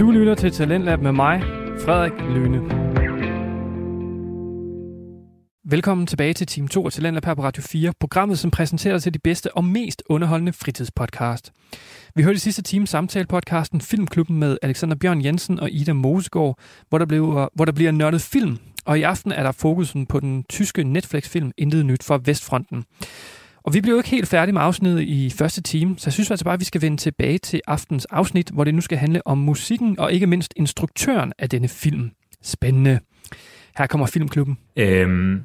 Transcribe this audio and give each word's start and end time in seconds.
Du 0.00 0.10
lytter 0.10 0.34
til 0.34 0.52
Talentlab 0.52 1.00
med 1.00 1.12
mig, 1.12 1.42
Frederik 1.84 2.12
Lyne. 2.12 2.60
Velkommen 5.64 6.06
tilbage 6.06 6.34
til 6.34 6.46
Team 6.46 6.68
2 6.68 6.86
af 6.86 6.92
Talentlab 6.92 7.24
her 7.24 7.34
på 7.34 7.42
Radio 7.42 7.62
4, 7.62 7.92
programmet, 8.00 8.38
som 8.38 8.50
præsenterer 8.50 8.98
til 8.98 9.14
de 9.14 9.18
bedste 9.18 9.56
og 9.56 9.64
mest 9.64 10.02
underholdende 10.06 10.52
fritidspodcast. 10.52 11.52
Vi 12.14 12.22
hørte 12.22 12.36
i 12.36 12.38
sidste 12.38 12.62
time 12.62 12.86
samtale-podcasten 12.86 13.80
Filmklubben 13.80 14.38
med 14.38 14.58
Alexander 14.62 14.96
Bjørn 14.96 15.24
Jensen 15.24 15.60
og 15.60 15.70
Ida 15.70 15.92
Mosegård, 15.92 16.58
hvor 16.88 16.98
der, 16.98 17.06
blev, 17.06 17.48
hvor 17.54 17.64
der 17.64 17.72
bliver 17.72 17.90
nørdet 17.90 18.20
film. 18.20 18.58
Og 18.84 18.98
i 18.98 19.02
aften 19.02 19.32
er 19.32 19.42
der 19.42 19.52
fokusen 19.52 20.06
på 20.06 20.20
den 20.20 20.44
tyske 20.48 20.84
Netflix-film 20.84 21.52
Intet 21.58 21.86
Nyt 21.86 22.04
fra 22.04 22.20
Vestfronten. 22.24 22.84
Og 23.62 23.74
vi 23.74 23.80
blev 23.80 23.92
jo 23.92 23.98
ikke 23.98 24.10
helt 24.10 24.28
færdige 24.28 24.52
med 24.52 24.62
afsnittet 24.62 25.00
i 25.00 25.30
første 25.30 25.62
time, 25.62 25.94
så 25.98 26.02
jeg 26.06 26.12
synes 26.12 26.30
altså 26.30 26.44
bare, 26.44 26.54
at 26.54 26.60
vi 26.60 26.64
skal 26.64 26.82
vende 26.82 26.96
tilbage 26.96 27.38
til 27.38 27.60
aftens 27.66 28.04
afsnit, 28.04 28.48
hvor 28.48 28.64
det 28.64 28.74
nu 28.74 28.80
skal 28.80 28.98
handle 28.98 29.26
om 29.26 29.38
musikken 29.38 29.98
og 29.98 30.12
ikke 30.12 30.26
mindst 30.26 30.54
instruktøren 30.56 31.32
af 31.38 31.48
denne 31.48 31.68
film. 31.68 32.10
Spændende. 32.42 32.98
Her 33.78 33.86
kommer 33.86 34.06
Filmklubben. 34.06 34.58
Øhm, 34.76 35.42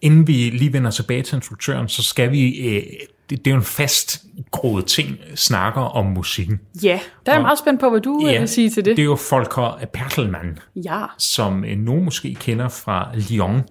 inden 0.00 0.26
vi 0.26 0.32
lige 0.32 0.72
vender 0.72 0.90
tilbage 0.90 1.22
til 1.22 1.36
instruktøren, 1.36 1.88
så 1.88 2.02
skal 2.02 2.32
vi, 2.32 2.68
øh, 2.68 2.82
det, 3.30 3.44
det 3.44 3.46
er 3.46 3.50
jo 3.50 3.56
en 3.56 3.62
fast 3.62 4.24
groet 4.50 4.86
ting, 4.86 5.18
snakker 5.34 5.80
om 5.80 6.06
musikken. 6.06 6.60
Ja, 6.82 7.00
der 7.26 7.32
er 7.32 7.36
jeg 7.36 7.42
meget 7.42 7.58
spændt 7.58 7.80
på, 7.80 7.90
hvad 7.90 8.00
du 8.00 8.26
ja, 8.26 8.38
vil 8.38 8.48
sige 8.48 8.70
til 8.70 8.84
det. 8.84 8.96
Det 8.96 9.02
er 9.02 9.06
jo 9.06 9.18
Volker 9.30 9.86
Pertelmann, 9.92 10.58
Ja, 10.76 11.04
som 11.18 11.64
øh, 11.64 11.78
nogen 11.78 12.04
måske 12.04 12.34
kender 12.34 12.68
fra 12.68 13.10
Lyon, 13.30 13.62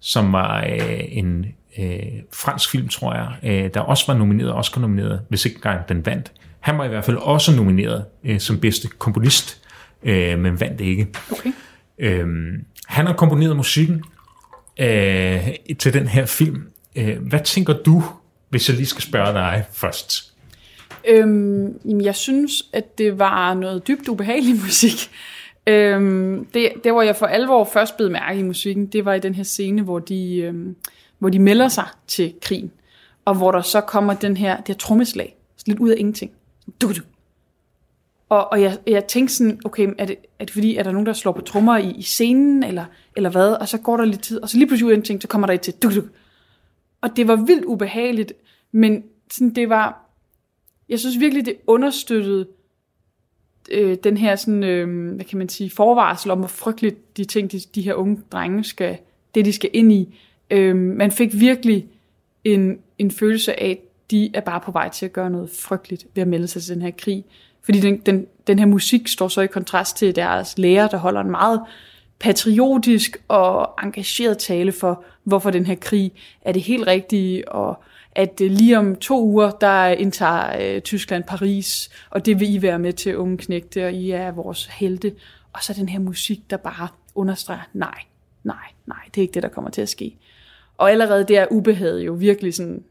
som 0.00 0.32
var 0.32 0.64
øh, 0.64 1.00
en 1.08 1.46
øh, 1.78 2.02
fransk 2.32 2.70
film, 2.70 2.88
tror 2.88 3.14
jeg, 3.14 3.28
øh, 3.42 3.70
der 3.74 3.80
også 3.80 4.04
var 4.06 4.14
nomineret, 4.14 4.54
Oscar 4.54 4.80
nomineret, 4.80 5.20
hvis 5.28 5.44
ikke 5.44 5.56
engang 5.56 5.88
den 5.88 6.06
vandt. 6.06 6.32
Han 6.60 6.78
var 6.78 6.84
i 6.84 6.88
hvert 6.88 7.04
fald 7.04 7.16
også 7.16 7.56
nomineret 7.56 8.04
øh, 8.24 8.40
som 8.40 8.60
bedste 8.60 8.88
komponist, 8.88 9.62
øh, 10.02 10.38
men 10.38 10.60
vandt 10.60 10.80
ikke. 10.80 11.08
okay. 11.32 11.52
Øhm, 11.98 12.64
han 12.86 13.06
har 13.06 13.12
komponeret 13.12 13.56
musikken 13.56 14.04
øh, 14.80 15.48
til 15.78 15.94
den 15.94 16.08
her 16.08 16.26
film. 16.26 16.62
Øh, 16.96 17.18
hvad 17.20 17.40
tænker 17.40 17.72
du, 17.72 18.02
hvis 18.48 18.68
jeg 18.68 18.76
lige 18.76 18.86
skal 18.86 19.02
spørge 19.02 19.32
dig 19.32 19.64
først? 19.72 20.32
Øhm, 21.08 22.00
jeg 22.00 22.14
synes, 22.14 22.52
at 22.72 22.98
det 22.98 23.18
var 23.18 23.54
noget 23.54 23.88
dybt 23.88 24.08
ubehagelig 24.08 24.54
musik. 24.64 25.10
Øhm, 25.66 26.46
det, 26.54 26.72
det, 26.84 26.92
hvor 26.92 27.02
jeg 27.02 27.16
for 27.16 27.26
alvor 27.26 27.68
først 27.72 27.96
blev 27.96 28.10
mærke 28.10 28.40
i 28.40 28.42
musikken, 28.42 28.86
det 28.86 29.04
var 29.04 29.14
i 29.14 29.20
den 29.20 29.34
her 29.34 29.42
scene, 29.42 29.82
hvor 29.82 29.98
de, 29.98 30.36
øhm, 30.36 30.76
hvor 31.22 31.28
de 31.28 31.38
melder 31.38 31.68
sig 31.68 31.88
til 32.06 32.34
krigen, 32.40 32.72
og 33.24 33.34
hvor 33.34 33.52
der 33.52 33.60
så 33.60 33.80
kommer 33.80 34.14
den 34.14 34.36
her, 34.36 34.56
det 34.56 34.68
her 34.68 34.74
trommeslag, 34.74 35.36
lidt 35.66 35.78
ud 35.78 35.90
af 35.90 35.94
ingenting. 35.98 36.32
Du, 36.80 36.88
du. 36.88 37.00
Og, 38.28 38.52
og 38.52 38.62
jeg, 38.62 38.78
jeg 38.86 39.04
tænkte 39.04 39.34
sådan, 39.34 39.60
okay, 39.64 39.88
er 39.98 40.04
det, 40.04 40.16
er 40.38 40.44
det 40.44 40.52
fordi, 40.52 40.76
er 40.76 40.82
der 40.82 40.92
nogen, 40.92 41.06
der 41.06 41.12
slår 41.12 41.32
på 41.32 41.40
trommer 41.40 41.76
i, 41.76 41.90
i 41.90 42.02
scenen, 42.02 42.62
eller, 42.62 42.84
eller 43.16 43.30
hvad? 43.30 43.52
Og 43.52 43.68
så 43.68 43.78
går 43.78 43.96
der 43.96 44.04
lidt 44.04 44.22
tid, 44.22 44.42
og 44.42 44.48
så 44.48 44.58
lige 44.58 44.66
pludselig 44.66 44.86
ud 44.86 44.90
af 44.90 44.94
ingenting, 44.94 45.22
så 45.22 45.28
kommer 45.28 45.46
der 45.46 45.54
et 45.54 45.60
til, 45.60 45.74
du, 45.74 45.94
du. 45.94 46.02
Og 47.00 47.16
det 47.16 47.28
var 47.28 47.36
vildt 47.36 47.64
ubehageligt, 47.64 48.32
men 48.72 49.04
sådan, 49.32 49.54
det 49.54 49.68
var, 49.68 50.10
jeg 50.88 51.00
synes 51.00 51.20
virkelig, 51.20 51.46
det 51.46 51.56
understøttede 51.66 52.46
øh, 53.70 53.96
den 54.04 54.16
her 54.16 54.36
sådan, 54.36 54.64
øh, 54.64 55.14
hvad 55.14 55.24
kan 55.24 55.38
man 55.38 55.48
sige, 55.48 55.70
forvarsel 55.70 56.30
om, 56.30 56.38
hvor 56.38 56.48
frygteligt 56.48 57.16
de 57.16 57.24
ting, 57.24 57.52
de, 57.52 57.60
de 57.74 57.82
her 57.82 57.94
unge 57.94 58.18
drenge 58.32 58.64
skal, 58.64 58.98
det 59.34 59.44
de 59.44 59.52
skal 59.52 59.70
ind 59.72 59.92
i. 59.92 60.18
Øh, 60.52 60.76
man 60.76 61.10
fik 61.10 61.40
virkelig 61.40 61.86
en, 62.44 62.78
en 62.98 63.10
følelse 63.10 63.60
af, 63.60 63.70
at 63.70 64.10
de 64.10 64.30
er 64.34 64.40
bare 64.40 64.60
på 64.60 64.70
vej 64.70 64.88
til 64.88 65.06
at 65.06 65.12
gøre 65.12 65.30
noget 65.30 65.50
frygteligt 65.50 66.06
ved 66.14 66.22
at 66.22 66.28
melde 66.28 66.48
sig 66.48 66.62
til 66.62 66.74
den 66.74 66.82
her 66.82 66.90
krig. 66.98 67.24
Fordi 67.62 67.80
den, 67.80 67.96
den, 67.98 68.26
den 68.46 68.58
her 68.58 68.66
musik 68.66 69.08
står 69.08 69.28
så 69.28 69.40
i 69.40 69.46
kontrast 69.46 69.96
til 69.96 70.16
deres 70.16 70.58
lærer, 70.58 70.88
der 70.88 70.96
holder 70.96 71.20
en 71.20 71.30
meget 71.30 71.60
patriotisk 72.18 73.22
og 73.28 73.70
engageret 73.82 74.38
tale 74.38 74.72
for, 74.72 75.04
hvorfor 75.24 75.50
den 75.50 75.66
her 75.66 75.74
krig 75.74 76.12
er 76.42 76.52
det 76.52 76.62
helt 76.62 76.86
rigtige, 76.86 77.52
og 77.52 77.82
at 78.14 78.40
øh, 78.40 78.50
lige 78.50 78.78
om 78.78 78.96
to 78.96 79.22
uger, 79.22 79.50
der 79.50 79.86
indtager 79.86 80.74
øh, 80.74 80.80
Tyskland 80.80 81.24
Paris, 81.24 81.90
og 82.10 82.26
det 82.26 82.40
vil 82.40 82.54
I 82.54 82.62
være 82.62 82.78
med 82.78 82.92
til, 82.92 83.16
unge 83.16 83.36
knægte, 83.36 83.86
og 83.86 83.92
I 83.92 84.10
er 84.10 84.30
vores 84.30 84.66
helte. 84.66 85.14
Og 85.52 85.62
så 85.62 85.72
den 85.72 85.88
her 85.88 85.98
musik, 85.98 86.50
der 86.50 86.56
bare 86.56 86.88
understreger, 87.14 87.68
nej, 87.72 87.98
nej, 88.44 88.56
nej, 88.86 88.98
det 89.14 89.20
er 89.20 89.22
ikke 89.22 89.34
det, 89.34 89.42
der 89.42 89.48
kommer 89.48 89.70
til 89.70 89.82
at 89.82 89.88
ske. 89.88 90.16
Og 90.78 90.90
allerede 90.90 91.24
der 91.24 91.40
er 91.40 91.46
ubehaget 91.50 92.06
jo 92.06 92.12
virkelig 92.12 92.54
sådan 92.54 92.84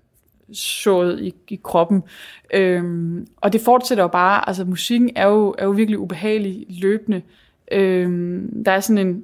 sået 0.54 1.22
i, 1.22 1.34
i 1.50 1.60
kroppen. 1.64 2.04
Øhm, 2.54 3.28
og 3.38 3.54
det 3.54 3.62
fortsætter 3.62 4.04
jo 4.04 4.08
bare, 4.08 4.50
altså 4.50 4.66
musikken 4.66 5.10
er 5.16 5.28
jo, 5.28 5.56
er 5.58 5.66
jo 5.66 5.72
virkelig 5.72 6.00
ubehagelig 6.00 6.66
løbende. 6.70 7.22
Øhm, 7.72 8.64
der 8.64 8.72
er 8.72 8.80
sådan 8.80 9.08
en, 9.08 9.24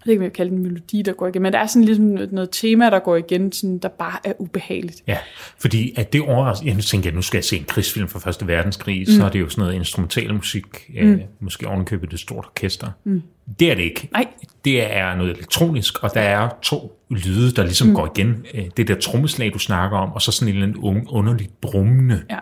jeg 0.00 0.06
ved 0.06 0.12
ikke, 0.12 0.20
om 0.20 0.24
jeg 0.24 0.32
kalde 0.32 0.52
en 0.52 0.62
melodi, 0.62 1.02
der 1.02 1.12
går 1.12 1.26
igen, 1.26 1.42
men 1.42 1.52
der 1.52 1.58
er 1.58 1.66
sådan 1.66 1.84
ligesom 1.84 2.04
noget 2.04 2.48
tema, 2.52 2.90
der 2.90 2.98
går 2.98 3.16
igen, 3.16 3.52
sådan, 3.52 3.78
der 3.78 3.88
bare 3.88 4.18
er 4.24 4.32
ubehageligt. 4.38 5.02
Ja, 5.06 5.16
fordi 5.58 5.92
at 5.96 6.12
det 6.12 6.20
overrasker, 6.20 6.66
jeg 6.74 6.84
tænker, 6.84 7.10
at 7.10 7.14
nu 7.14 7.22
skal 7.22 7.38
jeg 7.38 7.44
se 7.44 7.56
en 7.56 7.64
krigsfilm 7.64 8.08
fra 8.08 8.18
Første 8.18 8.46
Verdenskrig, 8.46 9.00
mm. 9.00 9.06
så 9.06 9.24
er 9.24 9.28
det 9.28 9.40
jo 9.40 9.48
sådan 9.48 9.62
noget 9.62 9.74
instrumental 9.74 10.34
musik, 10.34 10.64
mm. 10.88 11.12
øh, 11.12 11.20
måske 11.40 11.68
ovenkøbet 11.68 12.12
et 12.12 12.20
stort 12.20 12.44
orkester. 12.44 12.86
Mm. 13.04 13.22
Det 13.60 13.70
er 13.70 13.74
det 13.74 13.82
ikke. 13.82 14.08
Nej. 14.12 14.26
Det 14.64 14.96
er 14.96 15.14
noget 15.16 15.36
elektronisk, 15.36 16.02
og 16.04 16.14
der 16.14 16.20
er 16.20 16.48
to 16.62 17.00
lyde, 17.10 17.52
der 17.52 17.62
ligesom 17.62 17.88
mm. 17.88 17.94
går 17.94 18.12
igen. 18.16 18.44
Øh, 18.54 18.64
Det 18.76 18.88
der 18.88 18.94
trommeslag, 18.94 19.50
du 19.52 19.58
snakker 19.58 19.98
om, 19.98 20.12
og 20.12 20.22
så 20.22 20.32
sådan 20.32 20.54
en 20.54 20.62
eller 20.62 20.68
anden 20.68 20.82
un- 21.02 21.06
underligt 21.08 21.60
brummende, 21.60 22.22
Ja. 22.30 22.38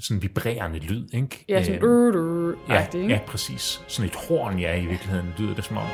Sådan 0.00 0.22
vibrerende 0.22 0.78
lyd, 0.78 1.04
ikke? 1.12 1.44
Ja, 1.48 1.64
sådan, 1.64 1.84
Øh, 1.84 2.48
øh, 2.50 2.56
Ja, 2.68 2.86
ikke? 2.94 3.08
ja, 3.08 3.18
præcis. 3.26 3.80
Sådan 3.88 4.10
et 4.10 4.16
horn, 4.28 4.58
ja, 4.58 4.76
i 4.76 4.86
virkeligheden 4.86 5.34
lyder 5.38 5.54
det 5.54 5.64
som 5.64 5.76
om. 5.76 5.86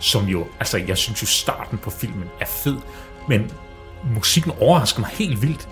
Som 0.00 0.24
jo, 0.26 0.46
altså 0.60 0.78
jeg 0.78 0.98
synes 0.98 1.22
jo 1.22 1.26
starten 1.26 1.78
på 1.78 1.90
filmen 1.90 2.24
er 2.40 2.46
fed, 2.46 2.76
men 3.28 3.50
musikken 4.14 4.52
overrasker 4.60 5.00
mig 5.00 5.10
helt 5.10 5.42
vildt. 5.42 5.68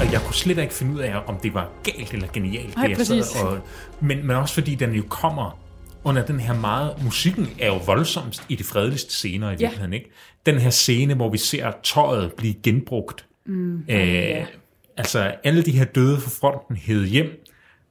Og 0.00 0.12
jeg 0.12 0.20
kunne 0.24 0.34
slet 0.34 0.58
ikke 0.58 0.74
finde 0.74 0.94
ud 0.94 0.98
af, 1.00 1.14
om 1.26 1.36
det 1.36 1.54
var 1.54 1.68
galt 1.82 2.12
eller 2.12 2.28
genialt. 2.32 2.76
Nej, 2.76 2.86
det 2.86 2.98
jeg 2.98 3.24
sad 3.24 3.44
og, 3.46 3.58
men, 4.00 4.26
men 4.26 4.36
også 4.36 4.54
fordi 4.54 4.74
den 4.74 4.92
jo 4.92 5.02
kommer 5.08 5.58
under 6.04 6.26
den 6.26 6.40
her 6.40 6.54
meget... 6.54 7.04
Musikken 7.04 7.48
er 7.60 7.66
jo 7.66 7.76
voldsomst 7.86 8.46
i 8.48 8.54
de 8.56 8.64
fredeligste 8.64 9.12
scener 9.12 9.48
i 9.48 9.50
virkeligheden, 9.50 9.92
ikke? 9.92 10.10
Den 10.46 10.58
her 10.58 10.70
scene, 10.70 11.14
hvor 11.14 11.30
vi 11.30 11.38
ser 11.38 11.72
tøjet 11.82 12.32
blive 12.32 12.54
genbrugt. 12.62 13.26
Mm, 13.46 13.84
øh, 13.88 14.46
Altså, 14.96 15.34
alle 15.44 15.62
de 15.62 15.70
her 15.70 15.84
døde 15.84 16.20
fra 16.20 16.30
fronten 16.30 16.76
hed 16.76 17.06
hjem, 17.06 17.44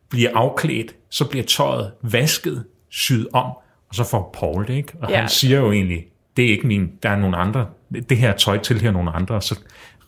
bliver 0.09 0.29
afklædt, 0.35 0.96
så 1.09 1.29
bliver 1.29 1.46
tøjet 1.46 1.91
vasket, 2.01 2.63
syet 2.90 3.28
om, 3.34 3.46
og 3.90 3.96
så 3.96 4.03
får 4.03 4.35
Paul 4.40 4.68
det, 4.68 4.74
ikke? 4.74 4.94
Og 5.01 5.09
Ja. 5.09 5.19
han 5.19 5.30
siger 5.30 5.59
jo 5.59 5.72
egentlig, 5.72 6.06
det 6.38 6.45
er 6.45 6.50
ikke 6.50 6.68
min, 6.68 6.91
der 7.03 7.09
er 7.09 7.16
nogle 7.16 7.38
andre, 7.38 7.68
det 8.09 8.18
her 8.18 8.34
tøj 8.35 8.57
tilhører 8.57 8.94
nogle 8.94 9.12
andre, 9.12 9.41
så 9.41 9.59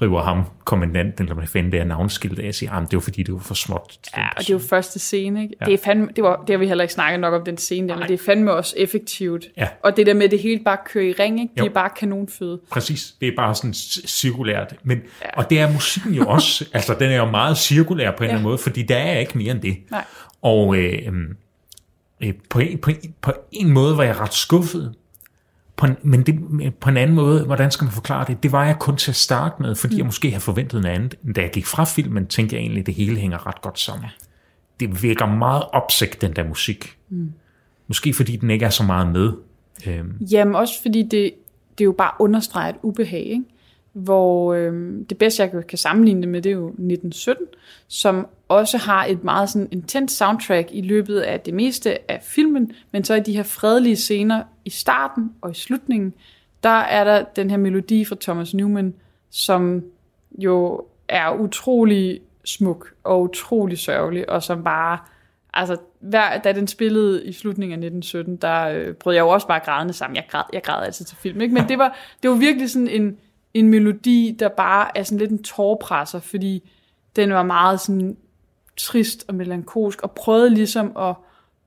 river 0.02 0.22
ham 0.24 0.44
kommandanten, 0.66 1.24
eller 1.26 1.36
hvad 1.36 1.48
fanden 1.48 1.72
det 1.72 1.80
er, 1.80 1.84
navnskilt 1.84 2.40
af, 2.40 2.48
og 2.48 2.54
siger, 2.56 2.72
ah, 2.72 2.82
det 2.82 2.94
var 2.94 3.00
fordi, 3.00 3.24
det 3.24 3.34
var 3.34 3.40
for 3.40 3.54
småt. 3.54 3.98
Ja, 4.18 4.28
og 4.28 4.40
det 4.40 4.50
er 4.50 4.54
jo 4.54 4.60
første 4.60 5.00
scene, 5.00 5.42
ikke? 5.44 5.56
Ja. 5.62 5.66
Det, 5.66 5.74
er 5.74 5.78
fandme, 5.86 6.08
det, 6.16 6.24
var, 6.24 6.44
det 6.48 6.54
har 6.54 6.58
vi 6.58 6.68
heller 6.68 6.84
ikke 6.84 6.94
snakket 6.94 7.20
nok 7.20 7.34
om, 7.34 7.46
den 7.46 7.58
scene 7.58 7.90
der, 7.90 7.98
men 7.98 8.08
det 8.08 8.14
er 8.14 8.24
fandme 8.26 8.52
også 8.54 8.74
effektivt. 8.78 9.46
Ja. 9.58 9.68
Og 9.84 9.98
det 9.98 10.06
der 10.06 10.14
med, 10.14 10.24
at 10.24 10.32
det 10.32 10.40
hele 10.40 10.62
bare 10.66 10.78
kører 10.86 11.06
i 11.06 11.12
ring, 11.12 11.42
ikke? 11.42 11.54
De 11.58 11.60
Jo. 11.62 11.66
er 11.66 11.74
bare 11.74 11.90
kanonføde. 12.00 12.60
Præcis, 12.72 13.16
det 13.22 13.28
er 13.28 13.32
bare 13.38 13.56
sådan 13.56 13.74
cirkulært. 13.74 14.76
Men, 14.84 14.98
ja. 14.98 15.30
Og 15.38 15.50
det 15.50 15.60
er 15.60 15.72
musikken 15.74 16.14
jo 16.14 16.26
også, 16.28 16.66
altså 16.74 16.96
den 17.00 17.12
er 17.12 17.18
jo 17.18 17.26
meget 17.26 17.58
cirkulær 17.58 18.12
på 18.12 18.18
en 18.18 18.24
eller 18.24 18.34
anden 18.34 18.44
Ja. 18.46 18.50
måde, 18.50 18.58
fordi 18.58 18.82
der 18.84 18.98
er 18.98 19.20
ikke 19.20 19.38
mere 19.38 19.52
end 19.52 19.62
det. 19.62 19.78
Nej. 19.92 20.04
Og 20.42 20.76
øh, 20.78 21.00
øh, 22.24 22.34
på, 22.50 22.60
en, 22.60 22.78
på, 22.78 22.90
en, 22.90 23.14
på 23.22 23.32
en 23.52 23.72
måde 23.72 23.98
var 23.98 24.04
jeg 24.04 24.20
ret 24.20 24.34
skuffet, 24.34 24.94
på 25.76 25.86
en, 25.86 25.96
men 26.04 26.24
det, 26.24 26.36
på 26.80 26.90
en 26.90 26.98
anden 26.98 27.16
måde, 27.16 27.46
hvordan 27.46 27.72
skal 27.72 27.86
man 27.86 27.94
forklare 27.94 28.26
det? 28.28 28.44
Det 28.44 28.52
var 28.52 28.66
jeg 28.66 28.80
kun 28.80 28.98
til 28.98 29.12
at 29.12 29.16
starte 29.16 29.62
med, 29.62 29.76
fordi 29.76 29.96
mm. 29.96 29.98
jeg 29.98 30.06
måske 30.06 30.30
havde 30.30 30.42
forventet 30.42 30.82
noget 30.82 30.96
andet. 30.96 31.36
Da 31.36 31.42
jeg 31.42 31.52
gik 31.52 31.66
fra 31.66 31.84
filmen, 31.84 32.28
tænkte 32.28 32.56
jeg 32.56 32.62
egentlig, 32.62 32.80
at 32.80 32.86
det 32.86 32.94
hele 32.94 33.18
hænger 33.18 33.48
ret 33.48 33.62
godt 33.62 33.80
sammen. 33.80 34.04
Ja. 34.04 34.10
Det 34.80 35.04
virker 35.04 35.26
meget 35.26 35.64
opsigt, 35.72 36.22
den 36.22 36.36
der 36.36 36.48
musik. 36.48 36.98
Mm. 37.10 37.32
Måske 37.88 38.14
fordi 38.14 38.36
den 38.36 38.50
ikke 38.50 38.66
er 38.66 38.70
så 38.70 38.84
meget 38.84 39.12
med. 39.12 39.32
Øhm, 39.88 40.18
Jamen 40.32 40.56
også 40.56 40.82
fordi 40.82 41.04
det, 41.04 41.34
det 41.78 41.84
er 41.84 41.86
jo 41.86 41.92
bare 41.92 42.12
understreger 42.20 42.70
et 42.70 42.76
ubehag, 42.82 43.24
ikke? 43.24 43.44
Hvor 43.94 44.54
øhm, 44.54 45.06
det 45.06 45.18
bedste, 45.18 45.44
jeg 45.44 45.68
kan 45.68 45.78
sammenligne 45.78 46.22
det 46.22 46.30
med, 46.30 46.42
det 46.42 46.50
er 46.50 46.54
jo 46.54 46.68
1917, 46.68 47.46
som 47.88 48.28
også 48.48 48.78
har 48.78 49.06
et 49.06 49.24
meget 49.24 49.50
sådan 49.50 49.68
intens 49.72 50.12
soundtrack 50.12 50.68
i 50.72 50.82
løbet 50.82 51.20
af 51.20 51.40
det 51.40 51.54
meste 51.54 52.12
af 52.12 52.20
filmen, 52.24 52.72
men 52.92 53.04
så 53.04 53.16
i 53.16 53.20
de 53.20 53.36
her 53.36 53.44
fredelige 53.44 53.96
scener 53.96 54.44
i 54.66 54.70
starten 54.70 55.32
og 55.42 55.52
i 55.52 55.54
slutningen, 55.54 56.14
der 56.64 56.70
er 56.70 57.04
der 57.04 57.24
den 57.24 57.50
her 57.50 57.58
melodi 57.58 58.06
fra 58.06 58.16
Thomas 58.22 58.54
Newman, 58.54 58.94
som 59.30 59.84
jo 60.40 60.86
er 61.08 61.40
utrolig 61.40 62.22
smuk 62.46 62.94
og 63.04 63.22
utrolig 63.22 63.78
sørgelig, 63.78 64.30
og 64.30 64.44
som 64.44 64.64
bare, 64.64 64.98
altså, 65.54 65.78
hver, 66.00 66.38
da 66.38 66.52
den 66.52 66.68
spillede 66.68 67.26
i 67.26 67.32
slutningen 67.32 67.84
af 67.84 67.88
1917, 67.88 68.36
der 68.36 68.68
øh, 68.68 68.94
brød 68.94 69.14
jeg 69.14 69.22
jo 69.22 69.30
også 69.30 69.48
bare 69.48 69.60
grædende 69.60 69.94
sammen. 69.94 70.16
Jeg 70.16 70.26
græd, 70.30 70.44
jeg 70.54 70.64
græd 70.64 70.86
altid 70.86 71.06
til 71.06 71.18
film, 71.18 71.42
ikke? 71.42 71.54
Men 71.54 71.68
det 71.68 71.78
var, 71.78 71.98
det 72.24 72.30
var 72.30 72.36
virkelig 72.36 72.70
sådan 72.70 72.88
en, 72.88 73.18
en 73.54 73.70
melodi, 73.70 74.36
der 74.40 74.50
bare 74.50 74.98
er 74.98 75.04
sådan 75.04 75.18
lidt 75.18 75.32
en 75.32 75.44
tårpresser, 75.44 76.20
fordi 76.20 76.70
den 77.16 77.34
var 77.34 77.44
meget 77.44 77.80
sådan 77.80 78.18
trist 78.78 79.26
og 79.28 79.36
melankolsk, 79.36 80.02
og 80.02 80.12
prøvede 80.12 80.50
ligesom 80.50 80.98
at 80.98 81.16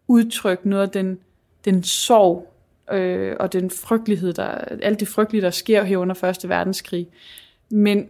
udtrykke 0.09 0.69
noget 0.69 0.83
af 0.83 0.91
den, 0.91 1.19
den 1.65 1.83
sorg 1.83 2.55
øh, 2.93 3.37
og 3.41 3.53
den 3.53 3.71
frygtelighed, 3.71 4.33
der, 4.33 4.49
alt 4.83 5.01
det 5.01 5.09
frygtelige, 5.09 5.43
der 5.43 5.51
sker 5.51 5.85
her 5.85 5.97
under 5.97 6.15
Første 6.15 6.49
Verdenskrig. 6.49 7.09
Men, 7.71 8.09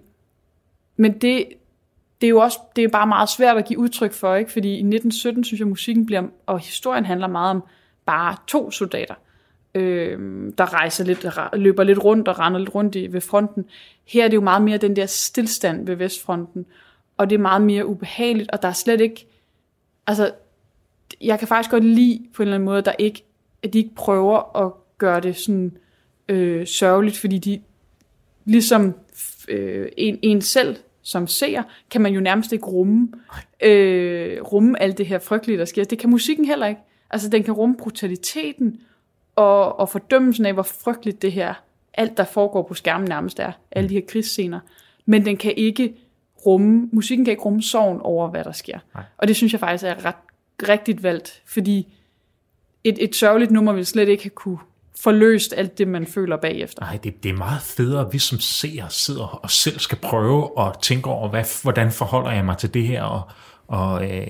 men 0.96 1.12
det, 1.12 1.44
det 2.20 2.26
er 2.26 2.28
jo 2.28 2.38
også 2.38 2.58
det 2.76 2.84
er 2.84 2.88
bare 2.88 3.06
meget 3.06 3.28
svært 3.28 3.56
at 3.56 3.64
give 3.64 3.78
udtryk 3.78 4.12
for, 4.12 4.34
ikke? 4.34 4.52
fordi 4.52 4.68
i 4.68 4.72
1917 4.72 5.44
synes 5.44 5.60
jeg, 5.60 5.68
musikken 5.68 6.06
bliver, 6.06 6.22
og 6.46 6.58
historien 6.58 7.04
handler 7.04 7.26
meget 7.26 7.50
om 7.50 7.62
bare 8.06 8.36
to 8.46 8.70
soldater, 8.70 9.14
øh, 9.74 10.18
der 10.58 10.74
rejser 10.74 11.04
lidt, 11.04 11.26
løber 11.52 11.84
lidt 11.84 12.04
rundt 12.04 12.28
og 12.28 12.38
render 12.38 12.58
lidt 12.58 12.74
rundt 12.74 12.94
i, 12.94 13.12
ved 13.12 13.20
fronten. 13.20 13.64
Her 14.04 14.24
er 14.24 14.28
det 14.28 14.34
jo 14.34 14.40
meget 14.40 14.62
mere 14.62 14.78
den 14.78 14.96
der 14.96 15.06
stillstand 15.06 15.86
ved 15.86 15.96
Vestfronten, 15.96 16.66
og 17.18 17.30
det 17.30 17.36
er 17.36 17.40
meget 17.40 17.62
mere 17.62 17.86
ubehageligt, 17.86 18.50
og 18.50 18.62
der 18.62 18.68
er 18.68 18.72
slet 18.72 19.00
ikke, 19.00 19.26
altså, 20.06 20.32
jeg 21.20 21.38
kan 21.38 21.48
faktisk 21.48 21.70
godt 21.70 21.84
lide 21.84 22.26
på 22.34 22.42
en 22.42 22.46
eller 22.46 22.54
anden 22.54 22.64
måde, 22.64 22.78
at, 22.78 22.84
der 22.84 22.92
ikke, 22.98 23.24
at 23.62 23.72
de 23.72 23.78
ikke 23.78 23.94
prøver 23.94 24.56
at 24.66 24.72
gøre 24.98 25.20
det 25.20 25.36
sådan 25.36 25.76
øh, 26.28 26.66
sørgeligt, 26.66 27.18
fordi 27.18 27.38
de 27.38 27.60
ligesom 28.44 28.94
øh, 29.48 29.88
en, 29.96 30.18
en 30.22 30.42
selv 30.42 30.76
som 31.02 31.26
ser, 31.26 31.62
kan 31.90 32.00
man 32.00 32.12
jo 32.12 32.20
nærmest 32.20 32.52
ikke 32.52 32.66
rumme, 32.66 33.08
øh, 33.62 34.42
rumme 34.42 34.82
alt 34.82 34.98
det 34.98 35.06
her 35.06 35.18
frygtelige, 35.18 35.58
der 35.58 35.64
sker. 35.64 35.84
Det 35.84 35.98
kan 35.98 36.10
musikken 36.10 36.44
heller 36.44 36.66
ikke. 36.66 36.80
Altså, 37.10 37.28
den 37.28 37.42
kan 37.42 37.54
rumme 37.54 37.76
brutaliteten 37.76 38.80
og, 39.36 39.78
og 39.78 39.88
fordømmelsen 39.88 40.46
af, 40.46 40.52
hvor 40.52 40.62
frygteligt 40.62 41.22
det 41.22 41.32
her, 41.32 41.54
alt 41.94 42.16
der 42.16 42.24
foregår 42.24 42.62
på 42.62 42.74
skærmen 42.74 43.08
nærmest 43.08 43.40
er, 43.40 43.52
alle 43.70 43.88
de 43.88 43.94
her 43.94 44.06
krigsscener. 44.08 44.60
Men 45.06 45.24
den 45.24 45.36
kan 45.36 45.54
ikke 45.56 45.94
rumme, 46.48 46.88
musikken 46.92 47.24
kan 47.24 47.32
ikke 47.32 47.42
rumme 47.42 47.62
sorgen 47.62 48.00
over, 48.00 48.30
hvad 48.30 48.44
der 48.44 48.52
sker. 48.52 48.78
Nej. 48.94 49.04
Og 49.18 49.28
det 49.28 49.36
synes 49.36 49.52
jeg 49.52 49.60
faktisk 49.60 49.84
er 49.84 50.04
ret 50.04 50.14
rigtigt 50.68 51.02
valgt, 51.02 51.42
fordi 51.46 51.94
et, 52.84 52.96
et 53.00 53.16
sørgeligt 53.16 53.50
nummer 53.50 53.72
vil 53.72 53.86
slet 53.86 54.08
ikke 54.08 54.22
have 54.22 54.30
kunne 54.30 54.58
forløst 55.00 55.54
alt 55.56 55.78
det, 55.78 55.88
man 55.88 56.06
føler 56.06 56.36
bagefter. 56.36 56.82
Nej, 56.82 56.98
det, 57.04 57.22
det 57.22 57.28
er 57.28 57.36
meget 57.36 57.62
federe, 57.62 58.06
at 58.06 58.12
vi 58.12 58.18
som 58.18 58.40
seere 58.40 58.90
sidder 58.90 59.40
og 59.42 59.50
selv 59.50 59.78
skal 59.78 59.98
prøve 59.98 60.50
at 60.60 60.72
tænke 60.82 61.10
over, 61.10 61.28
hvad, 61.28 61.62
hvordan 61.62 61.92
forholder 61.92 62.30
jeg 62.30 62.44
mig 62.44 62.58
til 62.58 62.74
det 62.74 62.86
her, 62.86 63.02
og, 63.02 63.22
og 63.66 64.10
øh, 64.10 64.26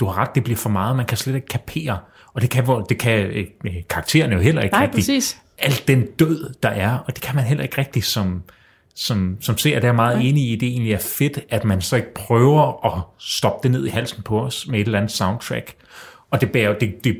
du 0.00 0.06
har 0.06 0.22
ret, 0.22 0.34
det 0.34 0.44
bliver 0.44 0.56
for 0.56 0.70
meget, 0.70 0.96
man 0.96 1.06
kan 1.06 1.16
slet 1.16 1.34
ikke 1.34 1.46
kapere, 1.46 1.98
og 2.34 2.42
det 2.42 2.50
kan, 2.50 2.84
det 2.88 2.98
kan 2.98 3.18
øh, 3.20 3.46
karakteren 3.88 4.32
jo 4.32 4.38
heller 4.38 4.62
ikke 4.62 4.74
Nej, 4.74 4.82
rigtig. 4.82 4.98
Præcis. 4.98 5.38
Alt 5.58 5.88
den 5.88 6.06
død, 6.06 6.54
der 6.62 6.68
er, 6.68 6.98
og 6.98 7.14
det 7.14 7.22
kan 7.22 7.36
man 7.36 7.44
heller 7.44 7.64
ikke 7.64 7.78
rigtig 7.78 8.04
som, 8.04 8.42
som, 8.96 9.36
som 9.40 9.58
ser, 9.58 9.80
der 9.80 9.88
er 9.88 9.92
meget 9.92 10.28
enig 10.28 10.50
i, 10.50 10.56
det 10.56 10.68
egentlig 10.68 10.92
er 10.92 10.98
fedt, 10.98 11.38
at 11.48 11.64
man 11.64 11.80
så 11.80 11.96
ikke 11.96 12.14
prøver 12.14 12.86
at 12.86 13.02
stoppe 13.18 13.68
det 13.68 13.70
ned 13.70 13.86
i 13.86 13.90
halsen 13.90 14.22
på 14.22 14.40
os 14.40 14.66
med 14.66 14.80
et 14.80 14.84
eller 14.84 14.98
andet 14.98 15.12
soundtrack. 15.12 15.74
Og 16.30 16.40
det, 16.40 16.52
bærer, 16.52 16.78
det, 16.78 17.04
det 17.04 17.16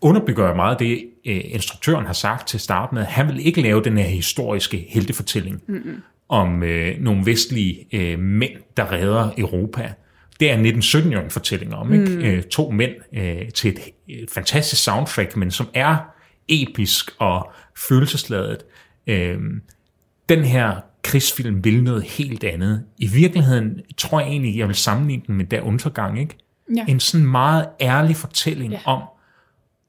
underbygger 0.00 0.48
jo 0.48 0.54
meget 0.54 0.78
det, 0.78 1.04
øh, 1.26 1.40
instruktøren 1.44 2.06
har 2.06 2.12
sagt 2.12 2.48
til 2.48 2.60
start 2.60 2.92
med. 2.92 3.04
Han 3.04 3.28
vil 3.28 3.46
ikke 3.46 3.62
lave 3.62 3.82
den 3.82 3.98
her 3.98 4.04
historiske 4.04 4.86
heltefortælling 4.88 5.62
mm-hmm. 5.66 6.02
om 6.28 6.62
øh, 6.62 7.00
nogle 7.00 7.26
vestlige 7.26 7.86
øh, 7.92 8.18
mænd, 8.18 8.52
der 8.76 8.92
redder 8.92 9.30
Europa. 9.38 9.92
Det 10.40 10.48
er 10.48 10.52
1917 10.52 11.12
jo 11.12 11.20
en 11.20 11.30
fortælling 11.30 11.74
om, 11.74 11.92
ikke? 11.92 12.16
Mm. 12.16 12.20
Øh, 12.20 12.42
to 12.42 12.70
mænd 12.70 12.92
øh, 13.12 13.50
til 13.50 13.70
et, 13.70 13.80
et 14.08 14.30
fantastisk 14.30 14.82
soundtrack, 14.82 15.36
men 15.36 15.50
som 15.50 15.68
er 15.74 15.96
episk 16.48 17.10
og 17.18 17.52
følelsesladet. 17.88 18.58
Øh, 19.06 19.38
den 20.28 20.44
her 20.44 20.80
krigsfilm 21.02 21.64
vil 21.64 21.82
noget 21.82 22.02
helt 22.02 22.44
andet. 22.44 22.84
I 22.98 23.06
virkeligheden 23.06 23.80
tror 23.96 24.20
jeg 24.20 24.28
egentlig, 24.28 24.58
jeg 24.58 24.68
vil 24.68 24.76
sammenligne 24.76 25.22
den 25.26 25.34
med 25.34 25.44
Der 25.44 25.60
Undergang, 25.60 26.20
ikke? 26.20 26.36
Ja. 26.76 26.84
En 26.88 27.00
sådan 27.00 27.26
meget 27.26 27.66
ærlig 27.80 28.16
fortælling 28.16 28.72
ja. 28.72 28.78
om, 28.84 29.02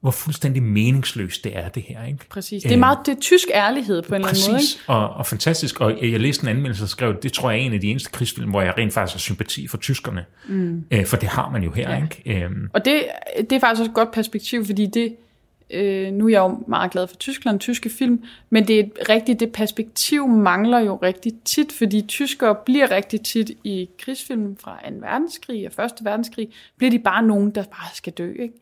hvor 0.02 0.12
fuldstændig 0.12 0.64
meningsløst 0.64 1.44
det 1.44 1.58
er, 1.58 1.70
det 1.70 1.84
her. 1.84 2.04
Ikke? 2.04 2.20
Præcis. 2.30 2.64
Det 2.64 2.72
er 2.72 2.78
meget 2.78 2.98
det 3.06 3.12
er 3.12 3.20
tysk 3.22 3.48
ærlighed 3.54 4.02
på 4.02 4.16
en 4.16 4.22
Præcis. 4.22 4.46
eller 4.46 4.58
anden 4.58 4.68
måde. 4.88 4.98
Ikke? 4.98 5.08
Og, 5.08 5.18
og 5.18 5.26
fantastisk. 5.26 5.82
Og 5.82 6.12
jeg 6.12 6.20
læste 6.20 6.44
en 6.44 6.50
anmeldelse, 6.50 6.82
der 6.82 6.88
skrev, 6.88 7.16
det 7.24 7.34
tror 7.34 7.52
jeg 7.52 7.60
er 7.60 7.64
en 7.64 7.74
af 7.74 7.82
de 7.82 7.88
eneste 7.88 8.12
krigsfilm, 8.12 8.50
hvor 8.50 8.62
jeg 8.62 8.74
rent 8.78 8.94
faktisk 8.94 9.16
har 9.16 9.20
sympati 9.20 9.68
for 9.68 9.78
tyskerne. 9.78 10.26
Mm. 10.48 10.84
Øh, 10.92 11.06
for 11.06 11.18
det 11.18 11.30
har 11.30 11.50
man 11.50 11.64
jo 11.64 11.72
her. 11.72 11.92
Ja. 11.92 12.04
Ikke? 12.04 12.44
Øhm. 12.44 12.70
Og 12.74 12.86
det, 12.86 13.04
det 13.38 13.52
er 13.52 13.60
faktisk 13.60 13.80
også 13.80 13.92
et 13.92 13.96
godt 13.96 14.12
perspektiv, 14.12 14.66
fordi 14.66 14.86
det, 14.86 15.16
øh, 15.70 16.12
nu 16.14 16.26
er 16.26 16.30
jeg 16.30 16.40
jo 16.40 16.64
meget 16.68 16.92
glad 16.92 17.08
for 17.08 17.16
Tyskland, 17.16 17.60
tyske 17.60 17.90
film, 17.90 18.24
men 18.50 18.68
det 18.68 18.80
er 18.80 19.10
rigtigt, 19.10 19.40
det 19.40 19.52
perspektiv 19.52 20.28
mangler 20.28 20.80
jo 20.80 20.96
rigtig 20.96 21.34
tit, 21.46 21.72
fordi 21.72 22.02
tyskere 22.02 22.56
bliver 22.66 22.92
rigtig 22.92 23.22
tit 23.22 23.52
i 23.64 23.90
krigsfilm 24.00 24.58
fra 24.58 24.80
2. 24.90 24.96
verdenskrig 25.00 25.70
og 25.78 25.86
1. 25.86 25.92
verdenskrig, 26.02 26.50
bliver 26.78 26.92
de 26.92 27.00
bare 27.00 27.24
nogen, 27.24 27.52
der 27.52 27.64
bare 27.64 27.96
skal 27.96 28.14
dø. 28.14 28.32
Ikke? 28.40 28.54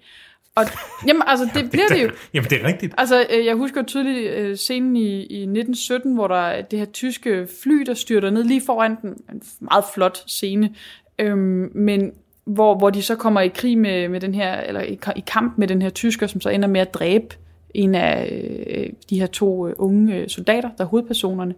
Og, 0.56 0.66
jamen, 1.08 1.24
altså, 1.26 1.50
det 1.54 1.70
bliver 1.72 1.88
det 1.88 2.04
jo. 2.04 2.12
Jamen, 2.34 2.50
det 2.50 2.62
er 2.62 2.68
rigtigt. 2.68 2.94
Altså, 2.98 3.26
øh, 3.30 3.46
jeg 3.46 3.56
husker 3.56 3.84
tydeligt 3.84 4.32
øh, 4.32 4.58
scenen 4.58 4.96
i, 4.96 5.24
i 5.24 5.42
1917, 5.42 6.14
hvor 6.14 6.28
der 6.28 6.36
er 6.36 6.62
det 6.62 6.80
her 6.80 6.86
tyske 6.86 7.48
fly, 7.64 7.84
der 7.86 7.94
styrter 7.94 8.30
ned 8.30 8.44
lige 8.44 8.62
foran 8.66 8.96
den. 9.02 9.10
En 9.10 9.42
meget 9.60 9.86
flot 9.94 10.24
scene. 10.28 10.76
Øhm, 11.20 11.72
men 11.76 12.12
hvor, 12.54 12.76
hvor 12.78 12.90
de 12.90 13.02
så 13.02 13.16
kommer 13.16 13.42
i 13.42 13.48
krig 13.48 13.78
med, 13.78 14.10
med 14.10 14.20
den 14.20 14.36
her, 14.36 14.62
eller 14.62 14.82
i, 14.82 15.00
i 15.16 15.24
kamp 15.28 15.58
med 15.58 15.68
den 15.68 15.82
her 15.82 15.90
tysker, 15.90 16.28
som 16.28 16.42
så 16.42 16.50
ender 16.50 16.68
med 16.68 16.82
at 16.82 16.94
dræbe 16.94 17.36
en 17.74 17.96
af 17.96 18.30
øh, 18.68 18.90
de 19.10 19.20
her 19.20 19.28
to 19.28 19.68
øh, 19.68 19.74
unge 19.78 20.16
øh, 20.16 20.30
soldater, 20.30 20.70
der 20.78 20.84
er 20.84 20.88
hovedpersonerne. 20.88 21.56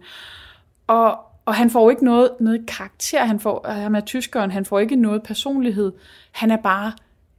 Og, 0.86 1.18
og 1.44 1.54
han 1.54 1.70
får 1.70 1.82
jo 1.82 1.90
ikke 1.90 2.04
noget, 2.04 2.30
noget 2.40 2.66
karakter, 2.66 3.24
han 3.24 3.40
får, 3.40 3.68
han 3.68 3.94
er 3.94 4.00
tyskeren, 4.00 4.50
han 4.50 4.64
får 4.64 4.78
ikke 4.78 4.96
noget 4.96 5.22
personlighed. 5.22 5.92
Han 6.32 6.50
er 6.50 6.56
bare 6.56 6.92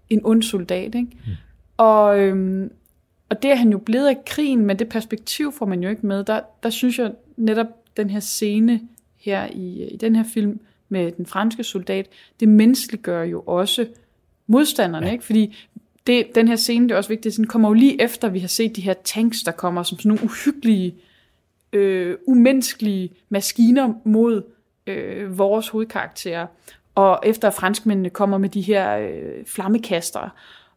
en 0.10 0.22
ond 0.24 0.44
soldat, 0.44 0.96
ikke? 0.96 1.08
Mm. 1.26 1.32
Og, 1.78 2.20
øhm, 2.20 2.72
og 3.30 3.44
det 3.44 3.52
er 3.52 3.56
han 3.56 3.72
jo 3.72 3.78
blevet 3.78 4.08
af 4.08 4.26
krigen, 4.26 4.66
men 4.66 4.80
det 4.80 4.90
perspektiv 4.90 5.52
får 5.52 5.66
man 5.66 5.84
jo 5.84 5.90
ikke 5.90 6.06
med. 6.08 6.24
Der, 6.24 6.40
der 6.64 6.70
synes 6.70 7.00
jeg 7.00 7.12
netop 7.38 7.68
den 7.98 8.10
her 8.10 8.20
scene 8.20 8.82
her 9.18 9.48
i, 9.52 9.90
i 9.94 9.98
den 9.98 10.16
her 10.16 10.24
film 10.34 10.60
med 10.90 11.12
den 11.12 11.26
franske 11.26 11.64
soldat, 11.64 12.10
det 12.40 12.50
menneskeliggør 12.50 13.24
jo 13.24 13.42
også 13.42 13.88
modstanderne, 14.48 15.06
ja. 15.06 15.12
ikke? 15.12 15.26
Fordi 15.26 15.56
det, 16.08 16.28
den 16.36 16.48
her 16.48 16.56
scene, 16.56 16.88
det 16.88 16.94
er 16.94 16.98
også 16.98 17.10
vigtigt, 17.10 17.38
den 17.38 17.48
kommer 17.48 17.70
jo 17.70 17.74
lige 17.74 18.02
efter, 18.02 18.30
vi 18.30 18.40
har 18.40 18.48
set 18.48 18.76
de 18.76 18.82
her 18.82 18.94
tanks, 19.04 19.44
der 19.44 19.52
kommer 19.52 19.84
som 19.84 20.00
sådan 20.00 20.10
nogle 20.10 20.24
uhyggelige, 20.24 20.96
øh, 21.74 22.18
umenneskelige 22.28 23.10
maskiner 23.30 23.94
mod 24.04 24.44
øh, 24.88 25.38
vores 25.38 25.68
hovedkarakterer. 25.70 26.48
Og 26.96 27.20
efter 27.24 27.48
at 27.48 27.54
franskmændene 27.54 28.10
kommer 28.10 28.38
med 28.38 28.50
de 28.50 28.62
her 28.62 28.98
øh, 28.98 29.46
flammekaster, 29.46 30.30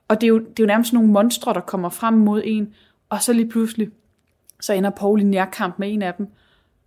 og 0.08 0.20
det 0.20 0.26
er, 0.26 0.28
jo, 0.28 0.38
det 0.38 0.46
er 0.46 0.64
jo 0.64 0.66
nærmest 0.66 0.92
nogle 0.92 1.08
monstre, 1.08 1.54
der 1.54 1.60
kommer 1.60 1.88
frem 1.88 2.14
mod 2.14 2.42
en, 2.44 2.74
og 3.08 3.22
så 3.22 3.32
lige 3.32 3.48
pludselig, 3.48 3.88
så 4.60 4.72
ender 4.72 4.90
Paul 4.90 5.20
i 5.20 5.24
nærkamp 5.24 5.78
med 5.78 5.92
en 5.92 6.02
af 6.02 6.14
dem. 6.14 6.26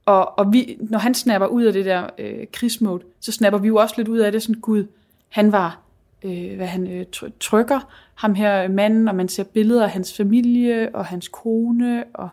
Og, 0.06 0.40
og 0.40 0.54
vi, 0.54 0.78
når 0.80 1.00
han 1.00 1.14
snapper 1.14 1.48
ud 1.48 1.64
af 1.64 1.74
det 1.74 1.86
der 1.86 2.10
øh, 2.18 2.48
krigsmode, 2.54 3.04
så 3.20 3.32
snapper 3.32 3.60
vi 3.60 3.68
jo 3.68 3.76
også 3.76 3.96
lidt 3.98 4.08
ud 4.08 4.18
af 4.18 4.32
det, 4.32 4.44
sådan, 4.44 4.62
gud, 4.62 4.86
han 5.30 5.52
var, 5.52 5.80
øh, 6.24 6.56
hvad 6.56 6.68
han 6.68 6.88
øh, 6.88 7.06
trykker, 7.40 7.80
ham 8.16 8.36
her 8.36 8.68
manden, 8.68 9.08
og 9.08 9.16
man 9.16 9.28
ser 9.28 9.44
billeder 9.44 9.84
af 9.84 9.90
hans 9.90 10.18
familie, 10.18 10.90
og 10.94 11.06
hans 11.06 11.28
kone, 11.28 12.04
og, 12.14 12.30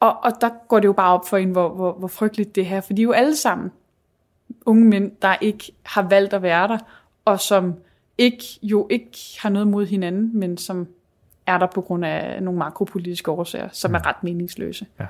og, 0.00 0.16
og 0.24 0.32
der 0.40 0.50
går 0.68 0.80
det 0.80 0.86
jo 0.86 0.92
bare 0.92 1.14
op 1.14 1.28
for 1.28 1.36
en, 1.36 1.50
hvor, 1.50 1.68
hvor, 1.68 1.92
hvor 1.92 2.08
frygteligt 2.08 2.56
det 2.56 2.66
her, 2.66 2.80
for 2.80 2.92
de 2.92 3.02
er 3.02 3.04
jo 3.04 3.12
alle 3.12 3.36
sammen 3.36 3.72
unge 4.66 4.84
mænd, 4.84 5.12
der 5.22 5.34
ikke 5.40 5.72
har 5.82 6.02
valgt 6.02 6.32
at 6.32 6.42
være 6.42 6.68
der, 6.68 6.78
og 7.24 7.40
som 7.40 7.74
ikke, 8.18 8.44
jo 8.62 8.86
ikke 8.90 9.18
har 9.42 9.48
noget 9.48 9.68
mod 9.68 9.86
hinanden, 9.86 10.30
men 10.38 10.58
som 10.58 10.86
er 11.46 11.58
der 11.58 11.66
på 11.66 11.80
grund 11.80 12.04
af 12.04 12.42
nogle 12.42 12.58
makropolitiske 12.58 13.30
årsager, 13.30 13.68
som 13.72 13.94
er 13.94 13.98
mm. 13.98 14.02
ret 14.06 14.22
meningsløse. 14.22 14.86
Ja. 15.00 15.06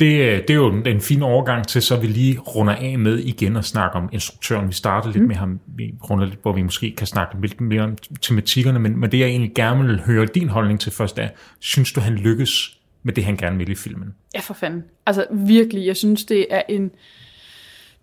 Det, 0.00 0.42
det 0.48 0.50
er 0.50 0.54
jo 0.54 0.82
en 0.86 1.00
fin 1.00 1.22
overgang 1.22 1.66
til, 1.66 1.82
så 1.82 2.00
vi 2.00 2.06
lige 2.06 2.38
runder 2.38 2.74
af 2.74 2.98
med 2.98 3.18
igen 3.18 3.56
og 3.56 3.64
snakke 3.64 3.96
om 3.96 4.08
instruktøren. 4.12 4.68
Vi 4.68 4.72
starter 4.72 5.08
lidt 5.08 5.22
mm. 5.22 5.28
med 5.28 5.36
ham, 5.36 5.60
vi 5.66 5.94
runder 6.10 6.24
lidt, 6.24 6.38
hvor 6.42 6.52
vi 6.52 6.62
måske 6.62 6.94
kan 6.96 7.06
snakke 7.06 7.40
lidt 7.40 7.60
mere 7.60 7.82
om 7.82 7.96
tematikkerne, 8.22 8.78
men, 8.78 9.00
men 9.00 9.12
det 9.12 9.18
jeg 9.18 9.28
egentlig 9.28 9.54
gerne 9.54 9.86
vil 9.86 10.00
høre 10.00 10.26
din 10.26 10.48
holdning 10.48 10.80
til 10.80 10.92
først 10.92 11.18
er, 11.18 11.28
synes 11.58 11.92
du, 11.92 12.00
han 12.00 12.14
lykkes 12.14 12.78
med 13.02 13.12
det, 13.12 13.24
han 13.24 13.36
gerne 13.36 13.58
vil 13.58 13.70
i 13.70 13.74
filmen? 13.74 14.14
Ja, 14.34 14.40
for 14.40 14.54
fanden. 14.54 14.84
Altså 15.06 15.26
virkelig, 15.30 15.86
jeg 15.86 15.96
synes, 15.96 16.24
det 16.24 16.46
er 16.50 16.62
en 16.68 16.90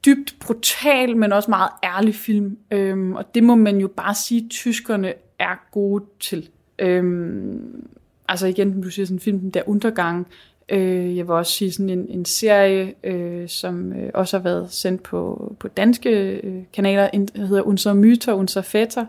dybt 0.06 0.36
brutal, 0.40 1.18
men 1.18 1.34
også 1.34 1.52
meget 1.52 1.70
ærlig 1.84 2.16
film. 2.16 2.58
Øhm, 2.72 3.14
og 3.14 3.36
det 3.36 3.44
må 3.44 3.56
man 3.56 3.78
jo 3.78 3.88
bare 3.88 4.16
sige, 4.16 4.44
at 4.46 4.52
tyskerne 4.52 5.14
er 5.40 5.70
gode 5.72 6.06
til. 6.20 6.50
Øhm, 6.80 7.88
altså 8.28 8.48
igen, 8.48 8.82
du 8.82 8.90
siger 8.90 9.06
sådan 9.06 9.16
en 9.16 9.20
film, 9.22 9.52
der 9.52 9.62
undergang. 9.66 10.28
Øh, 10.70 11.18
jeg 11.18 11.28
vil 11.28 11.36
også 11.36 11.52
sige 11.52 11.72
sådan 11.72 11.90
en, 11.90 12.10
en 12.10 12.26
serie, 12.26 12.94
øh, 13.04 13.50
som 13.50 13.94
øh, 13.94 14.12
også 14.14 14.38
har 14.38 14.44
været 14.44 14.72
sendt 14.72 15.04
på, 15.04 15.56
på 15.60 15.68
danske 15.68 16.10
øh, 16.44 16.64
kanaler, 16.74 17.10
der 17.12 17.46
hedder 17.46 17.62
Unser 17.62 17.94
Myter, 17.94 18.34
Unser 18.34 18.62
Fætter, 18.62 19.06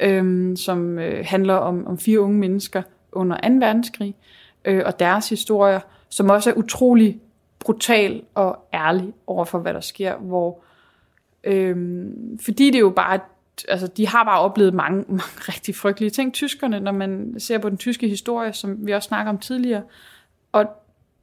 øh, 0.00 0.56
som 0.56 0.98
øh, 0.98 1.24
handler 1.26 1.54
om, 1.54 1.86
om 1.86 1.98
fire 1.98 2.20
unge 2.20 2.38
mennesker 2.38 2.82
under 3.12 3.36
2. 3.36 3.54
verdenskrig, 3.54 4.14
øh, 4.64 4.82
og 4.86 4.98
deres 4.98 5.28
historier, 5.28 5.80
som 6.08 6.30
også 6.30 6.50
er 6.50 6.54
utrolig 6.54 7.20
brutal 7.58 8.22
og 8.34 8.58
ærlig 8.74 9.12
over 9.26 9.44
for, 9.44 9.58
hvad 9.58 9.74
der 9.74 9.80
sker, 9.80 10.16
hvor 10.16 10.60
øhm, 11.44 12.38
fordi 12.44 12.70
det 12.70 12.80
jo 12.80 12.90
bare, 12.90 13.20
altså 13.68 13.86
de 13.86 14.08
har 14.08 14.24
bare 14.24 14.40
oplevet 14.40 14.74
mange, 14.74 15.04
mange 15.08 15.22
rigtig 15.38 15.74
frygtelige 15.74 16.10
ting, 16.10 16.34
tyskerne, 16.34 16.80
når 16.80 16.92
man 16.92 17.34
ser 17.38 17.58
på 17.58 17.68
den 17.68 17.78
tyske 17.78 18.08
historie, 18.08 18.52
som 18.52 18.86
vi 18.86 18.92
også 18.92 19.06
snakker 19.06 19.32
om 19.32 19.38
tidligere, 19.38 19.82
og 20.52 20.66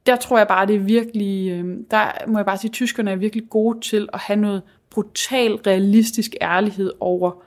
der 0.06 0.16
tror 0.16 0.38
jeg 0.38 0.48
bare, 0.48 0.66
det 0.66 0.74
er 0.74 0.80
virkelig, 0.80 1.50
øh, 1.50 1.76
der 1.90 2.26
må 2.26 2.38
jeg 2.38 2.46
bare 2.46 2.58
sige, 2.58 2.68
at 2.68 2.72
tyskerne 2.72 3.10
er 3.10 3.16
virkelig 3.16 3.48
gode 3.50 3.80
til 3.80 4.08
at 4.12 4.20
have 4.20 4.40
noget 4.40 4.62
brutal, 4.90 5.54
realistisk 5.54 6.34
ærlighed 6.42 6.92
over, 7.00 7.42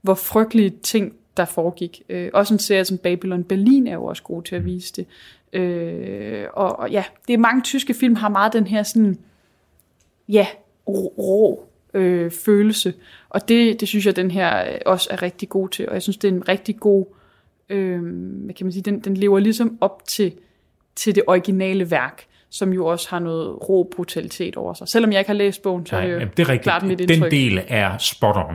hvor 0.00 0.14
frygtelige 0.14 0.70
ting, 0.70 1.14
der 1.36 1.44
foregik. 1.44 2.02
Øh, 2.08 2.30
også 2.32 2.54
en 2.54 2.58
serie 2.58 2.84
som 2.84 2.98
Babylon 2.98 3.44
Berlin 3.44 3.86
er 3.86 3.94
jo 3.94 4.04
også 4.04 4.22
god 4.22 4.42
til 4.42 4.56
at 4.56 4.64
vise 4.64 4.92
det. 4.96 5.06
Øh, 5.60 6.46
og, 6.52 6.78
og 6.78 6.90
ja, 6.90 7.04
det 7.28 7.34
er 7.34 7.38
mange 7.38 7.62
tyske 7.62 7.94
film 7.94 8.14
har 8.14 8.28
meget 8.28 8.52
den 8.52 8.66
her 8.66 8.82
sådan, 8.82 9.18
ja, 10.28 10.46
rå 10.88 11.64
øh, 11.94 12.30
følelse. 12.30 12.94
Og 13.28 13.48
det, 13.48 13.80
det 13.80 13.88
synes 13.88 14.06
jeg, 14.06 14.16
den 14.16 14.30
her 14.30 14.72
øh, 14.72 14.78
også 14.86 15.08
er 15.10 15.22
rigtig 15.22 15.48
god 15.48 15.68
til. 15.68 15.88
Og 15.88 15.94
jeg 15.94 16.02
synes, 16.02 16.16
det 16.16 16.28
er 16.28 16.32
en 16.32 16.48
rigtig 16.48 16.76
god, 16.80 17.06
øh, 17.68 18.02
hvad 18.44 18.54
kan 18.54 18.66
man 18.66 18.72
sige, 18.72 18.82
den, 18.82 19.00
den 19.00 19.14
lever 19.14 19.38
ligesom 19.38 19.78
op 19.80 20.02
til, 20.06 20.32
til 21.00 21.14
det 21.14 21.22
originale 21.26 21.90
værk 21.90 22.26
som 22.50 22.72
jo 22.72 22.86
også 22.86 23.10
har 23.10 23.18
noget 23.18 23.68
rå 23.68 23.90
brutalitet 23.96 24.56
over 24.56 24.74
sig. 24.74 24.88
Selvom 24.88 25.12
jeg 25.12 25.18
ikke 25.20 25.28
har 25.28 25.34
læst 25.34 25.62
bogen, 25.62 25.86
så 25.86 25.94
Nej, 25.94 26.04
er 26.04 26.06
det 26.08 26.14
jo 26.14 26.28
det 26.36 26.42
er 26.42 26.48
rigtigt. 26.48 26.62
klart 26.62 26.82
mit 26.82 27.00
indtryk. 27.00 27.22
Den 27.22 27.30
del 27.30 27.62
er 27.68 27.98
spot 27.98 28.36
on. 28.36 28.54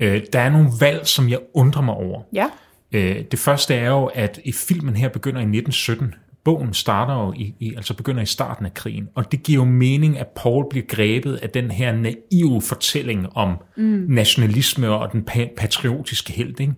Ja. 0.00 0.06
Øh, 0.06 0.22
der 0.32 0.40
er 0.40 0.50
nogle 0.50 0.68
valg, 0.80 1.06
som 1.06 1.28
jeg 1.28 1.38
undrer 1.54 1.82
mig 1.82 1.94
over. 1.94 2.22
Ja. 2.32 2.46
Øh, 2.92 3.24
det 3.30 3.38
første 3.38 3.74
er 3.74 3.88
jo, 3.88 4.04
at 4.04 4.40
i 4.44 4.52
filmen 4.52 4.96
her 4.96 5.08
begynder 5.08 5.38
i 5.40 5.42
1917. 5.42 6.14
Bogen 6.44 6.74
starter 6.74 7.14
jo 7.14 7.32
i, 7.36 7.54
i, 7.60 7.74
altså 7.74 7.94
begynder 7.94 8.22
i 8.22 8.26
starten 8.26 8.66
af 8.66 8.74
krigen, 8.74 9.08
og 9.14 9.32
det 9.32 9.42
giver 9.42 9.64
jo 9.64 9.70
mening, 9.70 10.18
at 10.18 10.26
Paul 10.36 10.66
bliver 10.70 10.86
grebet 10.88 11.36
af 11.36 11.50
den 11.50 11.70
her 11.70 11.92
naive 11.92 12.62
fortælling 12.62 13.36
om 13.36 13.56
mm. 13.76 14.04
nationalisme 14.08 14.90
og 14.90 15.12
den 15.12 15.28
pa- 15.30 15.54
patriotiske 15.56 16.32
held. 16.32 16.60
Ikke? 16.60 16.74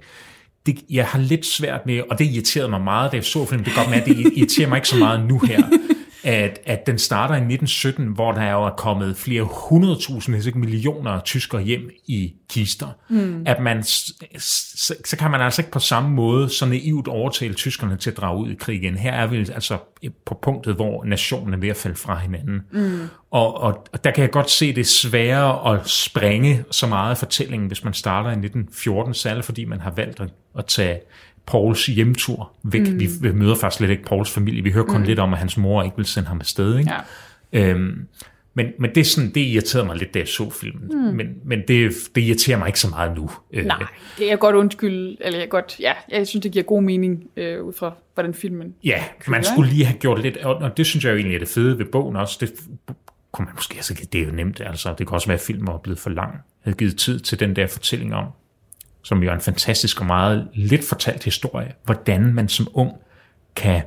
Det, 0.66 0.78
jeg 0.90 1.06
har 1.06 1.18
lidt 1.18 1.46
svært 1.46 1.80
med, 1.87 2.02
og 2.11 2.18
det 2.18 2.25
irriterede 2.25 2.68
mig 2.68 2.80
meget, 2.80 3.12
da 3.12 3.16
jeg 3.16 3.25
så 3.25 3.46
filmen. 3.46 3.64
Det 3.64 3.75
godt 3.75 3.90
med, 3.90 3.99
at 3.99 4.04
det 4.04 4.32
irriterer 4.37 4.68
mig 4.68 4.76
ikke 4.76 4.88
så 4.88 4.96
meget 4.96 5.28
nu 5.28 5.38
her 5.38 5.62
at, 6.26 6.59
at 6.64 6.87
den 6.87 6.99
starter 6.99 7.35
i 7.35 7.38
1917, 7.38 8.06
hvor 8.06 8.33
der 8.33 8.50
jo 8.50 8.64
er 8.64 8.71
kommet 8.71 9.16
flere 9.16 9.42
hundredtusind, 9.42 10.35
hvis 10.35 10.47
ikke 10.47 10.59
millioner 10.59 11.21
tyskere 11.21 11.62
hjem 11.62 11.90
i 12.06 12.33
kister. 12.50 12.87
Mm. 13.09 13.42
At 13.47 13.61
man, 13.61 13.83
så, 13.83 14.95
så 15.04 15.16
kan 15.18 15.30
man 15.30 15.40
altså 15.40 15.62
ikke 15.62 15.71
på 15.71 15.78
samme 15.78 16.11
måde 16.11 16.49
så 16.49 16.66
naivt 16.66 17.09
overtale 17.09 17.54
tyskerne 17.54 17.97
til 17.97 18.11
at 18.11 18.16
drage 18.16 18.38
ud 18.38 18.50
i 18.50 18.54
krig 18.54 18.76
igen. 18.76 18.95
Her 18.95 19.12
er 19.12 19.26
vi 19.26 19.38
altså 19.38 19.78
på 20.26 20.38
punktet, 20.42 20.75
hvor 20.75 21.04
nationen 21.04 21.54
er 21.54 21.59
ved 21.59 21.68
at 21.68 21.76
falde 21.76 21.97
fra 21.97 22.18
hinanden. 22.18 22.62
Mm. 22.73 23.09
Og, 23.30 23.61
og, 23.61 23.87
og 23.92 24.04
der 24.04 24.11
kan 24.11 24.23
jeg 24.23 24.30
godt 24.30 24.50
se 24.50 24.75
det 24.75 24.87
svære 24.87 25.75
at 25.75 25.88
springe 25.88 26.64
så 26.71 26.87
meget 26.87 27.11
af 27.11 27.18
fortællingen, 27.18 27.66
hvis 27.66 27.85
man 27.85 27.95
starter 27.95 28.28
i 28.28 28.33
1914, 28.33 29.14
særligt 29.14 29.47
fordi 29.47 29.64
man 29.64 29.80
har 29.80 29.90
valgt 29.90 30.21
at, 30.21 30.28
at 30.59 30.66
tage 30.66 31.00
Pauls 31.47 31.87
hjemtur 31.87 32.53
væk. 32.62 32.81
Mm. 32.81 33.00
Vi, 33.00 33.09
vi 33.21 33.33
møder 33.33 33.55
faktisk 33.55 33.79
slet 33.79 33.91
ikke 33.91 34.05
Pauls 34.05 34.31
familie. 34.31 34.62
Vi 34.62 34.71
hører 34.71 34.85
kun 34.85 35.00
mm. 35.00 35.07
lidt 35.07 35.19
om, 35.19 35.33
at 35.33 35.38
hans 35.38 35.57
mor 35.57 35.83
ikke 35.83 35.97
vil 35.97 36.07
sende 36.07 36.29
ham 36.29 36.41
afsted. 36.41 36.79
Ikke? 36.79 36.91
Ja. 37.53 37.71
Øhm, 37.71 38.07
men, 38.55 38.67
men 38.79 38.91
det, 38.95 39.00
er 39.00 39.05
sådan, 39.05 39.31
det 39.31 39.41
irriterede 39.41 39.87
mig 39.87 39.97
lidt, 39.97 40.15
da 40.15 40.19
jeg 40.19 40.29
så 40.29 40.50
filmen. 40.50 40.88
Mm. 40.93 41.17
Men, 41.17 41.26
men 41.45 41.62
det, 41.69 41.93
det 42.15 42.21
irriterer 42.21 42.59
mig 42.59 42.67
ikke 42.67 42.81
så 42.81 42.88
meget 42.88 43.17
nu. 43.17 43.31
Øh, 43.53 43.65
Nej, 43.65 43.83
det 44.19 44.33
er 44.33 44.37
godt 44.37 44.57
undskyld. 44.57 45.17
Eller 45.21 45.38
jeg, 45.38 45.49
godt, 45.49 45.81
ja, 45.81 45.93
jeg 46.09 46.26
synes, 46.26 46.43
det 46.43 46.53
giver 46.53 46.65
god 46.65 46.83
mening 46.83 47.25
øh, 47.37 47.65
ud 47.65 47.73
fra, 47.73 47.93
hvordan 48.15 48.35
filmen 48.35 48.75
Ja, 48.85 49.05
man 49.26 49.45
skulle 49.45 49.71
lige 49.71 49.85
have 49.85 49.99
gjort 49.99 50.23
lidt, 50.23 50.37
og 50.37 50.76
det 50.76 50.87
synes 50.87 51.05
jeg 51.05 51.11
jo 51.11 51.17
egentlig 51.17 51.35
er 51.35 51.38
det 51.38 51.49
fede 51.49 51.79
ved 51.79 51.87
bogen 51.87 52.17
også. 52.17 52.38
Det 52.41 52.53
kunne 53.33 53.45
man 53.45 53.55
måske, 53.55 53.75
altså 53.76 54.07
det 54.12 54.21
er 54.21 54.25
jo 54.25 54.33
nemt, 54.33 54.61
altså 54.61 54.95
det 54.99 55.07
kan 55.07 55.15
også 55.15 55.26
være, 55.26 55.38
at 55.38 55.41
filmen 55.41 55.67
var 55.67 55.79
blevet 55.79 55.99
for 55.99 56.11
lang. 56.11 56.33
Jeg 56.33 56.41
havde 56.61 56.76
givet 56.76 56.97
tid 56.97 57.21
til 57.21 57.41
den 57.41 57.57
der 57.57 57.67
fortælling 57.67 58.15
om, 58.15 58.26
som 59.06 59.22
jo 59.22 59.30
er 59.30 59.34
en 59.34 59.40
fantastisk 59.40 60.00
og 60.00 60.06
meget 60.06 60.48
lidt 60.54 60.84
fortalt 60.84 61.25
historie, 61.25 61.72
hvordan 61.84 62.34
man 62.34 62.48
som 62.48 62.68
ung 62.75 62.92
kan 63.56 63.82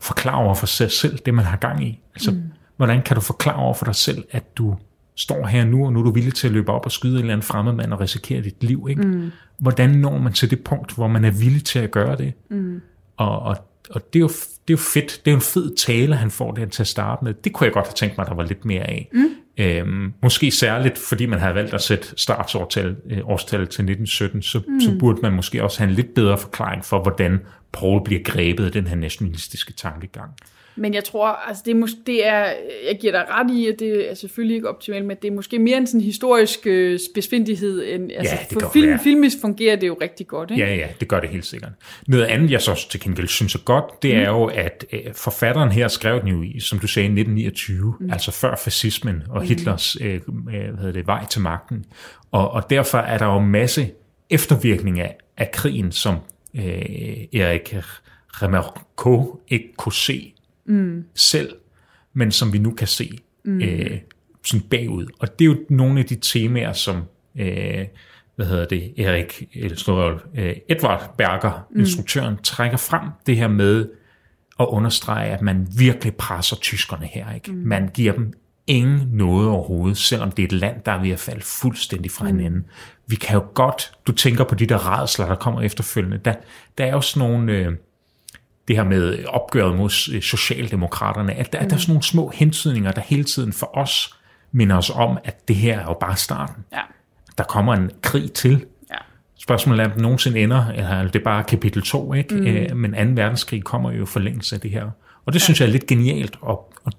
forklare 0.00 0.44
over 0.44 0.54
for 0.54 0.66
sig 0.66 0.90
selv 0.90 1.18
det, 1.18 1.34
man 1.34 1.44
har 1.44 1.56
gang 1.56 1.84
i. 1.84 2.00
Altså, 2.14 2.30
mm. 2.30 2.42
hvordan 2.76 3.02
kan 3.02 3.14
du 3.14 3.20
forklare 3.20 3.56
over 3.56 3.74
for 3.74 3.84
dig 3.84 3.94
selv, 3.94 4.24
at 4.30 4.56
du 4.56 4.76
står 5.14 5.46
her 5.46 5.64
nu, 5.64 5.86
og 5.86 5.92
nu 5.92 5.98
er 5.98 6.04
du 6.04 6.10
villig 6.10 6.34
til 6.34 6.46
at 6.46 6.52
løbe 6.52 6.72
op 6.72 6.84
og 6.84 6.92
skyde 6.92 7.12
en 7.12 7.18
eller 7.18 7.32
anden 7.32 7.42
fremmed 7.42 7.72
mand 7.72 7.92
og 7.92 8.00
risikere 8.00 8.42
dit 8.42 8.64
liv. 8.64 8.86
Ikke? 8.90 9.02
Mm. 9.02 9.30
Hvordan 9.58 9.90
når 9.90 10.18
man 10.18 10.32
til 10.32 10.50
det 10.50 10.64
punkt, 10.64 10.94
hvor 10.94 11.08
man 11.08 11.24
er 11.24 11.30
villig 11.30 11.64
til 11.64 11.78
at 11.78 11.90
gøre 11.90 12.16
det? 12.16 12.32
Mm. 12.50 12.80
Og, 13.16 13.38
og, 13.40 13.56
og 13.90 14.12
det, 14.12 14.18
er 14.18 14.20
jo, 14.20 14.28
det 14.28 14.68
er 14.68 14.74
jo 14.74 14.76
fedt. 14.76 15.20
Det 15.24 15.30
er 15.30 15.32
jo 15.32 15.36
en 15.36 15.42
fed 15.42 15.76
tale, 15.76 16.16
han 16.16 16.30
får 16.30 16.52
der 16.52 16.66
til 16.66 16.82
at 16.82 16.86
starte 16.86 17.24
med. 17.24 17.34
Det 17.34 17.52
kunne 17.52 17.64
jeg 17.64 17.72
godt 17.72 17.86
have 17.86 17.94
tænkt 17.94 18.18
mig, 18.18 18.26
der 18.26 18.34
var 18.34 18.44
lidt 18.44 18.64
mere 18.64 18.82
af. 18.82 19.08
Mm. 19.12 19.28
Øhm, 19.58 20.12
måske 20.22 20.50
særligt, 20.50 20.98
fordi 20.98 21.26
man 21.26 21.38
havde 21.38 21.54
valgt 21.54 21.74
at 21.74 21.82
sætte 21.82 22.08
startsårstallet 22.16 22.96
øh, 23.10 23.18
årstallet 23.24 23.68
til 23.68 23.82
1917, 23.82 24.42
så, 24.42 24.58
mm. 24.68 24.80
så 24.80 24.98
burde 24.98 25.20
man 25.22 25.32
måske 25.32 25.62
også 25.62 25.78
have 25.78 25.88
en 25.88 25.94
lidt 25.94 26.14
bedre 26.14 26.38
forklaring 26.38 26.84
for, 26.84 27.02
hvordan 27.02 27.40
Paul 27.72 28.04
bliver 28.04 28.22
grebet 28.24 28.64
af 28.64 28.72
den 28.72 28.86
her 28.86 28.96
nationalistiske 28.96 29.72
tankegang. 29.72 30.30
Men 30.78 30.94
jeg 30.94 31.04
tror, 31.04 31.26
altså 31.26 31.62
det 31.66 31.70
er, 31.70 31.74
måske, 31.74 31.96
det 32.06 32.26
er, 32.26 32.44
jeg 32.88 32.98
giver 33.00 33.12
dig 33.12 33.24
ret 33.28 33.50
i, 33.50 33.66
at 33.66 33.78
det 33.78 34.10
er 34.10 34.14
selvfølgelig 34.14 34.54
ikke 34.54 34.68
optimalt, 34.68 35.04
men 35.04 35.16
det 35.22 35.28
er 35.28 35.32
måske 35.32 35.58
mere 35.58 35.76
en 35.76 35.86
sådan 35.86 36.00
historisk 36.00 36.66
øh, 36.66 36.98
besvindelighed, 37.14 37.84
end, 37.94 38.10
altså 38.16 38.34
ja, 38.34 38.40
det 38.50 38.62
for 38.62 38.70
film, 38.72 38.88
være. 38.88 38.98
filmisk 39.02 39.36
fungerer 39.40 39.76
det 39.76 39.86
jo 39.86 39.98
rigtig 40.00 40.26
godt. 40.26 40.50
Ikke? 40.50 40.64
Ja, 40.64 40.74
ja, 40.74 40.86
det 41.00 41.08
gør 41.08 41.20
det 41.20 41.28
helt 41.28 41.46
sikkert. 41.46 41.72
Noget 42.06 42.24
andet, 42.24 42.50
jeg 42.50 42.62
så 42.62 42.88
til 42.90 43.00
gengæld 43.00 43.28
synes 43.28 43.54
er 43.54 43.58
godt, 43.58 44.02
det 44.02 44.14
mm. 44.14 44.20
er 44.20 44.28
jo, 44.28 44.44
at 44.44 44.84
øh, 44.92 45.00
forfatteren 45.14 45.72
her 45.72 45.88
skrev 45.88 46.20
den 46.20 46.28
jo 46.28 46.42
i, 46.42 46.60
som 46.60 46.78
du 46.78 46.86
sagde, 46.86 47.06
1929, 47.06 47.94
mm. 48.00 48.10
altså 48.10 48.30
før 48.30 48.56
fascismen 48.56 49.22
og 49.28 49.42
mm. 49.42 49.48
Hitlers 49.48 49.96
øh, 50.00 50.14
øh, 50.14 50.20
hvad 50.50 50.78
hedder 50.78 50.92
det, 50.92 51.06
vej 51.06 51.26
til 51.26 51.40
magten. 51.40 51.84
Og, 52.32 52.50
og 52.50 52.70
derfor 52.70 52.98
er 52.98 53.18
der 53.18 53.26
jo 53.26 53.38
masse 53.38 53.90
eftervirkning 54.30 55.00
af, 55.00 55.16
af 55.36 55.50
krigen, 55.50 55.92
som 55.92 56.16
øh, 56.54 56.62
Erik 57.32 57.74
Remarco 58.42 59.40
ikke 59.48 59.74
kunne 59.76 59.92
se 59.92 60.34
mm. 60.68 61.04
selv, 61.14 61.54
men 62.14 62.30
som 62.30 62.52
vi 62.52 62.58
nu 62.58 62.70
kan 62.70 62.86
se 62.86 63.18
mm. 63.44 63.60
øh, 63.62 63.98
sådan 64.44 64.66
bagud. 64.70 65.06
Og 65.18 65.38
det 65.38 65.44
er 65.44 65.48
jo 65.48 65.56
nogle 65.70 66.00
af 66.00 66.06
de 66.06 66.16
temaer, 66.16 66.72
som 66.72 66.96
øh, 67.38 67.84
hvad 68.36 68.46
hedder 68.46 68.64
det, 68.64 68.94
Erik, 68.98 69.48
eller 69.54 70.18
øh, 70.34 70.56
Edvard 70.68 71.14
Berger, 71.18 71.66
mm. 71.70 71.80
instruktøren, 71.80 72.36
trækker 72.42 72.76
frem 72.76 73.08
det 73.26 73.36
her 73.36 73.48
med 73.48 73.88
at 74.60 74.66
understrege, 74.66 75.30
at 75.30 75.42
man 75.42 75.68
virkelig 75.78 76.14
presser 76.14 76.56
tyskerne 76.56 77.06
her. 77.06 77.32
Ikke? 77.34 77.52
Mm. 77.52 77.58
Man 77.58 77.90
giver 77.94 78.12
dem 78.12 78.32
ingen 78.66 79.08
noget 79.12 79.48
overhovedet, 79.48 79.98
selvom 79.98 80.30
det 80.30 80.42
er 80.42 80.46
et 80.46 80.52
land, 80.52 80.82
der 80.86 80.92
er 80.92 81.02
ved 81.02 81.10
at 81.10 81.18
falde 81.18 81.40
fuldstændig 81.40 82.10
fra 82.10 82.24
mm. 82.30 82.36
hinanden. 82.36 82.64
Vi 83.06 83.16
kan 83.16 83.34
jo 83.34 83.44
godt, 83.54 83.92
du 84.06 84.12
tænker 84.12 84.44
på 84.44 84.54
de 84.54 84.66
der 84.66 85.00
redsler, 85.00 85.26
der 85.26 85.34
kommer 85.34 85.60
efterfølgende, 85.60 86.20
der, 86.24 86.34
der 86.78 86.84
er 86.84 86.92
jo 86.92 87.00
sådan 87.00 87.28
nogle, 87.28 87.52
øh, 87.52 87.72
det 88.68 88.76
her 88.76 88.84
med 88.84 89.24
opgøret 89.24 89.76
mod 89.76 90.14
øh, 90.14 90.22
Socialdemokraterne, 90.22 91.34
at 91.34 91.52
der, 91.52 91.62
mm. 91.62 91.68
der 91.68 91.76
er 91.76 91.80
sådan 91.80 91.92
nogle 91.92 92.02
små 92.02 92.32
hentydninger, 92.34 92.92
der 92.92 93.00
hele 93.00 93.24
tiden 93.24 93.52
for 93.52 93.78
os 93.78 94.14
minder 94.52 94.76
os 94.76 94.90
om, 94.90 95.18
at 95.24 95.48
det 95.48 95.56
her 95.56 95.78
er 95.78 95.84
jo 95.84 95.96
bare 96.00 96.16
starten. 96.16 96.64
Ja. 96.72 96.80
Der 97.38 97.44
kommer 97.44 97.74
en 97.74 97.90
krig 98.02 98.32
til. 98.32 98.64
Ja. 98.90 98.96
Spørgsmålet 99.38 99.80
er, 99.80 99.84
om 99.84 99.90
den 99.90 100.02
nogensinde 100.02 100.40
ender, 100.40 100.66
eller 100.68 101.10
det 101.10 101.18
er 101.18 101.24
bare 101.24 101.44
kapitel 101.44 101.82
2, 101.82 102.12
ikke? 102.14 102.34
Mm. 102.34 102.46
Æ, 102.46 102.50
øh, 102.50 102.76
men 102.76 102.92
2. 102.92 103.22
verdenskrig 103.22 103.64
kommer 103.64 103.92
jo 103.92 104.06
forlængelse 104.06 104.54
af 104.54 104.60
det 104.60 104.70
her. 104.70 104.90
Og 105.26 105.32
det 105.32 105.40
ja. 105.40 105.44
synes 105.44 105.60
jeg 105.60 105.66
er 105.66 105.72
lidt 105.72 105.86
genialt 105.86 106.38
at, 106.48 106.56
at, 106.86 106.92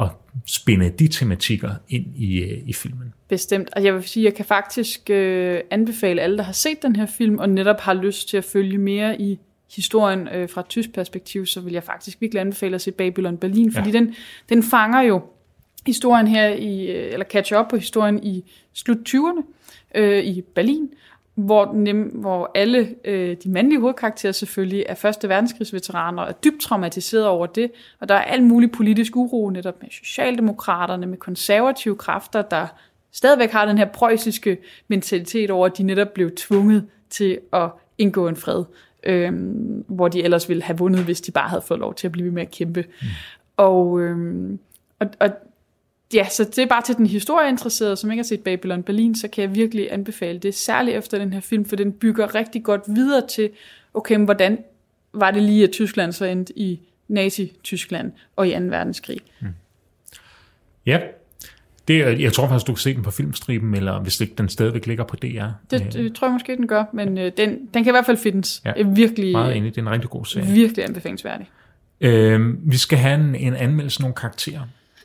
at 0.00 0.08
spænde 0.46 0.90
de 0.90 1.08
tematikker 1.08 1.70
ind 1.88 2.06
i, 2.16 2.38
øh, 2.38 2.58
i 2.66 2.72
filmen. 2.72 3.14
Bestemt. 3.28 3.68
Og 3.76 3.84
jeg 3.84 3.94
vil 3.94 4.02
sige, 4.02 4.26
at 4.26 4.30
jeg 4.30 4.36
kan 4.36 4.44
faktisk 4.44 5.10
øh, 5.10 5.60
anbefale 5.70 6.22
alle, 6.22 6.36
der 6.36 6.42
har 6.42 6.52
set 6.52 6.82
den 6.82 6.96
her 6.96 7.06
film, 7.06 7.38
og 7.38 7.48
netop 7.48 7.80
har 7.80 7.94
lyst 7.94 8.28
til 8.28 8.36
at 8.36 8.44
følge 8.44 8.78
mere 8.78 9.20
i 9.20 9.38
historien 9.74 10.28
øh, 10.28 10.48
fra 10.48 10.60
et 10.60 10.66
tysk 10.66 10.92
perspektiv, 10.92 11.46
så 11.46 11.60
vil 11.60 11.72
jeg 11.72 11.84
faktisk 11.84 12.20
virkelig 12.20 12.40
anbefale 12.40 12.74
at 12.74 12.80
se 12.80 12.92
Babylon 12.92 13.36
Berlin, 13.36 13.72
fordi 13.72 13.90
ja. 13.90 13.98
den, 13.98 14.14
den 14.48 14.62
fanger 14.62 15.00
jo 15.00 15.22
historien 15.86 16.26
her, 16.26 16.48
i, 16.48 16.86
øh, 16.86 17.12
eller 17.12 17.26
catch 17.26 17.54
op 17.54 17.68
på 17.68 17.76
historien 17.76 18.24
i 18.24 18.52
slut 18.72 18.98
20'erne 19.08 19.42
øh, 19.94 20.24
i 20.24 20.40
Berlin, 20.40 20.88
hvor, 21.34 21.72
nem, 21.74 22.02
hvor 22.02 22.50
alle 22.54 22.94
øh, 23.04 23.36
de 23.44 23.50
mandlige 23.50 23.80
hovedkarakterer 23.80 24.32
selvfølgelig 24.32 24.84
er 24.88 24.94
første 24.94 25.28
verdenskrigsveteraner 25.28 26.22
og 26.22 26.28
er 26.28 26.32
dybt 26.32 26.60
traumatiseret 26.60 27.26
over 27.26 27.46
det, 27.46 27.70
og 28.00 28.08
der 28.08 28.14
er 28.14 28.22
alt 28.22 28.42
mulig 28.42 28.72
politisk 28.72 29.16
uro 29.16 29.50
netop 29.50 29.82
med 29.82 29.90
socialdemokraterne, 29.90 31.06
med 31.06 31.18
konservative 31.18 31.96
kræfter, 31.96 32.42
der 32.42 32.66
stadigvæk 33.12 33.50
har 33.50 33.66
den 33.66 33.78
her 33.78 33.86
preussiske 33.86 34.58
mentalitet 34.88 35.50
over, 35.50 35.66
at 35.66 35.78
de 35.78 35.82
netop 35.82 36.14
blev 36.14 36.30
tvunget 36.36 36.86
til 37.10 37.38
at 37.52 37.70
indgå 37.98 38.28
en 38.28 38.36
fred 38.36 38.64
øhm, 39.06 39.84
hvor 39.88 40.08
de 40.08 40.22
ellers 40.22 40.48
ville 40.48 40.62
have 40.62 40.78
vundet, 40.78 41.04
hvis 41.04 41.20
de 41.20 41.32
bare 41.32 41.48
havde 41.48 41.62
fået 41.62 41.80
lov 41.80 41.94
til 41.94 42.06
at 42.06 42.12
blive 42.12 42.24
ved 42.24 42.32
med 42.32 42.42
at 42.42 42.50
kæmpe. 42.50 42.84
Mm. 43.02 43.06
Og, 43.56 44.00
øhm, 44.00 44.58
og, 44.98 45.06
og 45.20 45.30
ja, 46.14 46.28
så 46.28 46.44
det 46.44 46.58
er 46.58 46.66
bare 46.66 46.82
til 46.82 46.96
den 46.96 47.06
historieinteresserede, 47.06 47.96
som 47.96 48.10
ikke 48.10 48.20
har 48.20 48.26
set 48.26 48.40
Babylon 48.40 48.82
Berlin, 48.82 49.14
så 49.14 49.28
kan 49.28 49.42
jeg 49.42 49.54
virkelig 49.54 49.92
anbefale 49.92 50.38
det, 50.38 50.54
særligt 50.54 50.96
efter 50.96 51.18
den 51.18 51.32
her 51.32 51.40
film, 51.40 51.64
for 51.64 51.76
den 51.76 51.92
bygger 51.92 52.34
rigtig 52.34 52.62
godt 52.62 52.82
videre 52.86 53.26
til, 53.26 53.50
okay, 53.94 54.16
men 54.16 54.24
hvordan 54.24 54.58
var 55.12 55.30
det 55.30 55.42
lige, 55.42 55.64
at 55.64 55.70
Tyskland 55.70 56.12
så 56.12 56.24
endte 56.24 56.58
i 56.58 56.80
Nazi-Tyskland 57.08 58.12
og 58.36 58.48
i 58.48 58.52
2. 58.52 58.58
verdenskrig. 58.58 59.20
Mm. 59.40 59.48
Ja, 60.86 61.00
det, 61.88 62.20
jeg 62.20 62.32
tror 62.32 62.48
faktisk, 62.48 62.66
du 62.66 62.72
kan 62.72 62.78
se 62.78 62.94
den 62.94 63.02
på 63.02 63.10
filmstriben, 63.10 63.74
eller 63.74 64.00
hvis 64.00 64.20
ikke 64.20 64.34
den 64.38 64.48
stadigvæk 64.48 64.86
ligger 64.86 65.04
på 65.04 65.16
DR. 65.16 65.26
Det, 65.70 65.82
Øh, 65.86 65.92
det 65.92 66.14
tror 66.14 66.26
jeg 66.26 66.32
måske, 66.32 66.56
den 66.56 66.66
gør, 66.66 66.84
men 66.92 67.18
øh, 67.18 67.32
den, 67.36 67.50
den 67.74 67.84
kan 67.84 67.86
i 67.86 67.90
hvert 67.90 68.06
fald 68.06 68.16
findes. 68.16 68.62
Ja. 68.64 68.82
Virkelig, 68.82 69.32
Meget 69.32 69.56
enig, 69.56 69.74
det 69.74 69.78
er 69.80 69.86
en 69.86 69.90
rigtig 69.92 70.10
god 70.10 70.24
serie. 70.24 70.46
virkelig 70.52 70.84
anbefalingsværdig. 70.84 71.50
Øh, 72.00 72.70
vi 72.70 72.76
skal 72.76 72.98
have 72.98 73.14
en, 73.14 73.34
en 73.34 73.54
anmeldelse, 73.54 74.00
nogle 74.00 74.14
karakterer. 74.14 74.62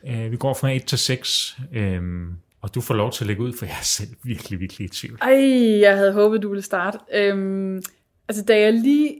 Øh, 0.08 0.32
vi 0.32 0.38
går 0.38 0.54
fra 0.54 0.70
1 0.72 0.84
til 0.86 0.98
6, 0.98 1.58
øh, 1.74 2.02
og 2.62 2.76
du 2.76 2.82
får 2.82 2.94
lov 2.94 3.12
til 3.12 3.24
at 3.24 3.28
lægge 3.28 3.42
ud, 3.44 3.54
for 3.54 3.66
jeg 3.66 3.74
er 3.80 3.84
selv 3.84 4.10
virkelig, 4.24 4.60
virkelig 4.60 4.86
i 4.86 4.90
tvivl. 4.90 5.18
Ej, 5.22 5.80
jeg 5.82 5.98
havde 5.98 6.14
håbet, 6.14 6.42
du 6.42 6.50
ville 6.50 6.62
starte. 6.62 6.98
Øhm, 7.14 7.82
altså, 8.28 8.44
da 8.48 8.60
jeg 8.60 8.74
lige 8.74 9.20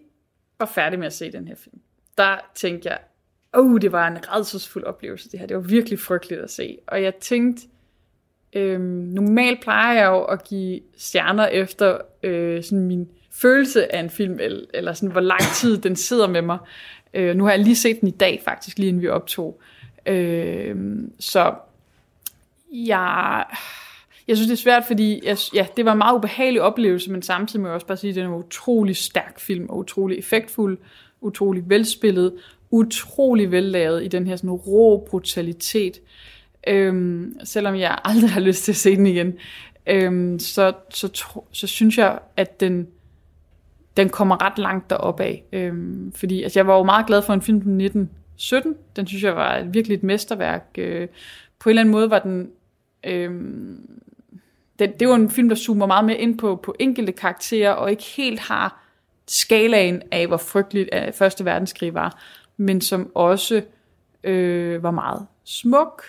var 0.60 0.72
færdig 0.76 1.00
med 1.00 1.08
at 1.08 1.14
se 1.14 1.32
den 1.32 1.48
her 1.48 1.56
film, 1.64 1.76
der 2.18 2.36
tænkte 2.56 2.90
jeg, 2.90 2.98
oh, 3.54 3.82
det 3.82 3.92
var 3.92 4.08
en 4.08 4.18
redselsfuld 4.36 4.84
oplevelse, 4.84 5.30
det 5.32 5.40
her. 5.40 5.48
Det 5.48 5.56
var 5.56 5.62
virkelig 5.62 6.00
frygteligt 6.00 6.42
at 6.42 6.52
se. 6.52 6.78
Og 6.88 7.04
jeg 7.04 7.16
tænkte, 7.16 7.68
øhm, 8.54 8.82
normalt 8.84 9.62
plejer 9.62 10.00
jeg 10.00 10.06
jo 10.06 10.24
at 10.24 10.44
give 10.44 10.80
stjerner 10.98 11.48
efter 11.48 11.98
øh, 12.24 12.64
sådan 12.64 12.86
min 12.86 13.10
følelse 13.32 13.96
af 13.96 14.00
en 14.00 14.10
film, 14.10 14.40
eller, 14.40 14.66
eller 14.74 14.94
sådan, 14.94 15.12
hvor 15.12 15.22
lang 15.22 15.42
tid 15.42 15.78
den 15.78 15.96
sidder 15.96 16.28
med 16.28 16.42
mig. 16.42 16.58
Øh, 17.14 17.36
nu 17.36 17.44
har 17.44 17.52
jeg 17.52 17.60
lige 17.60 17.76
set 17.76 18.02
den 18.02 18.08
i 18.08 18.12
dag, 18.12 18.42
faktisk, 18.46 18.78
lige 18.78 18.90
inden 18.90 19.02
vi 19.02 19.08
optog. 19.08 19.62
Øh, 20.06 20.76
så 21.20 21.54
jeg, 22.72 23.46
jeg 24.28 24.38
synes, 24.38 24.48
det 24.48 24.54
er 24.54 24.62
svært, 24.62 24.84
fordi 24.88 25.22
jeg, 25.26 25.38
ja, 25.54 25.68
det 25.78 25.86
var 25.86 25.92
en 25.92 25.98
meget 25.98 26.16
ubehagelig 26.16 26.62
oplevelse, 26.62 27.12
men 27.12 27.22
samtidig 27.22 27.62
må 27.62 27.68
jeg 27.68 27.76
også 27.76 27.88
bare 27.88 27.98
sige, 27.98 28.10
at 28.10 28.16
den 28.16 28.24
er 28.24 28.28
en 28.28 28.34
utrolig 28.34 28.96
stærk 28.96 29.40
film, 29.40 29.70
og 29.70 29.78
utrolig 29.78 30.18
effektfuld, 30.18 30.78
utrolig 31.22 31.70
velspillet, 31.70 32.34
utrolig 32.72 33.52
vellavet 33.52 34.04
i 34.04 34.08
den 34.08 34.28
her 34.28 34.36
sådan 34.36 34.52
rå 34.52 35.08
brutalitet. 35.10 36.02
Øhm, 36.68 37.36
selvom 37.44 37.76
jeg 37.76 38.00
aldrig 38.04 38.30
har 38.30 38.42
lyst 38.42 38.64
til 38.64 38.72
at 38.72 38.76
se 38.76 38.96
den 38.96 39.06
igen, 39.06 39.34
øhm, 39.88 40.40
så, 40.40 40.74
så, 40.90 41.08
tro, 41.08 41.48
så 41.52 41.68
synes 41.68 41.98
jeg, 41.98 42.20
at 42.38 42.60
den, 42.60 42.88
den 43.98 44.10
kommer 44.10 44.46
ret 44.46 44.58
langt 44.58 44.90
deroppe 44.90 45.24
af. 45.24 45.44
Øhm, 45.54 46.12
fordi 46.16 46.44
altså, 46.44 46.60
jeg 46.60 46.68
var 46.68 46.78
jo 46.78 46.84
meget 46.84 47.08
glad 47.08 47.22
for 47.22 47.34
en 47.34 47.42
film 47.42 47.62
fra 47.62 47.70
1917. 47.70 48.76
Den 48.96 49.08
synes 49.08 49.24
jeg 49.24 49.36
var 49.36 49.58
et, 49.58 49.74
virkelig 49.74 49.96
et 49.96 50.04
mesterværk. 50.04 50.66
Øh, 50.78 51.08
på 51.60 51.70
en 51.70 51.72
eller 51.72 51.82
anden 51.82 51.92
måde 51.92 52.10
var 52.10 52.20
den... 52.20 52.50
Øhm, 53.04 53.90
den, 54.80 54.92
det 55.00 55.08
var 55.08 55.16
en 55.16 55.30
film, 55.30 55.50
der 55.50 55.56
zoomer 55.56 55.86
meget 55.86 56.06
mere 56.06 56.18
ind 56.18 56.38
på, 56.38 56.56
på 56.56 56.76
enkelte 56.80 57.12
karakterer, 57.12 57.72
og 57.72 57.92
ikke 57.92 58.04
helt 58.04 58.40
har 58.40 58.84
skalaen 59.28 60.02
af, 60.12 60.28
hvor 60.28 60.38
frygteligt 60.38 60.90
Første 61.14 61.46
Verdenskrig 61.46 61.94
var, 61.94 62.22
men 62.58 62.82
som 62.82 63.12
også 63.16 63.62
øh, 64.24 64.84
var 64.84 64.92
meget 64.92 65.28
smuk, 65.44 66.04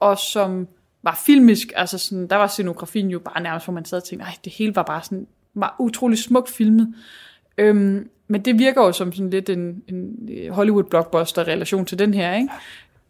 og 0.00 0.18
som 0.18 0.68
var 1.02 1.20
filmisk. 1.26 1.72
Altså 1.76 1.98
sådan, 1.98 2.26
der 2.26 2.36
var 2.36 2.46
scenografien 2.46 3.10
jo 3.10 3.18
bare 3.18 3.42
nærmest, 3.42 3.66
hvor 3.66 3.74
man 3.74 3.84
sad 3.84 3.98
og 3.98 4.04
tænkte, 4.04 4.24
nej, 4.24 4.34
det 4.44 4.52
hele 4.52 4.76
var 4.76 4.82
bare 4.82 5.02
sådan 5.02 5.26
var 5.54 5.76
utrolig 5.78 6.18
smukt 6.18 6.50
filmet. 6.50 6.94
Øhm, 7.58 8.10
men 8.28 8.44
det 8.44 8.58
virker 8.58 8.82
jo 8.82 8.92
som 8.92 9.12
sådan 9.12 9.30
lidt 9.30 9.48
en, 9.48 9.82
en 9.88 10.28
Hollywood-blockbuster-relation 10.50 11.84
til 11.84 11.98
den 11.98 12.14
her, 12.14 12.34
ikke? 12.34 12.48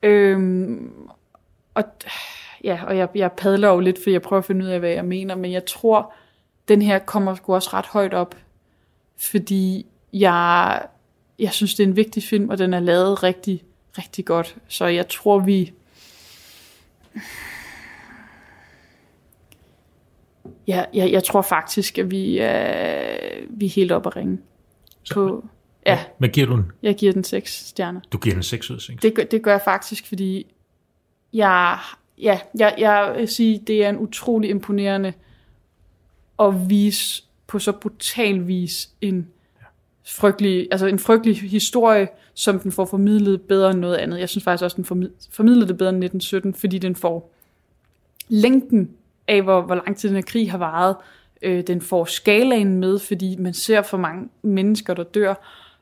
Øhm, 0.02 0.92
og 1.74 1.84
ja, 2.64 2.80
og 2.86 2.96
jeg, 2.96 3.08
jeg 3.14 3.32
padler 3.32 3.68
jo 3.68 3.80
lidt, 3.80 4.02
for 4.02 4.10
jeg 4.10 4.22
prøver 4.22 4.40
at 4.40 4.46
finde 4.46 4.64
ud 4.64 4.70
af, 4.70 4.78
hvad 4.78 4.90
jeg 4.90 5.04
mener, 5.04 5.34
men 5.34 5.52
jeg 5.52 5.66
tror, 5.66 6.12
den 6.68 6.82
her 6.82 6.98
kommer 6.98 7.34
sgu 7.34 7.54
også 7.54 7.70
ret 7.72 7.86
højt 7.86 8.14
op, 8.14 8.34
fordi 9.18 9.86
jeg, 10.12 10.82
jeg 11.42 11.52
synes, 11.52 11.74
det 11.74 11.82
er 11.82 11.88
en 11.88 11.96
vigtig 11.96 12.22
film, 12.22 12.48
og 12.48 12.58
den 12.58 12.74
er 12.74 12.80
lavet 12.80 13.22
rigtig, 13.22 13.62
rigtig 13.98 14.24
godt. 14.24 14.56
Så 14.68 14.86
jeg 14.86 15.08
tror, 15.08 15.38
vi... 15.38 15.72
Ja, 20.66 20.84
jeg, 20.94 21.12
jeg 21.12 21.24
tror 21.24 21.42
faktisk, 21.42 21.98
at 21.98 22.10
vi, 22.10 22.38
er, 22.38 23.16
vi 23.50 23.66
er 23.66 23.70
helt 23.70 23.92
oppe 23.92 24.08
at 24.08 24.16
ringe. 24.16 24.38
På, 25.14 25.44
ja, 25.86 26.04
Hvad 26.18 26.28
giver 26.28 26.46
du 26.46 26.56
den? 26.56 26.64
jeg 26.82 26.94
giver 26.94 27.12
den 27.12 27.24
6 27.24 27.66
stjerner. 27.68 28.00
Du 28.12 28.18
giver 28.18 28.34
den 28.34 28.42
6 28.42 28.70
ud 28.70 28.76
af 28.76 28.82
6. 28.82 29.02
Det, 29.02 29.14
gør- 29.14 29.24
det 29.24 29.42
gør 29.42 29.50
jeg 29.50 29.60
faktisk, 29.64 30.06
fordi 30.08 30.46
jeg, 31.32 31.78
ja, 32.18 32.40
jeg, 32.58 32.74
jeg 32.78 33.14
vil 33.18 33.28
sige, 33.28 33.62
det 33.66 33.84
er 33.84 33.88
en 33.88 33.98
utrolig 33.98 34.50
imponerende 34.50 35.12
at 36.38 36.70
vise 36.70 37.22
på 37.46 37.58
så 37.58 37.72
brutal 37.72 38.46
vis 38.46 38.90
en 39.00 39.28
frygtelig, 40.04 40.68
altså 40.70 40.86
en 40.86 40.98
frygtelig 40.98 41.50
historie, 41.50 42.08
som 42.34 42.58
den 42.58 42.72
får 42.72 42.84
formidlet 42.84 43.42
bedre 43.42 43.70
end 43.70 43.80
noget 43.80 43.96
andet. 43.96 44.20
Jeg 44.20 44.28
synes 44.28 44.44
faktisk 44.44 44.64
også, 44.64 44.76
den 44.76 45.10
formidler 45.30 45.66
det 45.66 45.78
bedre 45.78 45.90
end 45.90 46.04
1917, 46.04 46.54
fordi 46.54 46.78
den 46.78 46.96
får 46.96 47.32
længden 48.28 48.90
af, 49.28 49.42
hvor, 49.42 49.62
hvor 49.62 49.74
lang 49.74 49.96
tid 49.96 50.08
den 50.08 50.16
her 50.16 50.22
krig 50.22 50.50
har 50.50 50.58
varet. 50.58 50.96
Øh, 51.42 51.62
den 51.66 51.80
får 51.80 52.04
skalaen 52.04 52.74
med, 52.80 52.98
fordi 52.98 53.36
man 53.36 53.54
ser 53.54 53.82
for 53.82 53.96
mange 53.96 54.28
mennesker, 54.42 54.94
der 54.94 55.02
dør, 55.02 55.34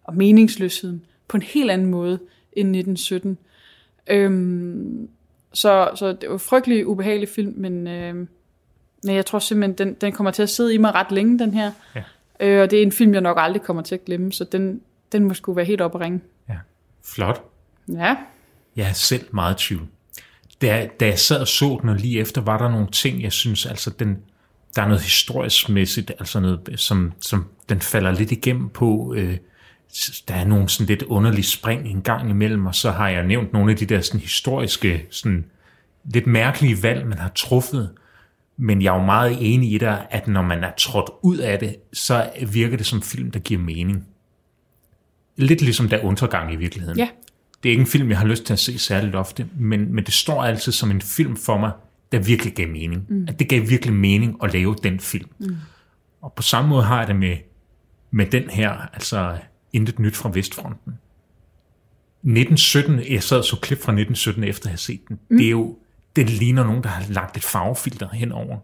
og 0.04 0.16
meningsløsheden 0.16 1.04
på 1.28 1.36
en 1.36 1.42
helt 1.42 1.70
anden 1.70 1.86
måde 1.86 2.18
end 2.52 2.76
1917. 2.76 3.38
Øhm, 4.06 5.08
så, 5.52 5.90
så 5.94 6.12
det 6.12 6.28
var 6.28 6.34
en 6.34 6.40
frygtelig 6.40 6.86
ubehagelig 6.86 7.28
film, 7.28 7.54
men, 7.56 7.86
øh, 7.86 8.14
men 9.04 9.14
jeg 9.16 9.26
tror 9.26 9.38
simpelthen, 9.38 9.88
den, 9.88 9.94
den 9.94 10.12
kommer 10.12 10.30
til 10.30 10.42
at 10.42 10.48
sidde 10.48 10.74
i 10.74 10.78
mig 10.78 10.94
ret 10.94 11.12
længe, 11.12 11.38
den 11.38 11.54
her. 11.54 11.72
Ja. 11.94 12.02
Øh, 12.40 12.62
og 12.62 12.70
det 12.70 12.78
er 12.78 12.82
en 12.82 12.92
film, 12.92 13.12
jeg 13.12 13.20
nok 13.20 13.36
aldrig 13.40 13.62
kommer 13.62 13.82
til 13.82 13.94
at 13.94 14.04
glemme, 14.04 14.32
så 14.32 14.44
den, 14.44 14.80
den 15.12 15.24
må 15.24 15.34
sgu 15.34 15.52
være 15.52 15.64
helt 15.64 15.80
op 15.80 15.94
at 15.94 16.00
ringe. 16.00 16.20
Ja. 16.48 16.56
Flot. 17.04 17.42
Ja, 17.88 18.16
Jeg 18.76 18.88
er 18.88 18.92
selv 18.92 19.24
meget 19.32 19.54
i 19.54 19.66
tvivl. 19.66 19.86
Da, 20.62 20.88
da 21.00 21.06
jeg 21.06 21.18
sad 21.18 21.40
og 21.40 21.48
så 21.48 21.78
den, 21.80 21.88
og 21.88 21.96
lige 21.96 22.20
efter, 22.20 22.40
var 22.40 22.58
der 22.58 22.70
nogle 22.70 22.86
ting, 22.86 23.22
jeg 23.22 23.32
synes, 23.32 23.66
altså 23.66 23.90
den, 23.90 24.18
der 24.76 24.82
er 24.82 24.86
noget 24.86 25.02
historisk 25.02 25.68
mæssigt, 25.68 26.12
altså 26.18 26.40
noget, 26.40 26.60
som, 26.76 27.12
som 27.20 27.46
den 27.68 27.80
falder 27.80 28.10
lidt 28.10 28.32
igennem 28.32 28.68
på. 28.68 29.14
Øh, 29.16 29.36
der 30.28 30.34
er 30.34 30.44
nogle 30.44 30.68
sådan 30.68 30.86
lidt 30.86 31.02
underlige 31.02 31.44
spring 31.44 31.86
en 31.86 32.02
gang 32.02 32.30
imellem, 32.30 32.66
og 32.66 32.74
så 32.74 32.90
har 32.90 33.08
jeg 33.08 33.26
nævnt 33.26 33.52
nogle 33.52 33.70
af 33.70 33.76
de 33.76 33.86
der 33.86 34.00
sådan 34.00 34.20
historiske, 34.20 35.06
sådan 35.10 35.44
lidt 36.04 36.26
mærkelige 36.26 36.82
valg, 36.82 37.06
man 37.06 37.18
har 37.18 37.28
truffet. 37.34 37.90
Men 38.62 38.82
jeg 38.82 38.94
er 38.94 38.98
jo 38.98 39.04
meget 39.04 39.36
enig 39.40 39.72
i 39.72 39.78
dig, 39.78 40.06
at 40.10 40.28
når 40.28 40.42
man 40.42 40.64
er 40.64 40.70
trådt 40.78 41.10
ud 41.22 41.38
af 41.38 41.58
det, 41.58 41.76
så 41.92 42.30
virker 42.48 42.76
det 42.76 42.86
som 42.86 43.02
film, 43.02 43.30
der 43.30 43.38
giver 43.38 43.60
mening. 43.60 44.06
Lidt 45.36 45.62
ligesom 45.62 45.88
der 45.88 46.04
undergang 46.04 46.52
i 46.52 46.56
virkeligheden. 46.56 46.98
ja, 46.98 47.08
Det 47.62 47.68
er 47.68 47.70
ikke 47.70 47.80
en 47.80 47.86
film, 47.86 48.10
jeg 48.10 48.18
har 48.18 48.26
lyst 48.26 48.44
til 48.44 48.52
at 48.52 48.58
se 48.58 48.78
særligt 48.78 49.14
ofte, 49.14 49.46
men, 49.58 49.94
men 49.94 50.04
det 50.04 50.14
står 50.14 50.44
altid 50.44 50.72
som 50.72 50.90
en 50.90 51.00
film 51.00 51.36
for 51.36 51.58
mig, 51.58 51.72
der 52.12 52.18
virkelig 52.18 52.54
gav 52.54 52.68
mening. 52.68 53.06
Mm. 53.08 53.24
At 53.28 53.38
det 53.38 53.48
gav 53.48 53.68
virkelig 53.68 53.94
mening 53.94 54.36
at 54.42 54.52
lave 54.52 54.76
den 54.82 55.00
film. 55.00 55.30
Mm. 55.38 55.56
Og 56.20 56.32
på 56.32 56.42
samme 56.42 56.70
måde 56.70 56.82
har 56.82 56.98
jeg 56.98 57.06
det 57.06 57.16
med, 57.16 57.36
med 58.10 58.26
den 58.26 58.50
her, 58.50 58.70
altså 58.70 59.38
Intet 59.72 59.98
nyt 59.98 60.16
fra 60.16 60.30
Vestfronten. 60.34 60.92
1917, 62.22 63.12
jeg 63.12 63.22
sad 63.22 63.38
og 63.38 63.44
så 63.44 63.56
klip 63.56 63.78
fra 63.78 63.92
1917 63.92 64.44
efter 64.44 64.66
at 64.66 64.70
have 64.70 64.78
set 64.78 65.00
den. 65.08 65.18
Mm. 65.30 65.36
Det 65.36 65.46
er 65.46 65.50
jo, 65.50 65.76
det 66.16 66.30
ligner 66.30 66.64
nogen, 66.64 66.82
der 66.82 66.88
har 66.88 67.12
lagt 67.12 67.36
et 67.36 67.44
farvefilter 67.44 68.08
henover. 68.08 68.56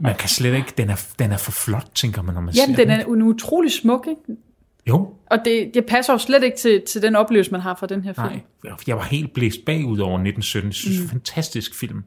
Man 0.00 0.14
kan 0.16 0.28
slet 0.28 0.54
ikke, 0.54 0.72
den 0.78 0.90
er, 0.90 1.06
den 1.18 1.32
er 1.32 1.36
for 1.36 1.52
flot, 1.52 1.86
tænker 1.94 2.22
man, 2.22 2.34
når 2.34 2.40
man 2.40 2.54
Jamen, 2.54 2.76
ser 2.76 2.84
den 2.84 2.90
er 2.90 3.04
en 3.04 3.22
utrolig 3.22 3.72
smuk, 3.72 4.06
ikke? 4.10 4.40
Jo, 4.86 5.14
Og 5.26 5.38
det, 5.44 5.70
det 5.74 5.86
passer 5.86 6.12
jo 6.12 6.18
slet 6.18 6.42
ikke 6.42 6.56
til, 6.56 6.82
til 6.88 7.02
den 7.02 7.16
oplevelse, 7.16 7.50
man 7.50 7.60
har 7.60 7.74
fra 7.74 7.86
den 7.86 8.04
her 8.04 8.12
film. 8.12 8.42
Nej, 8.64 8.74
jeg 8.86 8.96
var 8.96 9.02
helt 9.02 9.32
blæst 9.32 9.58
bagud 9.66 9.98
over 9.98 10.18
1917. 10.18 10.68
Jeg 10.68 10.74
synes, 10.74 11.00
mm. 11.00 11.08
fantastisk 11.08 11.74
film. 11.74 12.04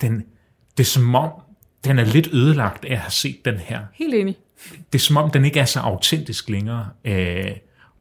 Den, 0.00 0.24
det 0.76 0.84
er 0.84 0.88
som 0.88 1.14
om, 1.14 1.30
den 1.84 1.98
er 1.98 2.04
lidt 2.04 2.28
ødelagt 2.32 2.84
af 2.84 2.92
at 2.92 2.98
have 2.98 3.10
set 3.10 3.44
den 3.44 3.54
her. 3.54 3.80
Helt 3.94 4.14
enig. 4.14 4.36
Det 4.92 4.98
er 4.98 5.02
som 5.02 5.16
om, 5.16 5.30
den 5.30 5.44
ikke 5.44 5.60
er 5.60 5.64
så 5.64 5.80
autentisk 5.80 6.48
længere. 6.48 6.88
Øh, 7.04 7.50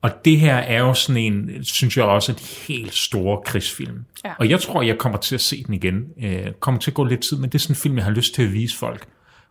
og 0.04 0.26
det 0.26 0.40
her 0.40 0.56
er 0.56 0.80
jo 0.80 0.94
sådan 0.94 1.22
en, 1.22 1.64
synes 1.64 1.98
jeg 1.98 2.06
også, 2.06 2.32
et 2.32 2.40
helt 2.68 2.94
store 2.94 3.42
krigsfilm. 3.46 3.98
Ja. 4.26 4.34
Og 4.40 4.50
jeg 4.50 4.60
tror, 4.60 4.82
jeg 4.82 4.98
kommer 4.98 5.18
til 5.20 5.36
at 5.36 5.42
se 5.42 5.64
den 5.64 5.74
igen. 5.74 6.04
Øh, 6.24 6.52
kommer 6.60 6.80
til 6.82 6.92
at 6.92 6.96
gå 6.96 7.04
lidt 7.04 7.22
tid, 7.22 7.38
men 7.38 7.50
det 7.50 7.56
er 7.56 7.60
sådan 7.60 7.72
en 7.72 7.76
film, 7.78 7.96
jeg 7.96 8.04
har 8.06 8.12
lyst 8.12 8.34
til 8.36 8.44
at 8.44 8.54
vise 8.54 8.78
folk. 8.78 9.06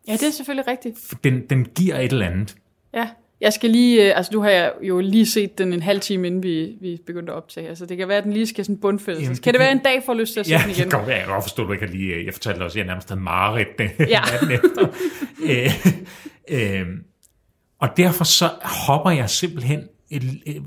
Ja, 0.08 0.12
det 0.12 0.22
er 0.22 0.30
selvfølgelig 0.30 0.68
rigtigt. 0.68 0.96
Den, 1.24 1.42
den 1.50 1.64
giver 1.64 1.98
et 1.98 2.12
eller 2.12 2.26
andet. 2.26 2.54
Ja, 2.94 3.08
jeg 3.40 3.52
skal 3.52 3.70
lige, 3.70 4.08
øh, 4.10 4.16
altså 4.16 4.32
nu 4.34 4.42
har 4.42 4.50
jeg 4.50 4.72
jo 4.82 5.00
lige 5.00 5.26
set 5.26 5.58
den 5.58 5.72
en 5.72 5.82
halv 5.82 6.00
time, 6.00 6.26
inden 6.26 6.42
vi, 6.42 6.72
vi 6.80 6.98
begyndte 7.06 7.32
at 7.32 7.36
optage, 7.36 7.68
altså 7.68 7.86
det 7.86 7.96
kan 7.96 8.08
være, 8.08 8.18
at 8.18 8.24
den 8.24 8.32
lige 8.32 8.46
skal 8.46 8.64
sådan 8.64 8.80
bundfældes. 8.80 9.22
Jamen, 9.22 9.34
det 9.34 9.42
kan 9.42 9.52
det 9.54 9.58
kan- 9.58 9.64
være 9.64 9.72
en 9.72 9.78
dag, 9.84 10.02
for 10.06 10.14
lyst 10.14 10.32
til 10.32 10.40
at 10.40 10.46
se 10.46 10.52
Ja, 10.52 10.58
den 10.58 10.68
det 10.68 10.78
igen? 10.78 10.90
kan 10.90 10.98
godt 10.98 11.08
være. 11.08 11.16
Jeg 11.18 11.26
kan 11.26 11.42
forstå, 11.42 11.64
du 11.66 11.72
ikke 11.72 11.86
lige... 11.86 12.24
Jeg 12.24 12.32
fortalte 12.34 12.62
også, 12.62 12.74
at 12.74 12.78
jeg 12.78 12.86
nærmest 12.86 13.08
havde 13.08 13.20
mareridt 13.20 13.68
Ja. 14.08 14.20
natten 14.32 14.50
efter. 14.50 14.88
øh, 15.42 16.80
øh, 16.80 16.86
og 17.80 17.88
derfor 17.96 18.24
så 18.24 18.50
hopper 18.62 19.10
jeg 19.10 19.30
simpelthen 19.30 19.82
et, 20.12 20.42
et, 20.46 20.62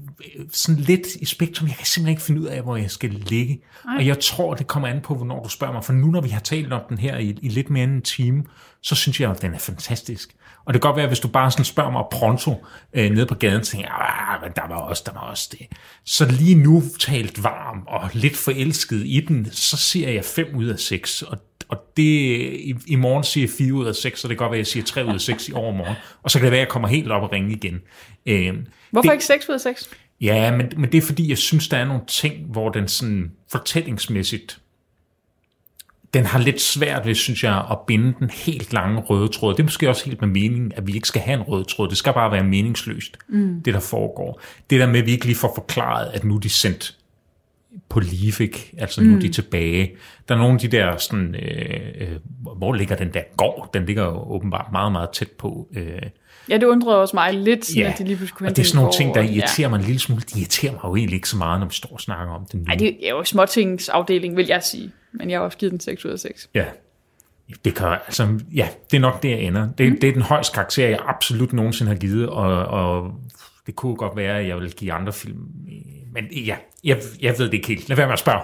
sådan 0.52 0.82
lidt 0.82 1.08
i 1.16 1.26
spektrum. 1.26 1.68
Jeg 1.68 1.76
kan 1.76 1.86
simpelthen 1.86 2.12
ikke 2.12 2.22
finde 2.22 2.42
ud 2.42 2.46
af, 2.46 2.62
hvor 2.62 2.78
jeg 2.78 2.92
skal 2.92 3.10
ligge. 3.10 3.62
Ej. 3.88 3.96
Og 3.98 4.06
jeg 4.06 4.20
tror, 4.20 4.54
det 4.54 4.68
kommer 4.68 4.88
an 4.88 5.02
på, 5.02 5.16
hvornår 5.16 5.44
du 5.44 5.50
spørger 5.50 5.74
mig. 5.74 5.84
For 5.84 5.94
nu, 5.94 6.08
når 6.08 6.22
vi 6.22 6.30
har 6.30 6.40
talt 6.40 6.74
om 6.74 6.82
den 6.90 6.98
her 6.98 7.18
i, 7.18 7.38
i 7.42 7.50
lidt 7.50 7.70
mere 7.70 7.84
end 7.84 7.94
en 7.94 8.02
time, 8.02 8.44
så 8.82 8.96
synes 8.96 9.22
jeg, 9.22 9.32
at 9.32 9.42
den 9.42 9.54
er 9.54 9.60
fantastisk. 9.60 10.36
Og 10.66 10.74
det 10.74 10.82
kan 10.82 10.90
godt 10.90 10.98
være, 10.98 11.08
hvis 11.08 11.20
du 11.20 11.28
bare 11.28 11.52
sådan 11.52 11.66
spørger 11.66 11.92
mig 11.92 12.04
pronto 12.12 12.66
øh, 12.94 13.12
nede 13.12 13.26
på 13.26 13.36
gaden, 13.36 13.64
tænker 13.64 13.88
jeg, 13.88 14.40
men 14.42 14.52
der 14.56 14.68
var 14.68 14.76
også, 14.76 15.04
der 15.06 15.14
var 15.14 15.20
også 15.20 15.50
det. 15.52 15.68
Så 16.06 16.26
lige 16.26 16.56
nu 16.56 16.84
talt 17.00 17.44
varm 17.44 17.84
og 17.88 18.10
lidt 18.14 18.38
forelsket 18.38 19.02
i 19.06 19.26
den, 19.28 19.48
så 19.52 19.78
siger 19.78 20.10
jeg 20.10 20.26
5 20.26 20.56
ud 20.56 20.66
af 20.66 20.80
6. 20.80 21.22
Og, 21.22 21.38
og 21.70 21.78
det, 21.98 22.04
i, 22.04 22.76
i 22.88 22.96
morgen 22.96 23.24
siger 23.24 23.48
jeg 23.48 23.56
4 23.58 23.74
ud 23.74 23.86
af 23.86 23.96
6, 23.96 24.20
så 24.20 24.28
det 24.28 24.38
kan 24.38 24.44
godt 24.44 24.52
være, 24.52 24.60
at 24.60 24.66
jeg 24.66 24.68
siger 24.68 24.84
3 24.84 25.06
ud 25.06 25.14
af 25.14 25.22
6 25.22 25.50
i 25.50 25.54
overmorgen. 25.54 25.96
Og 26.24 26.32
så 26.32 26.40
kan 26.40 26.44
det 26.44 26.52
være, 26.52 26.62
at 26.62 26.66
jeg 26.66 26.72
kommer 26.72 26.88
helt 26.88 27.12
op 27.12 27.24
og 27.24 27.32
ringe 27.32 27.52
igen. 27.52 27.82
Øh, 28.26 28.54
Hvorfor 28.96 29.10
det, 29.10 29.16
ikke 29.16 29.26
6 29.26 29.50
ud 29.50 29.54
af 29.54 29.62
6? 29.62 29.90
Ja, 30.22 30.52
men, 30.52 30.72
men 30.78 30.92
det 30.92 30.98
er 30.98 31.02
fordi, 31.02 31.30
jeg 31.30 31.38
synes, 31.38 31.68
der 31.68 31.78
er 31.78 31.86
nogle 31.86 32.04
ting, 32.08 32.46
hvor 32.46 32.70
den 32.70 32.88
sådan 32.88 33.32
fortællingsmæssigt 33.52 34.60
den 36.16 36.26
har 36.26 36.40
lidt 36.40 36.62
svært 36.62 37.06
ved, 37.06 37.16
synes 37.16 37.44
jeg, 37.44 37.66
at 37.72 37.78
binde 37.88 38.14
den 38.20 38.30
helt 38.30 38.74
lange 38.74 39.02
røde 39.02 39.28
tråd. 39.28 39.54
Det 39.54 39.60
er 39.60 39.64
måske 39.64 39.90
også 39.90 40.06
helt 40.06 40.22
med 40.22 40.30
meningen, 40.30 40.72
at 40.76 40.88
vi 40.88 40.94
ikke 40.94 41.08
skal 41.08 41.22
have 41.22 41.40
en 41.40 41.42
rød 41.42 41.66
tråd. 41.66 41.90
Det 41.90 41.98
skal 41.98 42.14
bare 42.14 42.32
være 42.32 42.44
meningsløst, 42.44 43.18
mm. 43.28 43.62
det 43.66 43.74
der 43.74 43.80
foregår. 43.80 44.42
Det 44.70 44.80
der 44.80 44.88
med, 44.88 45.00
at 45.00 45.06
vi 45.06 45.12
ikke 45.12 45.26
lige 45.26 45.36
får 45.36 45.52
forklaret, 45.56 46.12
at 46.14 46.24
nu 46.24 46.36
er 46.36 46.40
de 46.40 46.50
sendt 46.50 46.98
på 47.90 48.00
Livik, 48.00 48.74
altså 48.78 49.04
nu 49.04 49.10
mm. 49.10 49.16
er 49.16 49.20
de 49.20 49.30
tilbage. 49.30 49.96
Der 50.30 50.36
er 50.36 50.40
nogle 50.40 50.54
af 50.54 50.60
de 50.60 50.68
der 50.68 50.98
sådan, 50.98 51.36
øh, 51.36 51.80
øh, 51.98 52.18
hvor 52.58 52.74
ligger 52.74 52.96
den 52.96 53.14
der 53.14 53.22
gård? 53.38 53.70
Den 53.74 53.86
ligger 53.86 54.04
jo 54.04 54.32
åbenbart 54.32 54.66
meget, 54.72 54.92
meget 54.92 55.10
tæt 55.10 55.32
på. 55.32 55.68
Øh, 55.76 56.02
Ja, 56.50 56.58
det 56.58 56.64
undrede 56.64 57.02
også 57.02 57.16
mig 57.16 57.34
lidt, 57.34 57.66
sådan, 57.66 57.82
ja, 57.82 57.92
at 57.92 57.98
de 57.98 58.04
lige 58.04 58.16
pludselig 58.18 58.38
kunne 58.38 58.50
og 58.50 58.56
det 58.56 58.62
er 58.62 58.66
sådan 58.66 58.78
nogle 58.78 58.94
ting, 58.94 59.16
der 59.16 59.22
irriterer 59.22 59.50
ja. 59.60 59.68
mig 59.68 59.78
en 59.78 59.84
lille 59.84 60.00
smule. 60.00 60.22
De 60.22 60.40
irriterer 60.40 60.72
mig 60.72 60.82
jo 60.84 60.96
egentlig 60.96 61.16
ikke 61.16 61.30
så 61.30 61.38
meget, 61.38 61.60
når 61.60 61.68
vi 61.68 61.74
står 61.74 61.90
og 61.94 62.02
snakker 62.02 62.34
om 62.34 62.46
den. 62.52 62.64
Nej, 62.68 62.76
det 62.76 63.08
er 63.08 63.10
jo 63.10 63.24
småtingsafdeling, 63.24 64.38
vil 64.38 64.48
jeg 64.48 64.64
sige. 64.64 64.92
Men 65.12 65.30
jeg 65.30 65.40
har 65.40 65.46
også 65.46 65.58
givet 65.58 65.72
den 65.72 65.80
6 65.80 66.06
ud 66.06 66.12
af 66.12 66.20
6. 66.20 66.50
Ja, 66.54 66.66
det 67.66 67.76
kan, 67.76 67.88
altså, 67.88 68.40
ja, 68.56 68.68
det 68.92 68.98
er 68.98 69.02
nok 69.02 69.24
det, 69.24 69.30
jeg 69.30 69.40
ender. 69.40 69.70
Det, 69.78 69.92
mm. 69.92 70.00
det 70.00 70.10
er 70.10 70.14
den 70.14 70.22
højeste 70.22 70.54
karakter, 70.54 70.88
jeg 70.88 71.00
absolut 71.06 71.54
nogensinde 71.54 71.92
har 71.92 72.00
givet, 72.00 72.30
og, 72.30 72.66
og 72.66 73.12
det 73.66 73.76
kunne 73.76 73.96
godt 73.96 74.18
være, 74.18 74.40
at 74.40 74.48
jeg 74.48 74.58
vil 74.58 74.74
give 74.74 74.94
andre 74.94 75.14
film. 75.14 75.40
Men 76.14 76.26
ja, 76.32 76.58
jeg, 76.84 77.02
jeg 77.22 77.36
ved 77.38 77.46
det 77.46 77.54
ikke 77.54 77.68
helt. 77.68 77.90
Lad 77.90 77.98
være 77.98 78.08
med 78.08 78.14
at 78.14 78.20
spørge. 78.20 78.42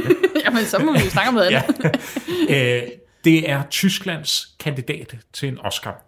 Jamen, 0.44 0.64
så 0.64 0.78
må 0.78 0.92
vi 0.92 0.98
jo 0.98 1.10
snakke 1.10 1.28
om 1.28 1.34
noget 1.34 1.46
andet. 1.46 2.00
ja. 2.48 2.82
øh, 2.82 2.88
det 3.24 3.50
er 3.50 3.62
Tysklands 3.70 4.56
kandidat 4.60 5.16
til 5.32 5.48
en 5.48 5.58
Oscar. 5.60 6.04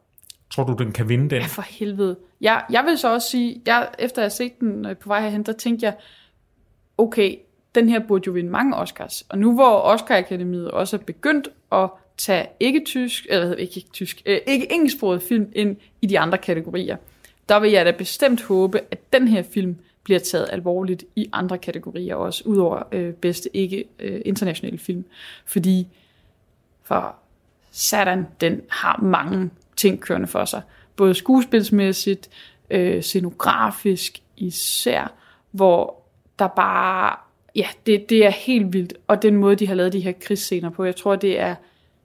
Tror 0.51 0.65
du, 0.65 0.85
den 0.85 0.93
kan 0.93 1.09
vinde 1.09 1.31
den? 1.31 1.41
Ja, 1.41 1.47
for 1.47 1.65
helvede. 1.69 2.17
Jeg, 2.41 2.65
jeg 2.71 2.85
vil 2.85 2.99
så 2.99 3.13
også 3.13 3.31
sige, 3.31 3.63
jeg, 3.67 3.89
efter 3.99 4.23
jeg 4.23 4.25
har 4.25 4.31
set 4.31 4.61
den 4.61 4.87
øh, 4.87 4.97
på 4.97 5.09
vej 5.09 5.21
herhen, 5.21 5.43
der 5.43 5.53
tænkte 5.53 5.87
jeg, 5.87 5.95
okay, 6.99 7.37
den 7.75 7.89
her 7.89 8.01
burde 8.09 8.23
jo 8.27 8.33
vinde 8.33 8.51
mange 8.51 8.77
Oscars. 8.77 9.25
Og 9.29 9.39
nu 9.39 9.55
hvor 9.55 9.81
Oscar 9.81 10.17
Akademiet 10.17 10.71
også 10.71 10.97
er 10.97 11.01
begyndt 11.01 11.49
at 11.73 11.91
tage 12.17 12.47
ikke 12.61 12.83
tysk, 12.87 13.27
eller 13.31 13.55
ikke 13.55 13.85
tysk, 13.93 14.23
øh, 14.27 14.39
ikke 14.47 14.73
engelsksproget 14.73 15.23
film 15.23 15.53
ind 15.53 15.77
i 16.03 16.07
de 16.07 16.19
andre 16.19 16.39
kategorier, 16.39 16.97
der 17.49 17.61
vil 17.61 17.71
jeg 17.71 17.87
da 17.87 17.91
bestemt 17.91 18.43
håbe, 18.43 18.81
at 18.91 19.13
den 19.13 19.29
her 19.29 19.43
film 19.43 19.77
bliver 20.03 20.19
taget 20.21 20.49
alvorligt 20.53 21.05
i 21.17 21.29
andre 21.33 21.59
kategorier 21.59 22.15
også, 22.15 22.43
udover 22.47 22.83
øh, 22.93 23.13
bedste 23.15 23.57
ikke 23.57 23.85
øh, 23.99 24.21
internationale 24.25 24.79
film. 24.79 25.05
Fordi 25.45 25.87
for 26.83 27.17
Satan, 27.71 28.27
den 28.41 28.61
har 28.69 29.01
mange 29.03 29.51
ting 29.77 30.01
kørende 30.01 30.27
for 30.27 30.45
sig. 30.45 30.63
Både 30.97 31.15
skuespilsmæssigt, 31.15 32.31
øh, 32.71 33.03
scenografisk 33.03 34.23
især, 34.37 35.13
hvor 35.51 36.03
der 36.39 36.49
bare, 36.49 37.17
ja, 37.55 37.67
det, 37.87 38.11
det 38.11 38.27
er 38.27 38.31
helt 38.31 38.73
vildt. 38.73 38.95
Og 39.07 39.23
den 39.23 39.37
måde, 39.37 39.57
de 39.57 39.67
har 39.67 39.75
lavet 39.75 39.93
de 39.93 40.01
her 40.01 40.13
krigsscener 40.21 40.71
på, 40.71 40.85
jeg 40.85 40.97
tror, 40.97 41.17
det 41.17 41.41
er 41.41 41.55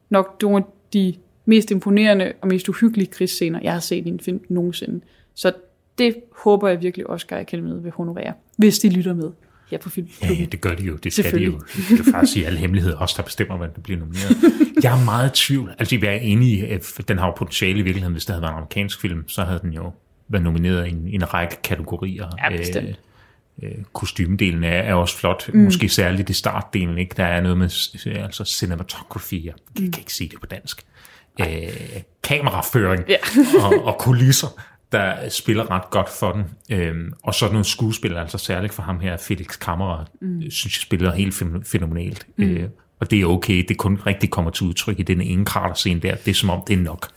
nok 0.10 0.42
nogle 0.42 0.58
af 0.58 0.64
de 0.94 1.16
mest 1.46 1.72
imponerende 1.72 2.34
og 2.42 2.48
mest 2.48 2.70
uhyggelige 2.70 3.08
krigsscener, 3.08 3.60
jeg 3.64 3.74
har 3.74 3.80
set 3.80 4.06
i 4.06 4.10
en 4.10 4.20
film 4.20 4.46
nogensinde. 4.50 5.02
Så 5.36 5.54
det 5.98 6.16
håber 6.38 6.68
jeg 6.68 6.82
virkelig 6.82 7.10
Oscar 7.10 7.40
Akademiet 7.40 7.84
vil 7.84 7.92
honorere, 7.92 8.34
hvis 8.58 8.80
de 8.80 8.90
lytter 8.90 9.14
med 9.14 9.32
her 9.72 9.78
på 9.78 9.90
film. 9.90 10.08
Ja, 10.24 10.34
ja, 10.34 10.46
det 10.46 10.62
gør 10.62 10.76
de 10.76 10.84
jo. 10.84 10.96
Det 10.96 11.14
skal 11.14 11.40
de 11.40 11.44
jo. 11.44 11.60
Det 11.90 11.98
kan 11.98 12.06
faktisk 12.12 12.34
sige 12.34 12.46
alle 12.46 12.60
hemmeligheder, 12.60 12.98
også 12.98 13.16
der 13.18 13.24
bestemmer, 13.24 13.58
hvad 13.58 13.68
der 13.76 13.82
bliver 13.82 14.00
nomineret. 14.00 14.38
Jeg 14.84 15.02
er 15.02 15.06
meget 15.06 15.30
i 15.30 15.46
tvivl. 15.46 15.76
Altså, 15.80 15.98
jeg 16.02 16.16
er 16.16 16.20
enig 16.20 16.50
i, 16.50 16.78
den 17.08 17.18
har 17.18 17.26
jo 17.26 17.34
potentiale 17.38 17.80
i 17.80 17.82
virkeligheden. 17.82 18.14
Hvis 18.14 18.26
det 18.26 18.34
havde 18.34 18.42
været 18.42 18.52
en 18.52 18.58
amerikansk 18.58 19.02
film, 19.02 19.30
så 19.30 19.44
havde 19.44 19.60
den 19.60 19.74
jo 19.74 19.94
været 20.28 20.44
nomineret 20.44 20.88
i 20.88 20.90
en, 20.90 21.08
i 21.08 21.16
en 21.16 21.34
række 21.34 21.62
kategorier. 21.64 22.28
Ja, 22.44 22.58
bestemt. 22.58 23.00
Øh, 23.64 23.70
øh, 23.70 23.84
kostymedelen 23.94 24.64
er, 24.64 24.70
er 24.70 24.94
også 24.94 25.18
flot, 25.18 25.50
mm. 25.54 25.60
måske 25.60 25.90
særligt 25.90 26.30
i 26.30 26.34
startdelen, 26.34 26.98
ikke? 26.98 27.14
Der 27.18 27.26
er 27.26 27.42
noget 27.42 27.58
med 27.58 27.66
altså 28.06 28.46
cinematography, 28.46 29.46
jeg 29.46 29.54
kan 29.76 29.86
mm. 29.86 29.94
ikke 29.98 30.14
sige 30.14 30.30
det 30.30 30.40
på 30.40 30.46
dansk, 30.46 30.86
øh, 31.42 31.48
kameraføring 32.24 33.04
ja. 33.10 33.18
og, 33.64 33.84
og 33.84 33.98
kulisser, 34.00 34.62
der 34.92 35.30
spiller 35.30 35.72
ret 35.72 35.90
godt 35.90 36.10
for 36.10 36.32
den. 36.32 36.44
Øhm, 36.72 37.14
og 37.24 37.36
så 37.36 37.52
noget 37.52 37.66
skuespil, 37.66 38.18
altså 38.18 38.38
særligt 38.38 38.74
for 38.74 38.84
ham 38.84 39.00
her, 39.00 39.18
Felix 39.18 39.60
Kammerer, 39.60 40.06
mm. 40.22 40.42
synes 40.42 40.78
jeg 40.78 40.82
spiller 40.82 41.12
helt 41.12 41.44
fænomenalt. 41.66 42.28
Mm. 42.38 42.44
Øh, 42.44 42.70
og 43.00 43.12
det 43.12 43.22
er 43.22 43.26
okay, 43.26 43.66
det 43.68 43.78
kun 43.78 44.00
rigtig 44.06 44.30
kommer 44.30 44.52
til 44.52 44.68
udtryk 44.68 45.00
i 45.00 45.04
den 45.04 45.22
ene 45.22 45.46
kraterscene 45.46 46.00
der. 46.00 46.16
Det 46.16 46.32
er 46.32 46.36
som 46.36 46.50
om, 46.50 46.62
det 46.68 46.74
er 46.74 46.82
nok. 46.82 47.08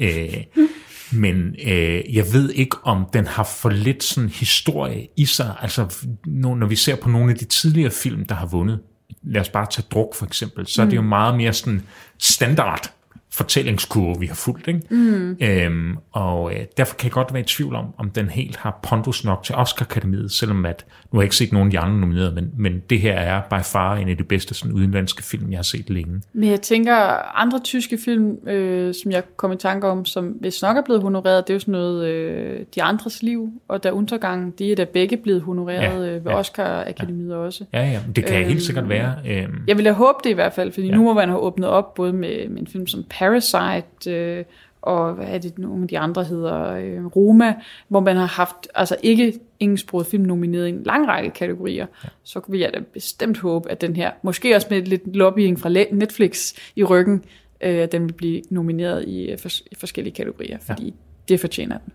Øh, 0.00 0.44
mm. 0.56 0.68
Men 1.12 1.56
øh, 1.66 2.14
jeg 2.14 2.24
ved 2.32 2.50
ikke, 2.50 2.76
om 2.82 3.06
den 3.12 3.26
har 3.26 3.44
for 3.44 3.70
lidt 3.70 4.02
sådan 4.02 4.30
historie 4.30 5.08
i 5.16 5.26
sig. 5.26 5.54
Altså, 5.60 6.06
når 6.26 6.66
vi 6.66 6.76
ser 6.76 6.96
på 6.96 7.08
nogle 7.08 7.32
af 7.32 7.38
de 7.38 7.44
tidligere 7.44 7.90
film, 7.90 8.24
der 8.24 8.34
har 8.34 8.46
vundet, 8.46 8.80
lad 9.22 9.40
os 9.40 9.48
bare 9.48 9.66
tage 9.70 9.86
druk 9.90 10.14
for 10.14 10.26
eksempel, 10.26 10.66
så 10.66 10.82
mm. 10.82 10.86
er 10.86 10.90
det 10.90 10.96
jo 10.96 11.02
meget 11.02 11.36
mere 11.36 11.52
sådan 11.52 11.82
standard 12.18 12.92
fortællingskurve, 13.36 14.20
vi 14.20 14.26
har 14.26 14.34
fulgt. 14.34 14.68
Ikke? 14.68 14.80
Mm. 14.90 15.36
Øhm, 15.40 15.96
og 16.12 16.54
øh, 16.54 16.60
derfor 16.76 16.96
kan 16.96 17.04
jeg 17.04 17.12
godt 17.12 17.32
være 17.32 17.42
i 17.42 17.46
tvivl 17.46 17.74
om, 17.74 17.86
om 17.98 18.10
den 18.10 18.28
helt 18.28 18.56
har 18.56 18.80
pondus 18.82 19.24
nok 19.24 19.42
til 19.42 19.54
Oscar-akademiet, 19.54 20.32
selvom 20.32 20.66
at, 20.66 20.84
nu 21.12 21.16
har 21.16 21.22
jeg 21.22 21.24
ikke 21.24 21.36
set 21.36 21.52
nogen 21.52 21.68
af 21.68 21.70
de 21.70 21.78
andre 21.78 22.00
nomineret, 22.00 22.34
men, 22.34 22.50
men 22.58 22.82
det 22.90 23.00
her 23.00 23.14
er 23.14 23.40
by 23.50 23.64
far 23.64 23.96
en 23.96 24.08
af 24.08 24.16
de 24.16 24.24
bedste 24.24 24.54
sådan, 24.54 24.72
udenlandske 24.72 25.22
film, 25.22 25.50
jeg 25.50 25.58
har 25.58 25.62
set 25.62 25.90
længe. 25.90 26.22
Men 26.32 26.50
jeg 26.50 26.60
tænker, 26.60 26.94
andre 27.40 27.60
tyske 27.64 27.98
film, 28.04 28.48
øh, 28.48 28.94
som 29.02 29.10
jeg 29.10 29.22
kom 29.36 29.52
i 29.52 29.56
tanke 29.56 29.86
om, 29.86 30.04
som 30.04 30.26
hvis 30.26 30.62
nok 30.62 30.76
er 30.76 30.82
blevet 30.82 31.02
honoreret, 31.02 31.46
det 31.46 31.52
er 31.52 31.54
jo 31.54 31.60
sådan 31.60 31.72
noget 31.72 32.06
øh, 32.06 32.60
De 32.74 32.82
Andres 32.82 33.22
Liv 33.22 33.50
og 33.68 33.82
Der 33.82 33.92
Untergang, 33.92 34.58
de 34.58 34.72
er 34.72 34.76
da 34.76 34.84
begge 34.84 35.16
blevet 35.16 35.42
honoreret 35.42 36.06
ja, 36.06 36.14
øh, 36.16 36.24
ved 36.24 36.32
ja, 36.32 36.38
Oscar-akademiet 36.38 37.30
ja. 37.30 37.36
også. 37.36 37.64
Ja, 37.72 37.82
ja, 37.82 38.00
det 38.16 38.24
kan 38.24 38.42
øh, 38.42 38.48
helt 38.48 38.62
sikkert 38.62 38.88
være. 38.88 39.14
Øh, 39.26 39.48
jeg 39.68 39.76
ville 39.76 39.88
have 39.88 39.94
håbet 39.94 40.24
det 40.24 40.30
i 40.30 40.34
hvert 40.34 40.52
fald, 40.52 40.72
fordi 40.72 40.86
ja. 40.86 40.94
nu 40.94 41.02
må 41.02 41.14
man 41.14 41.28
have 41.28 41.40
åbnet 41.40 41.68
op 41.68 41.94
både 41.94 42.12
med, 42.12 42.48
med 42.48 42.60
en 42.60 42.66
film 42.66 42.86
som 42.86 43.04
Parasite, 43.24 44.10
øh, 44.10 44.44
og 44.82 45.14
hvad 45.14 45.26
er 45.26 45.38
det 45.38 45.58
nogle 45.58 45.82
af 45.82 45.88
de 45.88 45.98
andre 45.98 46.24
hedder, 46.24 46.74
øh, 46.74 47.06
Roma, 47.06 47.54
hvor 47.88 48.00
man 48.00 48.16
har 48.16 48.26
haft 48.26 48.68
altså 48.74 48.96
ikke 49.02 49.34
engelsksproget 49.60 50.06
film 50.06 50.24
nomineret 50.24 50.66
i 50.66 50.70
en 50.70 50.82
lang 50.82 51.08
række 51.08 51.30
kategorier, 51.30 51.86
ja. 52.04 52.08
så 52.22 52.40
vil 52.48 52.60
jeg 52.60 52.70
da 52.74 52.78
bestemt 52.92 53.38
håbe, 53.38 53.70
at 53.70 53.80
den 53.80 53.96
her, 53.96 54.10
måske 54.22 54.56
også 54.56 54.66
med 54.70 54.82
lidt 54.82 55.16
lobbying 55.16 55.60
fra 55.60 55.68
Netflix 55.92 56.52
i 56.76 56.84
ryggen, 56.84 57.24
øh, 57.60 57.88
den 57.92 58.04
vil 58.04 58.12
blive 58.12 58.42
nomineret 58.50 59.04
i, 59.08 59.30
øh, 59.30 59.38
fors- 59.38 59.66
i 59.72 59.74
forskellige 59.74 60.14
kategorier, 60.14 60.58
fordi 60.66 60.84
ja. 60.84 60.92
det 61.28 61.40
fortjener 61.40 61.78
den. 61.78 61.92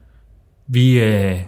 Vi, 0.68 1.00
øh, 1.00 1.40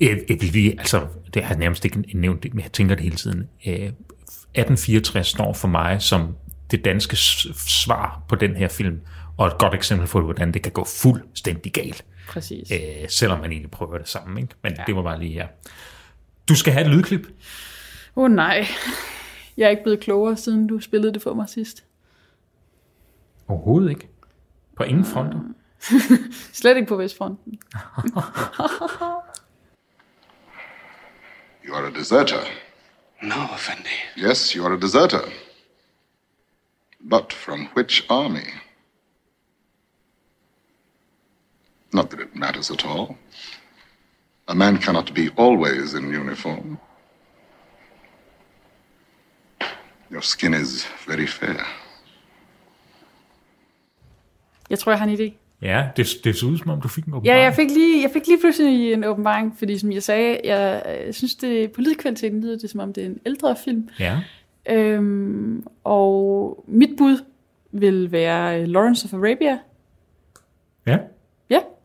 øh, 0.00 0.18
vi, 0.52 0.70
altså, 0.78 1.06
det 1.34 1.42
har 1.42 1.54
jeg 1.54 1.58
nærmest 1.58 1.84
ikke 1.84 2.04
nævnt, 2.14 2.54
men 2.54 2.62
jeg 2.62 2.72
tænker 2.72 2.94
det 2.94 3.04
hele 3.04 3.16
tiden. 3.16 3.48
Øh, 3.66 3.74
1864 3.74 5.26
står 5.26 5.52
for 5.52 5.68
mig 5.68 6.02
som 6.02 6.34
det 6.70 6.84
danske 6.84 7.16
svar 7.84 8.22
på 8.28 8.36
den 8.36 8.56
her 8.56 8.68
film, 8.68 9.00
og 9.38 9.46
et 9.46 9.58
godt 9.58 9.74
eksempel 9.74 10.08
på, 10.08 10.20
hvordan 10.20 10.52
det 10.52 10.62
kan 10.62 10.72
gå 10.72 10.84
fuldstændig 10.84 11.72
galt. 11.72 12.04
Præcis. 12.28 12.70
Øh, 12.70 13.08
selvom 13.08 13.40
man 13.40 13.52
egentlig 13.52 13.70
prøver 13.70 13.98
det 13.98 14.08
sammen. 14.08 14.38
Ikke? 14.38 14.54
Men 14.62 14.74
ja. 14.78 14.82
det 14.86 14.96
var 14.96 15.02
bare 15.02 15.18
lige 15.18 15.32
her. 15.32 15.48
Du 16.48 16.54
skal 16.54 16.72
have 16.72 16.86
et 16.86 16.92
lydklip. 16.92 17.26
Åh 18.16 18.24
oh, 18.24 18.30
nej. 18.30 18.66
Jeg 19.56 19.66
er 19.66 19.70
ikke 19.70 19.82
blevet 19.82 20.00
klogere, 20.00 20.36
siden 20.36 20.66
du 20.66 20.80
spillede 20.80 21.14
det 21.14 21.22
for 21.22 21.34
mig 21.34 21.48
sidst. 21.48 21.84
Overhovedet 23.48 23.90
ikke. 23.90 24.08
På 24.76 24.82
ingen 24.82 25.04
fronter. 25.04 25.40
Slet 26.52 26.76
ikke 26.76 26.88
på 26.88 26.96
Vestfronten. 26.96 27.52
you 31.64 31.74
are 31.74 31.86
a 31.86 31.90
deserter. 31.98 32.40
No, 33.22 33.34
Effendi. 33.54 34.28
Yes, 34.28 34.50
you 34.50 34.66
are 34.66 34.74
a 34.74 34.80
deserter. 34.80 35.20
But 37.10 37.32
from 37.32 37.68
which 37.76 38.06
army? 38.10 38.65
Not 41.92 42.04
that 42.10 42.20
it 42.20 42.34
matters 42.36 42.70
at 42.70 42.84
all. 42.86 43.16
A 44.48 44.54
man 44.54 44.76
cannot 44.78 45.12
be 45.14 45.28
always 45.38 45.94
in 45.94 46.04
uniform. 46.20 46.78
Your 50.12 50.20
skin 50.22 50.54
is 50.54 50.86
very 51.08 51.26
fair. 51.26 51.60
Jeg 54.70 54.78
tror, 54.78 54.92
jeg 54.92 54.98
har 54.98 55.06
en 55.06 55.14
idé. 55.20 55.32
Ja, 55.62 55.88
det, 55.96 56.06
det 56.24 56.36
så 56.36 56.46
ud 56.46 56.58
som 56.58 56.70
om, 56.70 56.80
du 56.80 56.88
fik 56.88 57.04
en 57.04 57.10
Ja, 57.12 57.16
åbenbaring. 57.16 57.42
jeg 57.44 57.54
fik, 57.54 57.70
lige, 57.70 58.02
jeg 58.02 58.10
fik 58.12 58.26
lige 58.26 58.40
pludselig 58.40 58.92
en 58.92 59.04
åbenbaring, 59.04 59.54
fordi 59.58 59.78
som 59.78 59.92
jeg 59.92 60.02
sagde, 60.02 60.40
jeg, 60.44 60.82
jeg 61.06 61.14
synes, 61.14 61.34
det 61.34 61.72
på 61.72 61.80
lydkvaliteten 61.80 62.40
lyder 62.40 62.58
det, 62.58 62.70
som 62.70 62.80
om 62.80 62.92
det 62.92 63.02
er 63.02 63.06
en 63.06 63.20
ældre 63.26 63.56
film. 63.64 63.88
Ja, 63.98 64.20
Øhm, 64.70 65.66
og 65.84 66.64
mit 66.68 66.90
bud 66.98 67.24
vil 67.72 68.12
være 68.12 68.60
øh, 68.60 68.68
Lawrence 68.68 69.04
of 69.06 69.14
Arabia. 69.14 69.58
ja. 70.86 70.98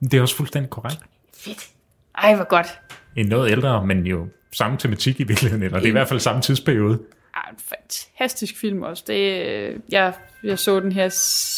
Ja. 0.02 0.08
Det 0.08 0.18
er 0.18 0.22
også 0.22 0.36
fuldstændig 0.36 0.70
korrekt. 0.70 1.00
Fedt. 1.38 1.70
Ej, 2.18 2.36
hvor 2.36 2.44
godt. 2.44 2.80
En 3.16 3.26
noget 3.26 3.52
ældre, 3.52 3.86
men 3.86 4.06
jo 4.06 4.28
samme 4.52 4.78
tematik 4.78 5.20
i 5.20 5.24
virkeligheden, 5.24 5.64
eller 5.64 5.78
det 5.78 5.86
er 5.86 5.90
i 5.90 5.92
hvert 5.92 6.08
fald 6.08 6.20
samme 6.20 6.42
tidsperiode. 6.42 7.00
Ej, 7.36 7.50
en 7.52 7.58
fantastisk 7.58 8.58
film 8.58 8.82
også. 8.82 9.04
Det, 9.08 9.48
øh, 9.48 9.80
jeg, 9.90 10.14
jeg 10.44 10.60
så 10.60 10.80
den 10.80 10.92
her 10.92 11.10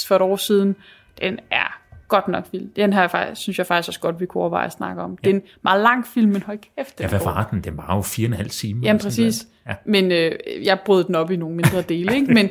for 0.08 0.16
et 0.16 0.22
år 0.22 0.36
siden. 0.36 0.76
Den 1.22 1.40
er 1.52 1.80
godt 2.08 2.28
nok 2.28 2.46
vild. 2.52 2.70
Den 2.76 2.94
her 2.94 3.34
synes 3.34 3.58
jeg 3.58 3.68
faktisk 3.68 3.88
også 3.88 4.00
godt, 4.00 4.20
vi 4.20 4.26
kunne 4.26 4.42
overveje 4.42 4.66
at 4.66 4.72
snakke 4.72 5.02
om. 5.02 5.12
Ja. 5.12 5.30
Det 5.30 5.36
er 5.36 5.40
en 5.40 5.42
meget 5.62 5.82
lang 5.82 6.08
film, 6.08 6.32
men 6.32 6.42
hold 6.42 6.60
kæft, 6.78 6.98
den 6.98 7.04
Ja, 7.04 7.10
hvad 7.10 7.20
var 7.20 7.48
den? 7.52 7.62
Den 7.62 7.78
var 7.78 7.96
jo 7.96 8.02
fire 8.02 8.26
og 8.28 8.30
en 8.30 8.34
halv 8.34 8.50
time. 8.50 8.82
Jamen 8.84 9.02
præcis. 9.02 9.48
noget. 9.66 9.80
Men 9.86 10.12
øh, 10.12 10.66
jeg 10.66 10.80
brød 10.86 11.04
den 11.04 11.16
op 11.16 11.32
i 11.32 11.36
nogle 11.36 11.56
mindre 11.56 11.82
dele, 11.82 12.16
ikke? 12.16 12.34
men 12.38 12.50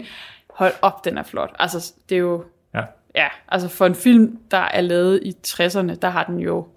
hold 0.50 0.72
op, 0.82 1.04
den 1.04 1.18
er 1.18 1.22
flot. 1.22 1.56
Altså, 1.58 1.92
det 2.08 2.14
er 2.14 2.18
jo... 2.18 2.44
Ja. 3.14 3.28
Altså 3.48 3.68
for 3.68 3.86
en 3.86 3.94
film, 3.94 4.38
der 4.50 4.56
er 4.58 4.80
lavet 4.80 5.20
i 5.22 5.36
60'erne, 5.46 5.94
der 5.94 6.08
har 6.08 6.24
den 6.24 6.38
jo 6.38 6.68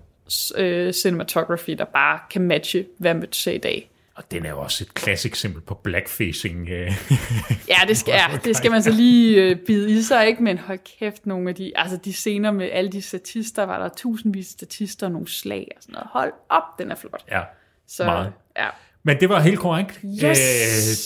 øh, 0.58 0.94
cinematography, 0.94 1.72
der 1.72 1.86
bare 1.86 2.20
kan 2.30 2.42
matche, 2.42 2.86
hvad 2.98 3.14
man 3.14 3.32
ser 3.32 3.52
i 3.52 3.58
dag. 3.58 3.92
Og 4.16 4.32
den 4.32 4.46
er 4.46 4.50
jo 4.50 4.60
også 4.60 4.84
et 4.84 4.94
klassisk 4.94 5.26
eksempel 5.26 5.62
på 5.62 5.74
blackfacing. 5.74 6.70
Øh. 6.70 6.92
Ja, 7.70 7.76
det 7.88 7.98
skal, 7.98 8.12
ja, 8.12 8.38
det 8.46 8.56
skal 8.56 8.72
man 8.72 8.84
så 8.84 8.92
lige 8.92 9.42
øh, 9.42 9.56
bide 9.60 9.92
i 9.92 10.02
sig, 10.02 10.28
ikke? 10.28 10.44
Men 10.44 10.58
hold 10.58 10.80
kæft, 11.00 11.26
nogle 11.26 11.50
af 11.50 11.56
de, 11.56 11.72
altså 11.76 11.98
de 11.98 12.14
scener 12.14 12.52
med 12.52 12.70
alle 12.72 12.92
de 12.92 13.02
statister, 13.02 13.64
var 13.64 13.80
der 13.80 13.90
tusindvis 13.90 14.48
af 14.48 14.52
statister 14.52 15.08
og 15.08 15.12
nogle 15.12 15.28
slag 15.28 15.68
og 15.76 15.84
sådan 15.84 15.94
noget. 15.94 16.08
Hold 16.12 16.34
op, 16.50 16.64
den 16.80 16.92
er 16.92 16.96
flot. 16.96 17.24
ja. 17.32 17.42
Så, 17.88 18.06
Meget. 18.06 18.34
Ja. 18.58 18.68
Men 19.08 19.20
det 19.20 19.30
var 19.30 19.40
helt 19.40 19.60
korrekt. 19.60 20.00
Yes! 20.24 20.40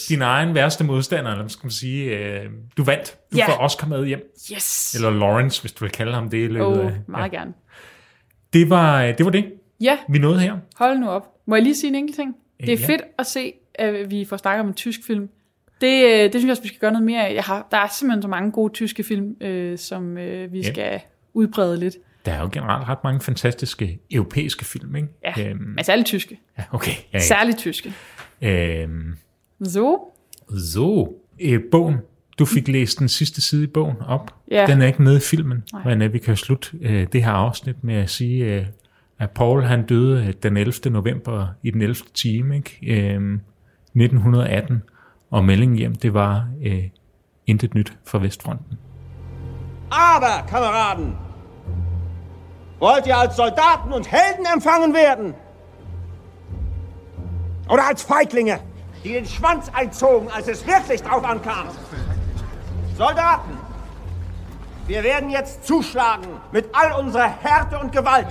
Øh, 0.09 0.15
din 0.15 0.21
egen 0.21 0.55
værste 0.55 0.83
modstander, 0.83 1.31
eller 1.31 1.47
skal 1.47 1.65
man 1.65 1.71
sige, 1.71 2.17
øh, 2.17 2.45
du 2.77 2.83
vandt. 2.83 3.17
Du 3.31 3.37
Ja. 3.37 3.47
får 3.47 3.53
Oscar 3.63 3.87
med 3.87 4.05
hjem. 4.05 4.33
Yes! 4.53 4.95
Eller 4.95 5.09
Lawrence, 5.09 5.61
hvis 5.61 5.71
du 5.71 5.83
vil 5.85 5.91
kalde 5.91 6.13
ham 6.13 6.29
det. 6.29 6.37
i 6.37 6.47
løbet 6.47 6.79
af- 6.79 6.93
meget 7.07 7.31
gerne. 7.31 7.53
Det 8.53 8.69
var, 8.69 9.01
det 9.11 9.25
var 9.25 9.31
det, 9.31 9.45
Ja, 9.81 9.97
vi 10.09 10.17
nåede 10.19 10.39
her. 10.39 10.57
hold 10.75 10.97
nu 10.99 11.09
op. 11.09 11.23
Må 11.47 11.55
jeg 11.55 11.63
lige 11.63 11.75
sige 11.75 11.89
en 11.89 11.95
enkelt 11.95 12.15
ting? 12.15 12.35
Det 12.59 12.69
er 12.73 12.77
Ja. 12.79 12.85
fedt 12.87 13.01
at 13.19 13.25
se, 13.25 13.53
at 13.75 14.11
vi 14.11 14.25
får 14.25 14.37
snakket 14.37 14.61
om 14.61 14.67
en 14.67 14.73
tysk 14.73 14.99
film. 15.07 15.29
Det, 15.81 16.05
øh, 16.05 16.11
det 16.23 16.31
synes 16.31 16.43
jeg 16.43 16.51
også, 16.51 16.61
vi 16.61 16.67
skal 16.67 16.79
gøre 16.79 16.91
noget 16.91 17.05
mere 17.05 17.27
af. 17.27 17.33
Jeg 17.33 17.43
har, 17.43 17.67
der 17.71 17.77
er 17.77 17.87
simpelthen 17.99 18.21
så 18.21 18.27
mange 18.27 18.51
gode 18.51 18.73
tyske 18.73 19.03
film, 19.03 19.35
øh, 19.41 19.77
som 19.77 20.17
øh, 20.17 20.53
vi 20.53 20.59
Ja. 20.61 20.71
skal 20.71 20.99
udbrede 21.33 21.79
lidt. 21.79 21.95
Der 22.25 22.31
er 22.33 22.41
jo 22.41 22.49
generelt 22.51 22.87
ret 22.89 22.97
mange 23.03 23.21
fantastiske 23.21 23.99
europæiske 24.11 24.65
film, 24.65 24.95
ikke? 24.95 25.07
Ja, 25.37 25.49
Øhm, 25.49 25.61
men 25.61 25.83
særligt 25.83 26.07
tyske. 26.07 26.39
ja 26.57 26.63
okay. 26.71 26.91
Ja, 26.91 26.97
ja. 27.13 27.19
Særligt 27.19 27.57
tyske. 27.57 27.93
Øhm, 28.41 29.15
Så, 29.63 29.99
så, 30.73 31.13
øh, 31.41 31.61
bogen. 31.71 31.95
Du 32.39 32.45
fik 32.45 32.67
læst 32.67 32.99
den 32.99 33.07
sidste 33.09 33.41
side 33.41 33.63
i 33.63 33.67
bogen 33.67 33.95
op. 34.07 34.35
Ja. 34.51 34.65
Den 34.67 34.81
er 34.81 34.87
ikke 34.87 35.01
med 35.01 35.17
i 35.17 35.19
filmen, 35.19 35.63
Nej. 35.73 35.83
men 35.85 36.01
øh, 36.01 36.13
vi 36.13 36.19
kan 36.19 36.35
slutte 36.35 36.69
øh, 36.81 37.07
det 37.13 37.23
her 37.23 37.31
afsnit 37.31 37.83
med 37.83 37.95
at 37.95 38.09
sige, 38.09 38.45
øh, 38.45 38.65
at 39.19 39.29
Paul 39.31 39.63
han 39.63 39.85
døde 39.85 40.25
øh, 40.27 40.33
den 40.43 40.57
11. 40.57 40.73
november 40.89 41.47
i 41.63 41.71
den 41.71 41.81
11. 41.81 41.95
time, 42.13 42.55
ikke? 42.55 42.77
Øh, 42.87 43.39
1918, 43.95 44.83
og 45.31 45.45
meldingen 45.45 45.77
hjem, 45.77 45.95
det 45.95 46.13
var 46.13 46.49
øh, 46.65 46.83
intet 47.47 47.73
nyt 47.73 47.93
fra 48.07 48.19
Vestfronten. 48.19 48.77
Aber, 49.91 50.47
Kameraden, 50.49 51.13
wollt 52.79 53.05
ihr 53.07 53.17
als 53.17 53.35
Soldaten 53.35 53.93
und 53.93 54.11
Helden 54.11 54.45
empfangen 54.45 54.93
werden? 54.93 55.33
Oder 57.69 57.85
als 57.87 58.01
Feiglinge, 58.01 58.59
die 59.03 59.13
den 59.13 59.25
Schwanz 59.25 59.69
einzogen, 59.73 60.29
als 60.31 60.47
es 60.47 60.65
wirklich 60.65 61.03
drauf 61.03 61.23
ankam? 61.23 61.67
Soldaten, 62.97 63.57
wir 64.87 65.03
werden 65.03 65.29
jetzt 65.29 65.65
zuschlagen 65.65 66.27
mit 66.51 66.65
all 66.73 66.99
unserer 66.99 67.29
Härte 67.29 67.77
und 67.79 67.91
Gewalt. 67.91 68.27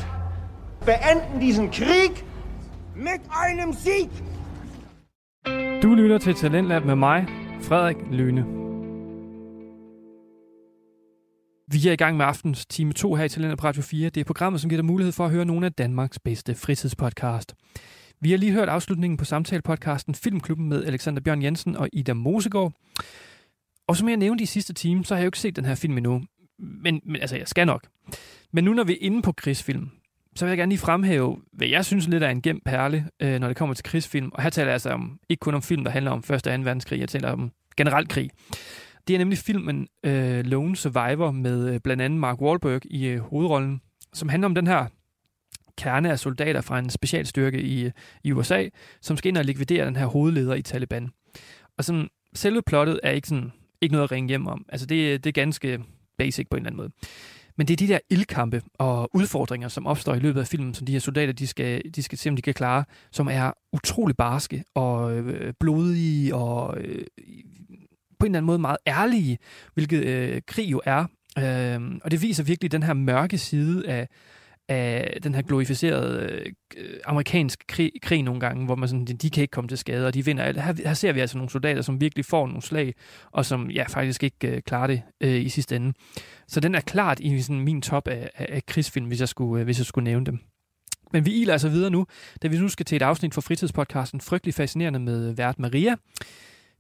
Beenden 0.85 1.39
diesen 1.41 1.71
Krieg 1.71 2.25
mit 2.95 3.21
einem 3.31 3.73
Sieg. 3.73 4.11
Du 5.81 5.95
lytter 5.95 6.19
til 6.19 6.35
Talentlab 6.35 6.85
med 6.85 6.97
mig, 6.97 7.27
Frederik 7.61 7.99
Løne. 8.11 8.68
Vi 11.71 11.89
er 11.89 11.93
i 11.93 11.97
gang 11.97 12.17
med 12.17 12.27
aftens 12.27 12.67
time 12.67 12.93
2 12.93 13.15
her 13.15 13.25
i 13.25 13.29
Talentlab 13.29 13.59
på 13.59 13.67
Radio 13.67 13.83
4. 13.83 14.11
Det 14.11 14.21
er 14.21 14.25
programmet, 14.25 14.61
som 14.61 14.71
giver 14.71 14.83
dig 14.83 14.87
mulighed 14.87 15.13
for 15.13 15.25
at 15.25 15.31
høre 15.31 15.45
nogle 15.45 15.67
af 15.67 15.73
Danmarks 15.73 16.19
bedste 16.19 16.55
fritidspodcast. 16.55 17.55
Vi 18.21 18.31
har 18.31 18.39
lige 18.39 18.53
hørt 18.53 18.69
afslutningen 18.69 19.17
på 19.17 19.25
samtalepodcasten 19.25 20.15
Filmklubben 20.15 20.69
med 20.69 20.85
Alexander 20.85 21.21
Bjørn 21.21 21.43
Jensen 21.43 21.77
og 21.77 21.89
Ida 21.93 22.13
Mosegaard. 22.13 22.73
Og 23.87 23.97
som 23.97 24.09
jeg 24.09 24.17
nævnte 24.17 24.43
i 24.43 24.47
sidste 24.47 24.73
time, 24.73 25.05
så 25.05 25.15
har 25.15 25.19
jeg 25.19 25.25
jo 25.25 25.29
ikke 25.29 25.39
set 25.39 25.57
den 25.57 25.65
her 25.65 25.75
film 25.75 25.97
endnu. 25.97 26.23
Men, 26.59 27.01
men 27.05 27.17
altså, 27.21 27.37
jeg 27.37 27.49
skal 27.49 27.67
nok. 27.67 27.87
Men 28.53 28.65
nu 28.65 28.73
når 28.73 28.85
vi 28.85 28.93
er 28.93 28.99
inde 29.01 29.23
på 29.23 29.33
krigsfilm, 29.33 29.91
så 30.37 30.45
vil 30.45 30.51
jeg 30.51 30.59
gerne 30.59 30.71
lige 30.71 30.79
fremhæve, 30.79 31.37
hvad 31.53 31.69
jeg 31.69 31.85
synes 31.85 32.09
lidt 32.09 32.23
er 32.23 32.29
en 32.29 32.43
gemt 32.43 32.65
perle, 32.65 33.09
øh, 33.21 33.41
når 33.41 33.49
det 33.49 33.57
kommer 33.57 33.75
til 33.75 33.85
krigsfilm. 33.85 34.31
Og 34.35 34.43
her 34.43 34.51
taler 34.51 34.67
jeg 34.67 34.73
altså 34.73 34.91
om, 34.91 35.19
ikke 35.29 35.41
kun 35.41 35.55
om 35.55 35.63
film, 35.63 35.85
der 35.85 35.91
handler 35.91 36.11
om 36.11 36.19
1. 36.19 36.31
og 36.31 36.43
2. 36.43 36.51
verdenskrig, 36.51 37.01
jeg 37.01 37.09
taler 37.09 37.31
om 37.31 37.51
generelt 37.77 38.09
krig. 38.09 38.31
Det 39.09 39.15
er 39.15 39.19
nemlig 39.19 39.39
filmen 39.39 39.89
øh, 40.05 40.45
Lone 40.45 40.77
Survivor 40.77 41.31
med 41.31 41.75
øh, 41.75 41.81
blandt 41.81 42.03
andet 42.03 42.21
Mark 42.21 42.41
Wahlberg 42.41 42.81
i 42.85 43.07
øh, 43.07 43.21
hovedrollen, 43.21 43.81
som 44.15 44.29
handler 44.29 44.47
om 44.47 44.55
den 44.55 44.67
her 44.67 44.87
kerne 45.79 46.11
af 46.11 46.19
soldater 46.19 46.61
fra 46.61 46.79
en 46.79 46.91
specialstyrke 46.91 47.63
i, 47.63 47.85
øh, 47.85 47.91
i 48.25 48.33
USA, 48.33 48.69
som 49.01 49.17
skal 49.17 49.29
ind 49.29 49.37
og 49.37 49.45
likvidere 49.45 49.87
den 49.87 49.97
her 49.97 50.07
hovedleder 50.07 50.55
i 50.55 50.63
Taliban. 50.63 51.11
Og 51.79 51.85
sådan, 51.85 52.09
selve 52.35 52.63
plottet 52.63 53.01
er 53.03 53.11
ikke, 53.11 53.29
sådan, 53.29 53.53
ikke 53.81 53.93
noget 53.93 54.05
at 54.05 54.13
ringe 54.13 54.29
hjem 54.29 54.47
om. 54.47 54.65
Altså 54.69 54.87
det, 54.87 55.25
det 55.25 55.31
er 55.31 55.43
ganske 55.43 55.81
basic 56.19 56.47
på 56.51 56.57
en 56.57 56.61
eller 56.61 56.71
anden 56.71 56.77
måde. 56.77 56.91
Men 57.57 57.69
det 57.69 57.75
er 57.75 57.87
de 57.87 57.93
der 57.93 57.99
ildkampe 58.11 58.63
og 58.75 59.11
udfordringer, 59.15 59.69
som 59.69 59.87
opstår 59.87 60.15
i 60.15 60.19
løbet 60.19 60.41
af 60.41 60.47
filmen, 60.47 60.75
som 60.75 60.87
de 60.87 60.93
her 60.93 61.01
soldater, 61.01 61.33
de 61.33 61.47
skal, 61.47 61.83
de 61.97 62.03
skal 62.03 62.19
se, 62.19 62.31
om 62.31 62.37
de 62.37 62.43
kan 62.43 62.55
klare, 62.55 62.85
som 63.11 63.29
er 63.29 63.53
utrolig 63.73 64.17
barske 64.17 64.65
og 64.75 65.17
øh, 65.17 65.53
blodige 65.61 66.35
og 66.35 66.81
øh, 66.81 67.05
på 68.21 68.27
en 68.27 68.31
eller 68.31 68.39
anden 68.39 68.47
måde 68.47 68.59
meget 68.59 68.77
ærlige, 68.87 69.39
hvilket 69.75 70.05
øh, 70.05 70.41
krig 70.47 70.71
jo 70.71 70.81
er. 70.85 71.05
Øh, 71.39 71.81
og 72.05 72.11
det 72.11 72.23
viser 72.23 72.43
virkelig 72.43 72.73
den 72.73 72.83
her 72.83 72.93
mørke 72.93 73.39
side 73.39 73.89
af, 73.89 74.09
af 74.69 75.19
den 75.23 75.35
her 75.35 75.43
glorificerede 75.43 76.43
øh, 76.77 77.01
amerikanske 77.05 77.65
krig, 77.67 77.93
krig 78.03 78.23
nogle 78.23 78.41
gange, 78.41 78.65
hvor 78.65 78.75
man 78.75 78.89
sådan, 78.89 79.05
de, 79.05 79.15
de 79.15 79.31
kan 79.31 79.43
ikke 79.43 79.53
komme 79.53 79.69
til 79.69 79.79
skade, 79.79 80.07
og 80.07 80.15
de 80.15 80.25
vinder 80.25 80.45
alt. 80.45 80.63
Her, 80.63 80.75
her 80.85 80.95
ser 80.95 81.13
vi 81.13 81.21
altså 81.21 81.37
nogle 81.37 81.51
soldater, 81.51 81.83
som 81.83 82.01
virkelig 82.01 82.25
får 82.25 82.47
nogle 82.47 82.63
slag, 82.63 82.95
og 83.31 83.47
som 83.47 83.71
ja, 83.71 83.85
faktisk 83.89 84.23
ikke 84.23 84.49
øh, 84.49 84.63
klarer 84.63 84.87
det 84.87 85.03
øh, 85.21 85.41
i 85.41 85.49
sidste 85.49 85.77
ende. 85.77 85.93
Så 86.49 86.61
den 86.61 86.75
er 86.75 86.81
klart 86.81 87.21
i 87.21 87.43
sådan, 87.43 87.61
min 87.61 87.83
top 87.83 88.09
af, 88.09 88.31
af, 88.35 88.47
af 88.49 88.67
krigsfilm, 88.67 89.07
hvis 89.07 89.21
jeg, 89.21 89.29
skulle, 89.29 89.61
øh, 89.61 89.65
hvis 89.65 89.79
jeg 89.79 89.87
skulle 89.87 90.05
nævne 90.05 90.27
dem. 90.27 90.39
Men 91.13 91.27
vi 91.27 91.33
iler 91.33 91.53
altså 91.53 91.69
videre 91.69 91.91
nu, 91.91 92.07
da 92.43 92.49
vi 92.49 92.59
nu 92.59 92.69
skal 92.69 92.87
til 92.87 92.97
et 92.97 93.03
afsnit 93.03 93.35
fra 93.35 93.41
fritidspodcasten 93.41 94.21
Frygtelig 94.21 94.55
Fascinerende 94.55 94.99
med 94.99 95.33
vært 95.33 95.59
Maria. 95.59 95.95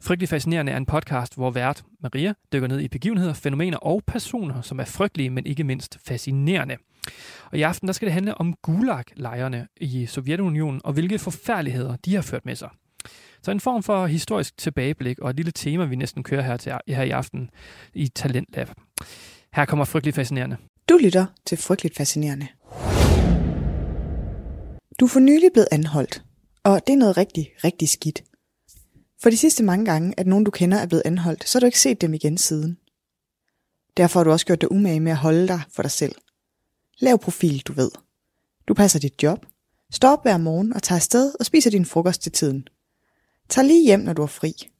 Frygtelig 0.02 0.28
Fascinerende 0.28 0.72
er 0.72 0.76
en 0.76 0.86
podcast, 0.86 1.34
hvor 1.34 1.50
vært 1.50 1.82
Maria 2.02 2.34
dykker 2.52 2.68
ned 2.68 2.80
i 2.80 2.88
begivenheder, 2.88 3.32
fænomener 3.32 3.78
og 3.78 4.02
personer, 4.06 4.62
som 4.62 4.80
er 4.80 4.84
frygtelige, 4.84 5.30
men 5.30 5.46
ikke 5.46 5.64
mindst 5.64 5.98
fascinerende. 6.06 6.76
Og 7.50 7.58
i 7.58 7.62
aften 7.62 7.88
der 7.88 7.92
skal 7.92 8.06
det 8.06 8.12
handle 8.12 8.34
om 8.34 8.54
Gulag-lejrene 8.62 9.66
i 9.76 10.06
Sovjetunionen, 10.06 10.80
og 10.84 10.92
hvilke 10.92 11.18
forfærdeligheder 11.18 11.96
de 11.96 12.14
har 12.14 12.22
ført 12.22 12.46
med 12.46 12.56
sig. 12.56 12.68
Så 13.42 13.50
en 13.50 13.60
form 13.60 13.82
for 13.82 14.06
historisk 14.06 14.58
tilbageblik 14.58 15.18
og 15.18 15.30
et 15.30 15.36
lille 15.36 15.52
tema, 15.52 15.84
vi 15.84 15.96
næsten 15.96 16.22
kører 16.22 16.42
her, 16.42 16.56
til, 16.56 16.72
her 16.88 17.02
i 17.02 17.10
aften 17.10 17.50
i 17.94 18.08
Talentlab. 18.08 18.68
Her 19.52 19.64
kommer 19.64 19.84
Frygtelig 19.84 20.14
Fascinerende. 20.14 20.56
Du 20.88 20.98
lytter 21.02 21.26
til 21.46 21.58
Frygteligt 21.58 21.96
Fascinerende. 21.96 22.46
Du 25.00 25.04
er 25.04 25.08
for 25.08 25.20
nylig 25.20 25.50
blevet 25.52 25.68
anholdt, 25.72 26.22
og 26.64 26.80
det 26.86 26.92
er 26.92 26.96
noget 26.96 27.16
rigtig, 27.16 27.48
rigtig 27.64 27.88
skidt. 27.88 28.22
For 29.22 29.30
de 29.30 29.36
sidste 29.36 29.62
mange 29.62 29.84
gange, 29.84 30.14
at 30.16 30.26
nogen 30.26 30.44
du 30.44 30.50
kender 30.50 30.78
er 30.78 30.86
blevet 30.86 31.02
anholdt, 31.04 31.48
så 31.48 31.58
har 31.58 31.60
du 31.60 31.66
ikke 31.66 31.80
set 31.80 32.00
dem 32.00 32.14
igen 32.14 32.38
siden. 32.38 32.78
Derfor 33.96 34.20
har 34.20 34.24
du 34.24 34.30
også 34.30 34.46
gjort 34.46 34.60
dig 34.60 34.72
umage 34.72 35.00
med 35.00 35.12
at 35.12 35.18
holde 35.18 35.48
dig 35.48 35.60
for 35.70 35.82
dig 35.82 35.90
selv. 35.90 36.14
Lav 36.98 37.18
profil, 37.18 37.60
du 37.60 37.72
ved. 37.72 37.90
Du 38.68 38.74
passer 38.74 38.98
dit 38.98 39.22
job, 39.22 39.46
står 39.90 40.08
op 40.08 40.22
hver 40.22 40.36
morgen 40.36 40.72
og 40.72 40.82
tager 40.82 40.96
afsted 40.96 41.32
og 41.40 41.46
spiser 41.46 41.70
din 41.70 41.84
frokost 41.84 42.22
til 42.22 42.32
tiden. 42.32 42.68
Tag 43.48 43.64
lige 43.64 43.84
hjem, 43.84 44.00
når 44.00 44.12
du 44.12 44.22
er 44.22 44.26
fri. 44.26 44.70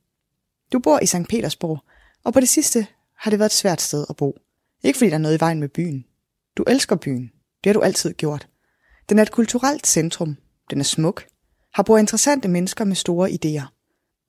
Du 0.73 0.79
bor 0.79 1.01
i 1.03 1.07
St. 1.07 1.29
Petersborg, 1.29 1.85
og 2.25 2.33
på 2.33 2.41
det 2.41 2.49
sidste 2.49 2.87
har 3.17 3.31
det 3.31 3.39
været 3.39 3.49
et 3.51 3.57
svært 3.57 3.81
sted 3.81 4.07
at 4.09 4.17
bo. 4.17 4.39
Ikke 4.83 4.97
fordi 4.97 5.09
der 5.09 5.15
er 5.15 5.19
noget 5.19 5.37
i 5.37 5.41
vejen 5.41 5.61
med 5.61 5.69
byen. 5.69 6.05
Du 6.57 6.63
elsker 6.63 6.97
byen. 6.97 7.31
Det 7.65 7.71
har 7.71 7.73
du 7.73 7.81
altid 7.81 8.15
gjort. 8.15 8.49
Den 9.09 9.19
er 9.19 9.23
et 9.23 9.31
kulturelt 9.31 9.87
centrum. 9.87 10.37
Den 10.71 10.81
er 10.81 10.85
smuk. 10.85 11.27
Har 11.75 11.83
brug 11.83 11.99
interessante 11.99 12.49
mennesker 12.49 12.85
med 12.85 12.97
store 12.97 13.31
idéer. 13.31 13.78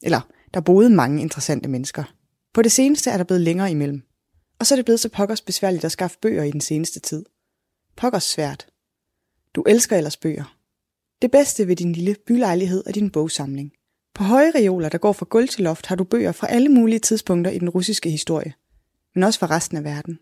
Eller, 0.03 0.21
der 0.53 0.59
boede 0.59 0.89
mange 0.89 1.21
interessante 1.21 1.69
mennesker. 1.69 2.03
På 2.53 2.62
det 2.62 2.71
seneste 2.71 3.09
er 3.09 3.17
der 3.17 3.23
blevet 3.23 3.41
længere 3.41 3.71
imellem. 3.71 4.01
Og 4.59 4.67
så 4.67 4.73
er 4.73 4.75
det 4.75 4.85
blevet 4.85 4.99
så 4.99 5.09
pokkers 5.09 5.41
besværligt 5.41 5.85
at 5.85 5.91
skaffe 5.91 6.17
bøger 6.21 6.43
i 6.43 6.51
den 6.51 6.62
seneste 6.62 6.99
tid. 6.99 7.25
pokkers 7.97 8.23
svært. 8.23 8.67
Du 9.55 9.63
elsker 9.67 9.97
ellers 9.97 10.17
bøger. 10.17 10.57
Det 11.21 11.31
bedste 11.31 11.67
ved 11.67 11.75
din 11.75 11.93
lille 11.93 12.15
bylejlighed 12.27 12.83
er 12.85 12.91
din 12.91 13.09
bogsamling. 13.09 13.71
På 14.13 14.23
høje 14.23 14.51
reoler, 14.55 14.89
der 14.89 14.97
går 14.97 15.13
fra 15.13 15.25
gulv 15.29 15.47
til 15.47 15.63
loft, 15.63 15.85
har 15.85 15.95
du 15.95 16.03
bøger 16.03 16.31
fra 16.31 16.47
alle 16.47 16.69
mulige 16.69 16.99
tidspunkter 16.99 17.51
i 17.51 17.59
den 17.59 17.69
russiske 17.69 18.09
historie, 18.09 18.53
men 19.15 19.23
også 19.23 19.39
fra 19.39 19.47
resten 19.47 19.77
af 19.77 19.83
verden. 19.83 20.19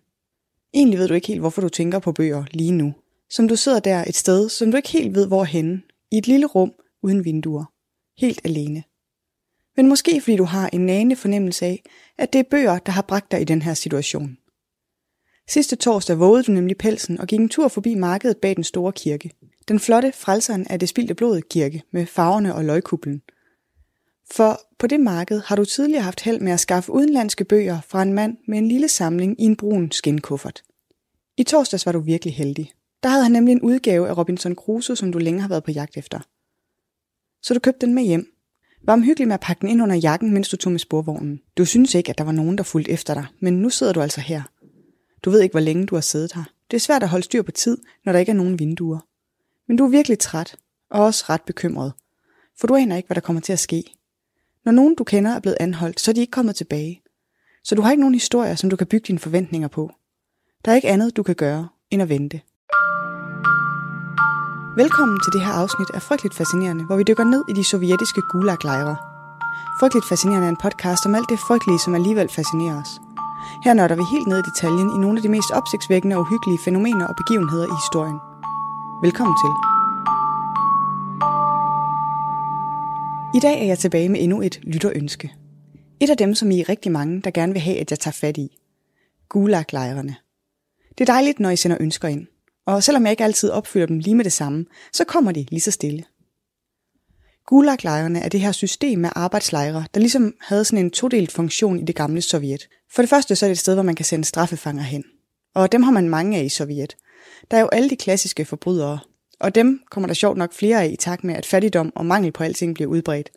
Egentlig 0.73 0.99
ved 0.99 1.07
du 1.07 1.13
ikke 1.13 1.27
helt, 1.27 1.39
hvorfor 1.39 1.61
du 1.61 1.69
tænker 1.69 1.99
på 1.99 2.11
bøger 2.11 2.45
lige 2.51 2.71
nu. 2.71 2.93
Som 3.29 3.47
du 3.47 3.55
sidder 3.55 3.79
der 3.79 4.03
et 4.07 4.15
sted, 4.15 4.49
som 4.49 4.71
du 4.71 4.77
ikke 4.77 4.89
helt 4.89 5.15
ved, 5.15 5.27
hvor 5.27 5.43
henne, 5.43 5.81
i 6.11 6.17
et 6.17 6.27
lille 6.27 6.45
rum 6.45 6.73
uden 7.03 7.25
vinduer. 7.25 7.65
Helt 8.17 8.41
alene. 8.43 8.83
Men 9.77 9.87
måske 9.87 10.21
fordi 10.21 10.35
du 10.35 10.43
har 10.43 10.69
en 10.73 10.85
nane 10.85 11.15
fornemmelse 11.15 11.65
af, 11.65 11.83
at 12.17 12.33
det 12.33 12.39
er 12.39 12.43
bøger, 12.51 12.79
der 12.79 12.91
har 12.91 13.01
bragt 13.01 13.31
dig 13.31 13.41
i 13.41 13.43
den 13.43 13.61
her 13.61 13.73
situation. 13.73 14.37
Sidste 15.49 15.75
torsdag 15.75 16.19
vågede 16.19 16.43
du 16.43 16.51
nemlig 16.51 16.77
pelsen 16.77 17.19
og 17.19 17.27
gik 17.27 17.39
en 17.39 17.49
tur 17.49 17.67
forbi 17.67 17.95
markedet 17.95 18.37
bag 18.37 18.55
den 18.55 18.63
store 18.63 18.91
kirke. 18.91 19.31
Den 19.67 19.79
flotte 19.79 20.11
frelseren 20.11 20.67
af 20.67 20.79
det 20.79 20.89
spildte 20.89 21.13
blod 21.13 21.41
kirke 21.41 21.83
med 21.91 22.05
farverne 22.05 22.55
og 22.55 22.65
løgkuplen. 22.65 23.21
For 24.31 24.61
på 24.79 24.87
det 24.87 24.99
marked 24.99 25.41
har 25.45 25.55
du 25.55 25.65
tidligere 25.65 26.03
haft 26.03 26.21
held 26.21 26.39
med 26.39 26.51
at 26.51 26.59
skaffe 26.59 26.91
udenlandske 26.91 27.43
bøger 27.43 27.81
fra 27.81 28.01
en 28.01 28.13
mand 28.13 28.37
med 28.47 28.57
en 28.57 28.67
lille 28.67 28.87
samling 28.87 29.41
i 29.41 29.43
en 29.43 29.55
brun 29.55 29.91
skinkuffert. 29.91 30.63
I 31.37 31.43
torsdags 31.43 31.85
var 31.85 31.91
du 31.91 31.99
virkelig 31.99 32.35
heldig. 32.35 32.71
Der 33.03 33.09
havde 33.09 33.23
han 33.23 33.31
nemlig 33.31 33.51
en 33.51 33.61
udgave 33.61 34.09
af 34.09 34.17
Robinson 34.17 34.55
Crusoe, 34.55 34.95
som 34.95 35.11
du 35.11 35.17
længe 35.17 35.41
har 35.41 35.49
været 35.49 35.63
på 35.63 35.71
jagt 35.71 35.97
efter. 35.97 36.19
Så 37.41 37.53
du 37.53 37.59
købte 37.59 37.85
den 37.85 37.95
med 37.95 38.03
hjem. 38.03 38.36
Var 38.87 38.93
omhyggelig 38.93 39.27
med 39.27 39.33
at 39.33 39.39
pakke 39.39 39.61
den 39.61 39.69
ind 39.69 39.83
under 39.83 39.95
jakken, 39.95 40.33
mens 40.33 40.49
du 40.49 40.57
tog 40.57 40.71
med 40.71 40.79
sporvognen. 40.79 41.41
Du 41.57 41.65
synes 41.65 41.95
ikke, 41.95 42.09
at 42.09 42.17
der 42.17 42.23
var 42.23 42.31
nogen, 42.31 42.57
der 42.57 42.63
fulgte 42.63 42.91
efter 42.91 43.13
dig, 43.13 43.25
men 43.39 43.61
nu 43.61 43.69
sidder 43.69 43.93
du 43.93 44.01
altså 44.01 44.21
her. 44.21 44.41
Du 45.23 45.29
ved 45.29 45.41
ikke, 45.41 45.53
hvor 45.53 45.59
længe 45.59 45.85
du 45.85 45.95
har 45.95 46.01
siddet 46.01 46.33
her. 46.33 46.43
Det 46.71 46.77
er 46.77 46.81
svært 46.81 47.03
at 47.03 47.09
holde 47.09 47.23
styr 47.23 47.41
på 47.41 47.51
tid, 47.51 47.77
når 48.05 48.11
der 48.11 48.19
ikke 48.19 48.29
er 48.29 48.35
nogen 48.35 48.59
vinduer. 48.59 48.99
Men 49.67 49.77
du 49.77 49.85
er 49.85 49.89
virkelig 49.89 50.19
træt, 50.19 50.55
og 50.89 51.05
også 51.05 51.25
ret 51.29 51.41
bekymret. 51.41 51.93
For 52.59 52.67
du 52.67 52.75
aner 52.75 52.97
ikke, 52.97 53.07
hvad 53.07 53.15
der 53.15 53.21
kommer 53.21 53.41
til 53.41 53.53
at 53.53 53.59
ske. 53.59 53.83
Når 54.65 54.71
nogen 54.71 54.95
du 54.95 55.03
kender 55.03 55.31
er 55.31 55.39
blevet 55.39 55.57
anholdt, 55.59 55.99
så 55.99 56.11
er 56.11 56.13
de 56.13 56.21
ikke 56.21 56.31
kommet 56.31 56.55
tilbage. 56.55 57.01
Så 57.63 57.75
du 57.75 57.81
har 57.81 57.91
ikke 57.91 58.01
nogen 58.01 58.15
historier, 58.15 58.55
som 58.55 58.69
du 58.69 58.75
kan 58.75 58.87
bygge 58.87 59.07
dine 59.07 59.19
forventninger 59.19 59.67
på. 59.67 59.91
Der 60.65 60.71
er 60.71 60.75
ikke 60.75 60.89
andet, 60.89 61.17
du 61.17 61.23
kan 61.23 61.35
gøre, 61.35 61.67
end 61.89 62.01
at 62.01 62.09
vente. 62.09 62.41
Velkommen 64.83 65.19
til 65.19 65.33
det 65.33 65.41
her 65.45 65.53
afsnit 65.61 65.89
af 65.93 66.01
Frygteligt 66.01 66.35
Fascinerende, 66.35 66.83
hvor 66.85 66.97
vi 66.97 67.03
dykker 67.03 67.23
ned 67.23 67.43
i 67.49 67.53
de 67.53 67.63
sovjetiske 67.63 68.21
gulaglejre. 68.31 68.95
Frygteligt 69.79 70.07
Fascinerende 70.09 70.47
er 70.47 70.49
en 70.49 70.63
podcast 70.65 71.05
om 71.05 71.15
alt 71.15 71.29
det 71.29 71.39
frygtelige, 71.47 71.79
som 71.85 71.95
alligevel 71.95 72.29
fascinerer 72.29 72.81
os. 72.81 72.91
Her 73.65 73.73
nørder 73.73 73.95
vi 73.95 74.05
helt 74.13 74.27
ned 74.27 74.39
i 74.39 74.49
detaljen 74.49 74.89
i 74.95 74.97
nogle 75.03 75.17
af 75.17 75.21
de 75.21 75.33
mest 75.35 75.51
opsigtsvækkende 75.59 76.15
og 76.15 76.21
uhyggelige 76.21 76.63
fænomener 76.65 77.05
og 77.07 77.15
begivenheder 77.21 77.67
i 77.73 77.75
historien. 77.83 78.19
Velkommen 79.05 79.35
til. 79.43 79.51
I 83.37 83.39
dag 83.45 83.57
er 83.63 83.67
jeg 83.71 83.79
tilbage 83.79 84.09
med 84.09 84.19
endnu 84.23 84.41
et 84.41 84.59
lytterønske. 84.63 85.33
Et 85.99 86.09
af 86.09 86.17
dem, 86.17 86.35
som 86.35 86.51
I 86.51 86.59
er 86.59 86.69
rigtig 86.69 86.91
mange, 86.91 87.21
der 87.21 87.31
gerne 87.31 87.53
vil 87.53 87.61
have, 87.61 87.77
at 87.77 87.91
jeg 87.91 87.99
tager 87.99 88.19
fat 88.23 88.37
i. 88.37 88.47
Gulaglejrene. 89.29 90.15
Det 90.97 91.01
er 91.09 91.13
dejligt, 91.13 91.39
når 91.39 91.49
I 91.49 91.55
sender 91.55 91.77
ønsker 91.79 92.07
ind. 92.07 92.27
Og 92.67 92.83
selvom 92.83 93.03
jeg 93.03 93.11
ikke 93.11 93.23
altid 93.23 93.49
opfylder 93.49 93.85
dem 93.85 93.99
lige 93.99 94.15
med 94.15 94.23
det 94.23 94.33
samme, 94.33 94.65
så 94.93 95.03
kommer 95.03 95.31
de 95.31 95.45
lige 95.49 95.61
så 95.61 95.71
stille. 95.71 96.03
Gulaglejrene 97.45 98.19
er 98.19 98.29
det 98.29 98.39
her 98.39 98.51
system 98.51 98.99
med 98.99 99.09
arbejdslejre, 99.15 99.85
der 99.93 99.99
ligesom 99.99 100.33
havde 100.41 100.65
sådan 100.65 100.85
en 100.85 100.91
todelt 100.91 101.31
funktion 101.31 101.79
i 101.79 101.83
det 101.83 101.95
gamle 101.95 102.21
Sovjet. 102.21 102.67
For 102.91 103.01
det 103.01 103.09
første 103.09 103.35
så 103.35 103.45
er 103.45 103.47
det 103.47 103.55
et 103.55 103.59
sted, 103.59 103.73
hvor 103.73 103.83
man 103.83 103.95
kan 103.95 104.05
sende 104.05 104.25
straffefanger 104.25 104.83
hen. 104.83 105.03
Og 105.55 105.71
dem 105.71 105.83
har 105.83 105.91
man 105.91 106.09
mange 106.09 106.37
af 106.37 106.43
i 106.43 106.49
Sovjet. 106.49 106.97
Der 107.51 107.57
er 107.57 107.61
jo 107.61 107.67
alle 107.67 107.89
de 107.89 107.95
klassiske 107.95 108.45
forbrydere, 108.45 108.99
og 109.39 109.55
dem 109.55 109.81
kommer 109.91 110.07
der 110.07 110.13
sjovt 110.13 110.37
nok 110.37 110.53
flere 110.53 110.83
af 110.83 110.89
i 110.89 110.95
takt 110.95 111.23
med, 111.23 111.35
at 111.35 111.45
fattigdom 111.45 111.91
og 111.95 112.05
mangel 112.05 112.31
på 112.31 112.43
alting 112.43 112.75
bliver 112.75 112.89
udbredt. 112.89 113.31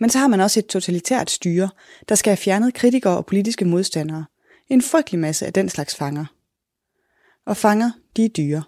Men 0.00 0.10
så 0.10 0.18
har 0.18 0.28
man 0.28 0.40
også 0.40 0.60
et 0.60 0.66
totalitært 0.66 1.30
styre, 1.30 1.68
der 2.08 2.14
skal 2.14 2.30
have 2.30 2.36
fjernet 2.36 2.74
kritikere 2.74 3.16
og 3.16 3.26
politiske 3.26 3.64
modstandere. 3.64 4.24
En 4.68 4.82
frygtelig 4.82 5.20
masse 5.20 5.46
af 5.46 5.52
den 5.52 5.68
slags 5.68 5.96
fanger. 5.96 6.35
Og 7.46 7.56
fanger, 7.56 7.90
de 8.16 8.24
er 8.24 8.28
dyre. 8.28 8.62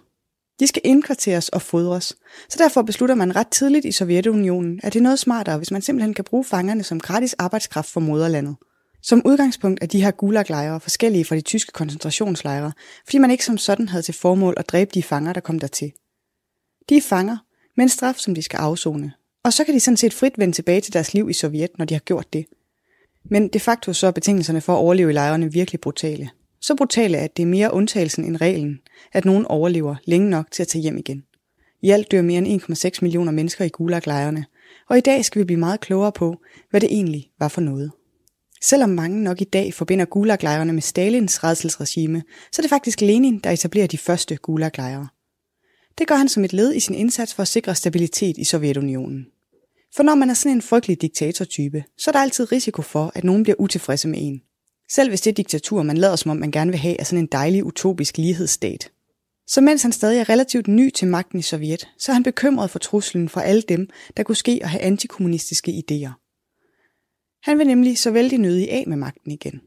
De 0.59 0.67
skal 0.67 0.81
indkvarteres 0.85 1.49
og 1.49 1.61
fodres, 1.61 2.15
så 2.49 2.57
derfor 2.57 2.81
beslutter 2.81 3.15
man 3.15 3.35
ret 3.35 3.47
tidligt 3.47 3.85
i 3.85 3.91
Sovjetunionen, 3.91 4.79
at 4.83 4.93
det 4.93 4.99
er 4.99 5.03
noget 5.03 5.19
smartere, 5.19 5.57
hvis 5.57 5.71
man 5.71 5.81
simpelthen 5.81 6.13
kan 6.13 6.23
bruge 6.23 6.45
fangerne 6.45 6.83
som 6.83 6.99
gratis 6.99 7.33
arbejdskraft 7.33 7.89
for 7.89 7.99
moderlandet. 7.99 8.55
Som 9.01 9.21
udgangspunkt 9.25 9.83
er 9.83 9.87
de 9.87 10.03
her 10.03 10.11
gulaglejre 10.11 10.79
forskellige 10.79 11.25
fra 11.25 11.35
de 11.35 11.41
tyske 11.41 11.71
koncentrationslejre, 11.71 12.71
fordi 13.05 13.17
man 13.17 13.31
ikke 13.31 13.45
som 13.45 13.57
sådan 13.57 13.89
havde 13.89 14.03
til 14.03 14.13
formål 14.13 14.53
at 14.57 14.69
dræbe 14.69 14.91
de 14.93 15.03
fanger, 15.03 15.33
der 15.33 15.41
kom 15.41 15.59
dertil. 15.59 15.91
De 16.89 16.97
er 16.97 17.01
fanger, 17.01 17.37
med 17.77 17.83
en 17.83 17.89
straf, 17.89 18.15
som 18.15 18.35
de 18.35 18.41
skal 18.41 18.57
afzone. 18.57 19.13
Og 19.43 19.53
så 19.53 19.63
kan 19.63 19.73
de 19.73 19.79
sådan 19.79 19.97
set 19.97 20.13
frit 20.13 20.37
vende 20.37 20.53
tilbage 20.53 20.81
til 20.81 20.93
deres 20.93 21.13
liv 21.13 21.29
i 21.29 21.33
Sovjet, 21.33 21.77
når 21.77 21.85
de 21.85 21.93
har 21.93 21.99
gjort 21.99 22.33
det. 22.33 22.45
Men 23.23 23.47
de 23.47 23.59
facto 23.59 23.93
så 23.93 24.07
er 24.07 24.11
betingelserne 24.11 24.61
for 24.61 24.73
at 24.73 24.77
overleve 24.77 25.09
i 25.09 25.13
lejrene 25.13 25.51
virkelig 25.51 25.81
brutale. 25.81 26.29
Så 26.61 26.75
brutale, 26.75 27.17
at 27.17 27.37
det 27.37 27.43
er 27.43 27.47
mere 27.47 27.73
undtagelsen 27.73 28.25
end 28.25 28.41
reglen, 28.41 28.79
at 29.13 29.25
nogen 29.25 29.45
overlever 29.45 29.95
længe 30.05 30.29
nok 30.29 30.51
til 30.51 30.63
at 30.63 30.67
tage 30.67 30.81
hjem 30.81 30.97
igen. 30.97 31.23
I 31.81 31.89
alt 31.89 32.11
dør 32.11 32.21
mere 32.21 32.37
end 32.37 32.61
1,6 32.61 32.99
millioner 33.01 33.31
mennesker 33.31 33.65
i 33.65 33.69
gulaglejrene, 33.69 34.45
og 34.89 34.97
i 34.97 35.01
dag 35.01 35.25
skal 35.25 35.39
vi 35.39 35.45
blive 35.45 35.59
meget 35.59 35.79
klogere 35.79 36.11
på, 36.11 36.41
hvad 36.69 36.81
det 36.81 36.91
egentlig 36.91 37.31
var 37.39 37.47
for 37.47 37.61
noget. 37.61 37.91
Selvom 38.61 38.89
mange 38.89 39.23
nok 39.23 39.41
i 39.41 39.43
dag 39.43 39.73
forbinder 39.73 40.05
gulaglejrene 40.05 40.73
med 40.73 40.81
Stalins 40.81 41.43
redselsregime, 41.43 42.23
så 42.51 42.61
er 42.61 42.63
det 42.63 42.69
faktisk 42.69 43.01
Lenin, 43.01 43.39
der 43.39 43.49
etablerer 43.49 43.87
de 43.87 43.97
første 43.97 44.35
gulaglejre. 44.35 45.07
Det 45.97 46.07
gør 46.07 46.15
han 46.15 46.29
som 46.29 46.43
et 46.43 46.53
led 46.53 46.73
i 46.73 46.79
sin 46.79 46.95
indsats 46.95 47.33
for 47.33 47.41
at 47.41 47.47
sikre 47.47 47.75
stabilitet 47.75 48.37
i 48.37 48.43
Sovjetunionen. 48.43 49.25
For 49.95 50.03
når 50.03 50.15
man 50.15 50.29
er 50.29 50.33
sådan 50.33 50.57
en 50.57 50.61
frygtelig 50.61 51.01
diktatortype, 51.01 51.83
så 51.97 52.09
er 52.09 52.11
der 52.11 52.19
altid 52.19 52.51
risiko 52.51 52.81
for, 52.81 53.11
at 53.15 53.23
nogen 53.23 53.43
bliver 53.43 53.55
utilfredse 53.59 54.07
med 54.07 54.19
en. 54.21 54.41
Selv 54.91 55.09
hvis 55.09 55.21
det 55.21 55.37
diktatur, 55.37 55.83
man 55.83 55.97
lader 55.97 56.15
som 56.15 56.31
om 56.31 56.37
man 56.37 56.51
gerne 56.51 56.71
vil 56.71 56.79
have, 56.79 56.99
er 56.99 57.03
sådan 57.03 57.23
en 57.23 57.29
dejlig 57.31 57.65
utopisk 57.65 58.17
lighedsstat. 58.17 58.91
Så 59.47 59.61
mens 59.61 59.81
han 59.81 59.91
stadig 59.91 60.19
er 60.19 60.29
relativt 60.29 60.67
ny 60.67 60.89
til 60.89 61.07
magten 61.07 61.39
i 61.39 61.41
Sovjet, 61.41 61.89
så 61.97 62.11
er 62.11 62.13
han 62.13 62.23
bekymret 62.23 62.69
for 62.69 62.79
truslen 62.79 63.29
fra 63.29 63.43
alle 63.43 63.61
dem, 63.61 63.89
der 64.17 64.23
kunne 64.23 64.35
ske 64.35 64.59
at 64.61 64.69
have 64.69 64.81
antikommunistiske 64.81 65.71
idéer. 65.71 66.11
Han 67.43 67.57
vil 67.57 67.67
nemlig 67.67 67.97
så 67.97 68.11
vældig 68.11 68.39
nødig 68.39 68.71
af 68.71 68.83
med 68.87 68.97
magten 68.97 69.31
igen. 69.31 69.61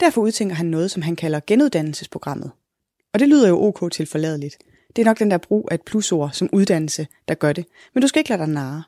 Derfor 0.00 0.20
udtænker 0.20 0.56
han 0.56 0.66
noget, 0.66 0.90
som 0.90 1.02
han 1.02 1.16
kalder 1.16 1.40
genuddannelsesprogrammet. 1.46 2.50
Og 3.12 3.20
det 3.20 3.28
lyder 3.28 3.48
jo 3.48 3.62
ok 3.62 3.92
til 3.92 4.06
forladeligt. 4.06 4.58
Det 4.96 5.02
er 5.02 5.06
nok 5.06 5.18
den 5.18 5.30
der 5.30 5.38
brug 5.38 5.68
af 5.70 5.74
et 5.74 5.82
plusord 5.82 6.30
som 6.32 6.48
uddannelse, 6.52 7.06
der 7.28 7.34
gør 7.34 7.52
det. 7.52 7.66
Men 7.94 8.02
du 8.02 8.08
skal 8.08 8.20
ikke 8.20 8.30
lade 8.30 8.42
dig 8.42 8.48
narre. 8.48 8.82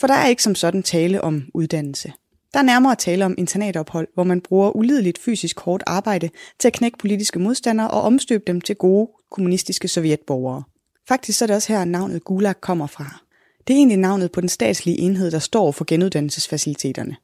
For 0.00 0.06
der 0.06 0.14
er 0.14 0.26
ikke 0.26 0.42
som 0.42 0.54
sådan 0.54 0.82
tale 0.82 1.20
om 1.20 1.50
uddannelse. 1.54 2.12
Der 2.52 2.58
er 2.58 2.62
nærmere 2.62 2.96
tale 2.96 3.24
om 3.24 3.34
internatophold, 3.38 4.08
hvor 4.14 4.24
man 4.24 4.40
bruger 4.40 4.76
ulideligt 4.76 5.18
fysisk 5.18 5.60
hårdt 5.60 5.82
arbejde 5.86 6.30
til 6.58 6.68
at 6.68 6.74
knække 6.74 6.98
politiske 6.98 7.38
modstandere 7.38 7.90
og 7.90 8.02
omstøbe 8.02 8.44
dem 8.46 8.60
til 8.60 8.76
gode 8.76 9.10
kommunistiske 9.30 9.88
sovjetborgere. 9.88 10.62
Faktisk 11.08 11.38
så 11.38 11.44
er 11.44 11.46
det 11.46 11.56
også 11.56 11.72
her, 11.72 11.84
navnet 11.84 12.24
Gulag 12.24 12.60
kommer 12.60 12.86
fra. 12.86 13.22
Det 13.66 13.74
er 13.74 13.78
egentlig 13.78 13.98
navnet 13.98 14.32
på 14.32 14.40
den 14.40 14.48
statslige 14.48 14.98
enhed, 14.98 15.30
der 15.30 15.38
står 15.38 15.72
for 15.72 15.84
genuddannelsesfaciliteterne. 15.84 17.16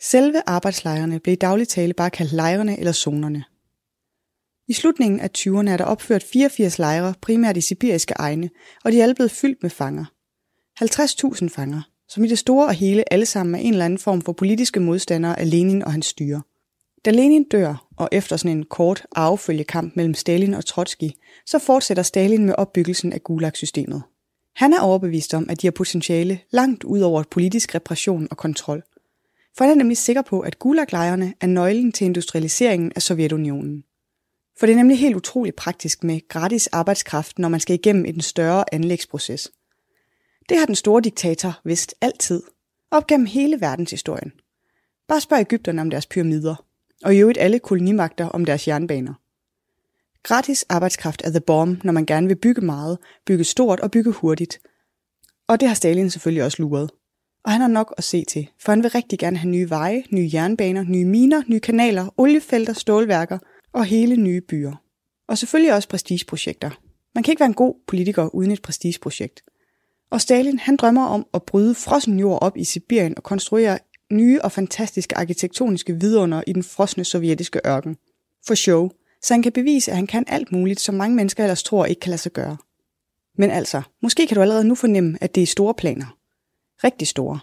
Selve 0.00 0.42
arbejdslejrene 0.46 1.20
blev 1.20 1.32
i 1.32 1.36
daglig 1.36 1.68
tale 1.68 1.92
bare 1.92 2.10
kaldt 2.10 2.32
lejrene 2.32 2.78
eller 2.78 2.92
zonerne. 2.92 3.44
I 4.68 4.72
slutningen 4.72 5.20
af 5.20 5.30
20'erne 5.38 5.70
er 5.70 5.76
der 5.76 5.84
opført 5.84 6.22
84 6.22 6.78
lejre, 6.78 7.14
primært 7.20 7.56
i 7.56 7.60
sibiriske 7.60 8.14
egne, 8.16 8.50
og 8.84 8.92
de 8.92 8.98
er 8.98 9.02
alle 9.02 9.14
blevet 9.14 9.30
fyldt 9.30 9.62
med 9.62 9.70
fanger. 9.70 10.04
50.000 10.82 11.48
fanger, 11.48 11.82
som 12.14 12.24
i 12.24 12.28
det 12.28 12.38
store 12.38 12.66
og 12.66 12.74
hele 12.74 13.12
alle 13.12 13.26
sammen 13.26 13.54
er 13.54 13.58
en 13.58 13.72
eller 13.72 13.84
anden 13.84 13.98
form 13.98 14.22
for 14.22 14.32
politiske 14.32 14.80
modstandere 14.80 15.40
af 15.40 15.50
Lenin 15.50 15.82
og 15.82 15.92
hans 15.92 16.06
styre. 16.06 16.42
Da 17.04 17.10
Lenin 17.10 17.44
dør, 17.44 17.86
og 17.96 18.08
efter 18.12 18.36
sådan 18.36 18.56
en 18.56 18.64
kort 18.64 19.06
arvefølgekamp 19.12 19.96
mellem 19.96 20.14
Stalin 20.14 20.54
og 20.54 20.66
Trotsky, 20.66 21.10
så 21.46 21.58
fortsætter 21.58 22.02
Stalin 22.02 22.44
med 22.44 22.54
opbyggelsen 22.58 23.12
af 23.12 23.22
Gulag-systemet. 23.22 24.02
Han 24.56 24.72
er 24.72 24.80
overbevist 24.80 25.34
om, 25.34 25.50
at 25.50 25.62
de 25.62 25.66
har 25.66 25.72
potentiale 25.72 26.40
langt 26.50 26.84
ud 26.84 27.00
over 27.00 27.22
politisk 27.30 27.74
repression 27.74 28.28
og 28.30 28.36
kontrol. 28.36 28.82
For 29.56 29.64
han 29.64 29.70
er 29.70 29.76
nemlig 29.78 29.96
sikker 29.96 30.22
på, 30.22 30.40
at 30.40 30.58
Gulag-lejrene 30.58 31.34
er 31.40 31.46
nøglen 31.46 31.92
til 31.92 32.04
industrialiseringen 32.04 32.92
af 32.96 33.02
Sovjetunionen. 33.02 33.84
For 34.58 34.66
det 34.66 34.72
er 34.72 34.76
nemlig 34.76 34.98
helt 34.98 35.16
utroligt 35.16 35.56
praktisk 35.56 36.04
med 36.04 36.28
gratis 36.28 36.66
arbejdskraft, 36.66 37.38
når 37.38 37.48
man 37.48 37.60
skal 37.60 37.74
igennem 37.74 38.04
en 38.04 38.20
større 38.20 38.64
anlægsproces. 38.72 39.50
Det 40.48 40.58
har 40.58 40.66
den 40.66 40.74
store 40.74 41.02
diktator 41.02 41.60
vidst 41.64 41.94
altid, 42.00 42.42
op 42.90 43.06
gennem 43.06 43.26
hele 43.26 43.60
verdenshistorien. 43.60 44.32
Bare 45.08 45.20
spørg 45.20 45.40
Ægypterne 45.40 45.80
om 45.80 45.90
deres 45.90 46.06
pyramider, 46.06 46.64
og 47.04 47.14
i 47.14 47.18
øvrigt 47.18 47.38
alle 47.38 47.58
kolonimagter 47.58 48.28
om 48.28 48.44
deres 48.44 48.68
jernbaner. 48.68 49.14
Gratis 50.22 50.64
arbejdskraft 50.68 51.22
er 51.24 51.30
the 51.30 51.40
bomb, 51.40 51.84
når 51.84 51.92
man 51.92 52.06
gerne 52.06 52.26
vil 52.26 52.36
bygge 52.36 52.60
meget, 52.60 52.98
bygge 53.26 53.44
stort 53.44 53.80
og 53.80 53.90
bygge 53.90 54.12
hurtigt. 54.12 54.60
Og 55.48 55.60
det 55.60 55.68
har 55.68 55.74
Stalin 55.74 56.10
selvfølgelig 56.10 56.44
også 56.44 56.62
luret. 56.62 56.90
Og 57.44 57.52
han 57.52 57.60
har 57.60 57.68
nok 57.68 57.94
at 57.98 58.04
se 58.04 58.24
til, 58.24 58.48
for 58.60 58.72
han 58.72 58.82
vil 58.82 58.90
rigtig 58.90 59.18
gerne 59.18 59.36
have 59.36 59.50
nye 59.50 59.70
veje, 59.70 60.04
nye 60.10 60.30
jernbaner, 60.32 60.82
nye 60.82 61.04
miner, 61.04 61.42
nye 61.48 61.60
kanaler, 61.60 62.14
oliefelter, 62.16 62.72
stålværker 62.72 63.38
og 63.72 63.84
hele 63.84 64.16
nye 64.16 64.40
byer. 64.40 64.72
Og 65.28 65.38
selvfølgelig 65.38 65.74
også 65.74 65.88
prestigeprojekter. 65.88 66.70
Man 67.14 67.24
kan 67.24 67.32
ikke 67.32 67.40
være 67.40 67.46
en 67.46 67.54
god 67.54 67.74
politiker 67.86 68.34
uden 68.34 68.50
et 68.50 68.62
prestigeprojekt. 68.62 69.42
Og 70.14 70.20
Stalin 70.20 70.58
han 70.58 70.76
drømmer 70.76 71.06
om 71.06 71.26
at 71.34 71.42
bryde 71.42 71.74
frossen 71.74 72.18
jord 72.18 72.42
op 72.42 72.56
i 72.56 72.64
Sibirien 72.64 73.16
og 73.16 73.22
konstruere 73.22 73.78
nye 74.12 74.42
og 74.42 74.52
fantastiske 74.52 75.18
arkitektoniske 75.18 76.00
vidunder 76.00 76.42
i 76.46 76.52
den 76.52 76.62
frosne 76.62 77.04
sovjetiske 77.04 77.60
ørken. 77.66 77.96
For 78.46 78.54
show, 78.54 78.90
så 79.22 79.34
han 79.34 79.42
kan 79.42 79.52
bevise, 79.52 79.90
at 79.90 79.96
han 79.96 80.06
kan 80.06 80.24
alt 80.26 80.52
muligt, 80.52 80.80
som 80.80 80.94
mange 80.94 81.16
mennesker 81.16 81.44
ellers 81.44 81.62
tror 81.62 81.84
ikke 81.84 82.00
kan 82.00 82.10
lade 82.10 82.20
sig 82.20 82.32
gøre. 82.32 82.56
Men 83.38 83.50
altså, 83.50 83.82
måske 84.02 84.26
kan 84.26 84.34
du 84.34 84.40
allerede 84.40 84.64
nu 84.64 84.74
fornemme, 84.74 85.18
at 85.20 85.34
det 85.34 85.42
er 85.42 85.46
store 85.46 85.74
planer. 85.74 86.16
Rigtig 86.84 87.08
store. 87.08 87.38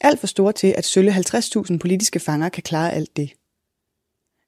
Alt 0.00 0.20
for 0.20 0.26
store 0.26 0.52
til, 0.52 0.74
at 0.76 0.84
sølle 0.84 1.12
50.000 1.12 1.78
politiske 1.78 2.20
fanger 2.20 2.48
kan 2.48 2.62
klare 2.62 2.92
alt 2.92 3.16
det. 3.16 3.32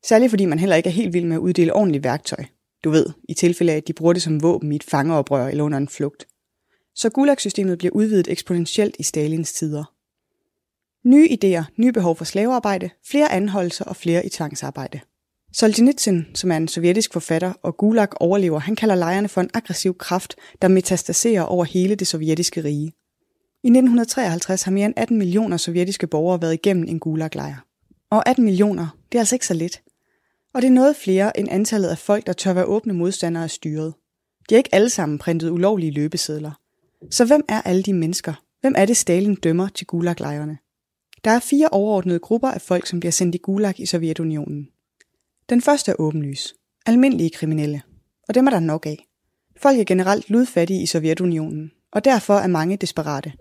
Særligt 0.05 0.31
fordi 0.31 0.45
man 0.45 0.59
heller 0.59 0.77
ikke 0.77 0.89
er 0.89 0.95
helt 0.95 1.13
vild 1.13 1.25
med 1.25 1.37
at 1.37 1.41
uddele 1.41 1.75
ordentligt 1.75 2.05
værktøj. 2.05 2.45
Du 2.85 2.91
ved, 2.91 3.07
i 3.29 3.35
tilfælde 3.35 3.73
af, 3.73 3.77
at 3.77 3.89
de 3.89 3.93
bruger 3.93 4.13
det 4.13 4.23
som 4.23 4.43
våben 4.43 4.73
i 4.73 4.77
et 4.77 4.85
fangeoprør 4.85 5.47
eller 5.49 5.65
under 5.65 5.79
en 5.79 5.89
flugt. 5.89 6.27
Så 6.95 7.11
Gulag-systemet 7.11 7.79
bliver 7.79 7.93
udvidet 7.95 8.29
eksponentielt 8.29 8.97
i 8.99 9.03
Stalins 9.03 9.53
tider. 9.53 9.85
Nye 11.09 11.29
idéer, 11.29 11.65
nye 11.77 11.93
behov 11.93 12.17
for 12.17 12.25
slavearbejde, 12.25 12.91
flere 13.07 13.33
anholdelser 13.33 13.85
og 13.85 13.97
flere 13.97 14.27
i 14.27 14.29
tvangsarbejde. 14.29 15.01
Solzhenitsyn, 15.53 16.23
som 16.35 16.53
er 16.53 16.57
en 16.57 16.69
sovjetisk 16.69 17.13
forfatter 17.13 17.53
og 17.63 17.77
Gulag 17.77 18.23
overlever, 18.23 18.59
han 18.59 18.77
kalder 18.77 18.95
lejrene 18.95 19.29
for 19.29 19.41
en 19.41 19.51
aggressiv 19.55 19.99
kraft, 19.99 20.35
der 20.63 20.69
metastaserer 20.69 21.43
over 21.43 21.65
hele 21.65 21.95
det 21.95 22.07
sovjetiske 22.07 22.65
rige. 22.65 22.93
I 23.65 23.69
1953 23.69 24.63
har 24.63 24.73
mere 24.73 24.87
end 24.87 24.95
18 24.97 25.19
millioner 25.19 25.57
sovjetiske 25.57 26.07
borgere 26.07 26.43
været 26.43 26.55
igennem 26.55 26.89
en 26.89 27.01
Gulag-lejr. 27.01 27.67
Og 28.11 28.29
18 28.29 28.45
millioner, 28.45 28.97
det 29.13 29.19
er 29.19 29.23
altså 29.23 29.35
ikke 29.35 29.47
så 29.47 29.55
lidt. 29.55 29.83
Og 30.55 30.63
det 30.63 30.69
er 30.69 30.73
noget 30.73 30.97
flere 30.97 31.39
end 31.41 31.49
antallet 31.51 31.89
af 31.89 31.99
folk, 31.99 32.27
der 32.27 32.33
tør 32.33 32.53
være 32.53 32.65
åbne 32.65 32.93
modstandere 32.93 33.45
af 33.45 33.51
styret. 33.51 33.95
De 34.49 34.55
er 34.55 34.59
ikke 34.59 34.75
alle 34.75 34.91
sammen 34.91 35.19
printet 35.19 35.51
ulovlige 35.51 35.93
løbesedler. 35.93 36.62
Så 37.11 37.25
hvem 37.25 37.45
er 37.49 37.63
alle 37.63 37.83
de 37.83 37.93
mennesker? 37.93 38.45
Hvem 38.61 38.75
er 38.77 38.85
det, 38.85 38.97
Stalin 38.97 39.35
dømmer 39.35 39.69
til 39.69 39.87
gulaglejrene? 39.87 40.59
Der 41.25 41.31
er 41.31 41.41
fire 41.41 41.69
overordnede 41.69 42.19
grupper 42.19 42.49
af 42.49 42.61
folk, 42.61 42.87
som 42.87 43.01
bliver 43.01 43.13
sendt 43.13 43.35
i 43.35 43.39
Gulag 43.39 43.81
i 43.81 43.87
Sovjetunionen. 43.87 44.69
Den 45.49 45.61
første 45.61 45.91
er 45.91 45.95
åbenlys. 45.99 46.55
Almindelige 46.87 47.31
kriminelle. 47.31 47.83
Og 48.29 48.35
dem 48.35 48.47
er 48.47 48.51
der 48.51 48.61
nok 48.61 48.87
af. 48.87 49.07
Folk 49.57 49.79
er 49.79 49.85
generelt 49.85 50.31
ludfattige 50.31 50.83
i 50.83 50.87
Sovjetunionen, 50.87 51.73
og 51.93 52.05
derfor 52.05 52.35
er 52.35 52.47
mange 52.47 52.77
desperate. 52.77 53.33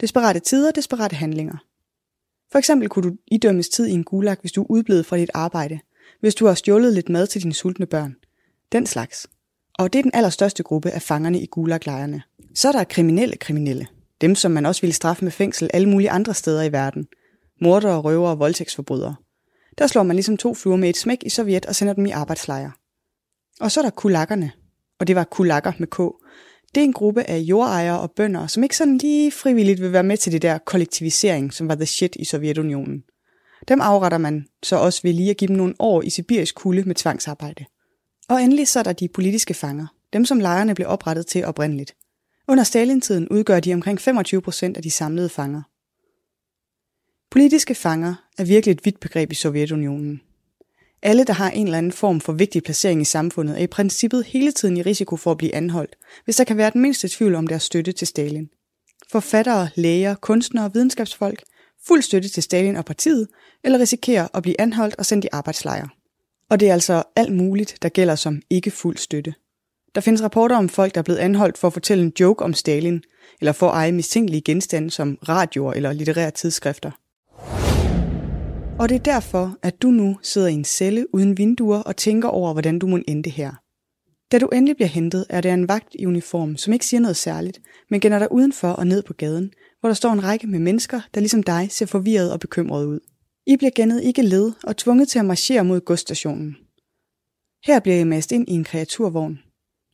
Desperate 0.00 0.40
tider, 0.40 0.70
desperate 0.70 1.16
handlinger. 1.16 1.64
For 2.52 2.58
eksempel 2.58 2.88
kunne 2.88 3.10
du 3.10 3.16
idømmes 3.26 3.68
tid 3.68 3.86
i 3.86 3.92
en 3.92 4.04
gulag, 4.04 4.36
hvis 4.40 4.52
du 4.52 4.62
er 4.62 4.70
udblevet 4.70 5.06
fra 5.06 5.16
dit 5.16 5.30
arbejde, 5.34 5.80
hvis 6.20 6.34
du 6.34 6.46
har 6.46 6.54
stjålet 6.54 6.92
lidt 6.94 7.08
mad 7.08 7.26
til 7.26 7.42
dine 7.42 7.54
sultne 7.54 7.86
børn. 7.86 8.16
Den 8.72 8.86
slags. 8.86 9.26
Og 9.80 9.92
det 9.92 9.98
er 9.98 10.02
den 10.02 10.14
allerstørste 10.14 10.62
gruppe 10.62 10.90
af 10.90 11.02
fangerne 11.02 11.40
i 11.40 11.46
gulaglejrene. 11.46 12.22
Så 12.54 12.68
er 12.68 12.72
der 12.72 12.84
kriminelle 12.84 13.36
kriminelle. 13.36 13.86
Dem, 14.20 14.34
som 14.34 14.50
man 14.50 14.66
også 14.66 14.80
ville 14.80 14.94
straffe 14.94 15.24
med 15.24 15.32
fængsel 15.32 15.70
alle 15.72 15.88
mulige 15.88 16.10
andre 16.10 16.34
steder 16.34 16.62
i 16.62 16.72
verden. 16.72 17.06
Mordere, 17.60 18.00
røvere 18.00 18.30
og 18.30 18.38
voldtægtsforbrydere. 18.38 19.14
Der 19.78 19.86
slår 19.86 20.02
man 20.02 20.16
ligesom 20.16 20.36
to 20.36 20.54
fluer 20.54 20.76
med 20.76 20.88
et 20.88 20.96
smæk 20.96 21.18
i 21.26 21.28
Sovjet 21.28 21.66
og 21.66 21.74
sender 21.74 21.94
dem 21.94 22.06
i 22.06 22.10
arbejdslejre. 22.10 22.72
Og 23.60 23.70
så 23.70 23.80
er 23.80 23.84
der 23.84 23.90
kulakkerne, 23.90 24.52
og 24.98 25.06
det 25.06 25.16
var 25.16 25.24
kulakker 25.24 25.72
med 25.78 25.88
K. 25.88 25.98
Det 26.74 26.80
er 26.80 26.84
en 26.84 26.92
gruppe 26.92 27.22
af 27.22 27.38
jordejere 27.38 28.00
og 28.00 28.10
bønder, 28.10 28.46
som 28.46 28.62
ikke 28.62 28.76
sådan 28.76 28.98
lige 28.98 29.32
frivilligt 29.32 29.80
vil 29.80 29.92
være 29.92 30.02
med 30.02 30.16
til 30.16 30.32
det 30.32 30.42
der 30.42 30.58
kollektivisering, 30.58 31.52
som 31.52 31.68
var 31.68 31.74
the 31.74 31.86
shit 31.86 32.16
i 32.16 32.24
Sovjetunionen. 32.24 33.02
Dem 33.68 33.80
afretter 33.80 34.18
man 34.18 34.46
så 34.62 34.76
også 34.76 35.00
ved 35.02 35.12
lige 35.12 35.30
at 35.30 35.36
give 35.36 35.48
dem 35.48 35.56
nogle 35.56 35.74
år 35.78 36.02
i 36.02 36.10
sibirisk 36.10 36.54
kulde 36.54 36.82
med 36.82 36.94
tvangsarbejde. 36.94 37.64
Og 38.30 38.42
endelig 38.42 38.68
så 38.68 38.78
er 38.78 38.82
der 38.82 38.92
de 38.92 39.08
politiske 39.08 39.54
fanger, 39.54 39.86
dem 40.12 40.24
som 40.24 40.40
lejrene 40.40 40.74
blev 40.74 40.88
oprettet 40.88 41.26
til 41.26 41.44
oprindeligt. 41.44 41.94
Under 42.48 42.64
Stalintiden 42.64 43.28
udgør 43.28 43.60
de 43.60 43.74
omkring 43.74 44.00
25 44.00 44.42
procent 44.42 44.76
af 44.76 44.82
de 44.82 44.90
samlede 44.90 45.28
fanger. 45.28 45.62
Politiske 47.30 47.74
fanger 47.74 48.14
er 48.38 48.44
virkelig 48.44 48.72
et 48.72 48.84
vidt 48.84 49.00
begreb 49.00 49.32
i 49.32 49.34
Sovjetunionen. 49.34 50.20
Alle, 51.02 51.24
der 51.24 51.32
har 51.32 51.50
en 51.50 51.66
eller 51.66 51.78
anden 51.78 51.92
form 51.92 52.20
for 52.20 52.32
vigtig 52.32 52.62
placering 52.62 53.00
i 53.00 53.04
samfundet, 53.04 53.58
er 53.58 53.62
i 53.62 53.66
princippet 53.66 54.24
hele 54.24 54.52
tiden 54.52 54.76
i 54.76 54.82
risiko 54.82 55.16
for 55.16 55.30
at 55.30 55.38
blive 55.38 55.54
anholdt, 55.54 55.96
hvis 56.24 56.36
der 56.36 56.44
kan 56.44 56.56
være 56.56 56.70
den 56.70 56.80
mindste 56.80 57.08
tvivl 57.08 57.34
om 57.34 57.46
deres 57.46 57.62
støtte 57.62 57.92
til 57.92 58.06
Stalin. 58.06 58.48
Forfattere, 59.12 59.68
læger, 59.74 60.14
kunstnere, 60.14 60.64
og 60.64 60.74
videnskabsfolk, 60.74 61.42
fuld 61.86 62.02
støtte 62.02 62.28
til 62.28 62.42
Stalin 62.42 62.76
og 62.76 62.84
partiet, 62.84 63.28
eller 63.64 63.78
risikerer 63.78 64.28
at 64.34 64.42
blive 64.42 64.60
anholdt 64.60 64.96
og 64.96 65.06
sendt 65.06 65.24
i 65.24 65.28
arbejdslejre. 65.32 65.88
Og 66.50 66.60
det 66.60 66.68
er 66.68 66.72
altså 66.72 67.02
alt 67.16 67.32
muligt, 67.32 67.78
der 67.82 67.88
gælder 67.88 68.14
som 68.14 68.42
ikke 68.50 68.70
fuld 68.70 68.96
støtte. 68.96 69.34
Der 69.94 70.00
findes 70.00 70.22
rapporter 70.22 70.56
om 70.56 70.68
folk, 70.68 70.94
der 70.94 70.98
er 70.98 71.02
blevet 71.02 71.18
anholdt 71.18 71.58
for 71.58 71.66
at 71.66 71.72
fortælle 71.72 72.04
en 72.04 72.12
joke 72.20 72.44
om 72.44 72.54
Stalin, 72.54 73.02
eller 73.40 73.52
for 73.52 73.68
at 73.68 73.74
eje 73.74 73.92
mistænkelige 73.92 74.42
genstande 74.42 74.90
som 74.90 75.18
radioer 75.28 75.72
eller 75.72 75.92
litterære 75.92 76.30
tidsskrifter. 76.30 76.90
Og 78.78 78.88
det 78.88 78.94
er 78.94 79.12
derfor, 79.12 79.56
at 79.62 79.82
du 79.82 79.88
nu 79.88 80.18
sidder 80.22 80.48
i 80.48 80.52
en 80.52 80.64
celle 80.64 81.14
uden 81.14 81.38
vinduer 81.38 81.78
og 81.78 81.96
tænker 81.96 82.28
over, 82.28 82.52
hvordan 82.52 82.78
du 82.78 82.86
må 82.86 82.98
ende 83.08 83.30
her. 83.30 83.52
Da 84.32 84.38
du 84.38 84.46
endelig 84.46 84.76
bliver 84.76 84.88
hentet, 84.88 85.26
er 85.28 85.40
det 85.40 85.52
en 85.52 85.68
vagt 85.68 85.94
i 85.94 86.06
uniform, 86.06 86.56
som 86.56 86.72
ikke 86.72 86.86
siger 86.86 87.00
noget 87.00 87.16
særligt, 87.16 87.60
men 87.90 88.00
gænder 88.00 88.18
dig 88.18 88.32
udenfor 88.32 88.68
og 88.68 88.86
ned 88.86 89.02
på 89.02 89.12
gaden, 89.12 89.52
hvor 89.80 89.88
der 89.88 89.94
står 89.94 90.12
en 90.12 90.24
række 90.24 90.46
med 90.46 90.58
mennesker, 90.58 91.00
der 91.14 91.20
ligesom 91.20 91.42
dig 91.42 91.68
ser 91.70 91.86
forvirret 91.86 92.32
og 92.32 92.40
bekymret 92.40 92.86
ud. 92.86 93.00
I 93.50 93.56
bliver 93.56 93.70
gennet 93.74 94.02
ikke 94.02 94.22
led 94.22 94.52
og 94.64 94.76
tvunget 94.76 95.08
til 95.08 95.18
at 95.18 95.24
marchere 95.24 95.64
mod 95.64 95.80
godsstationen. 95.80 96.56
Her 97.64 97.80
bliver 97.80 97.96
I 97.96 98.04
mast 98.04 98.32
ind 98.32 98.48
i 98.48 98.52
en 98.52 98.64
kreaturvogn, 98.64 99.38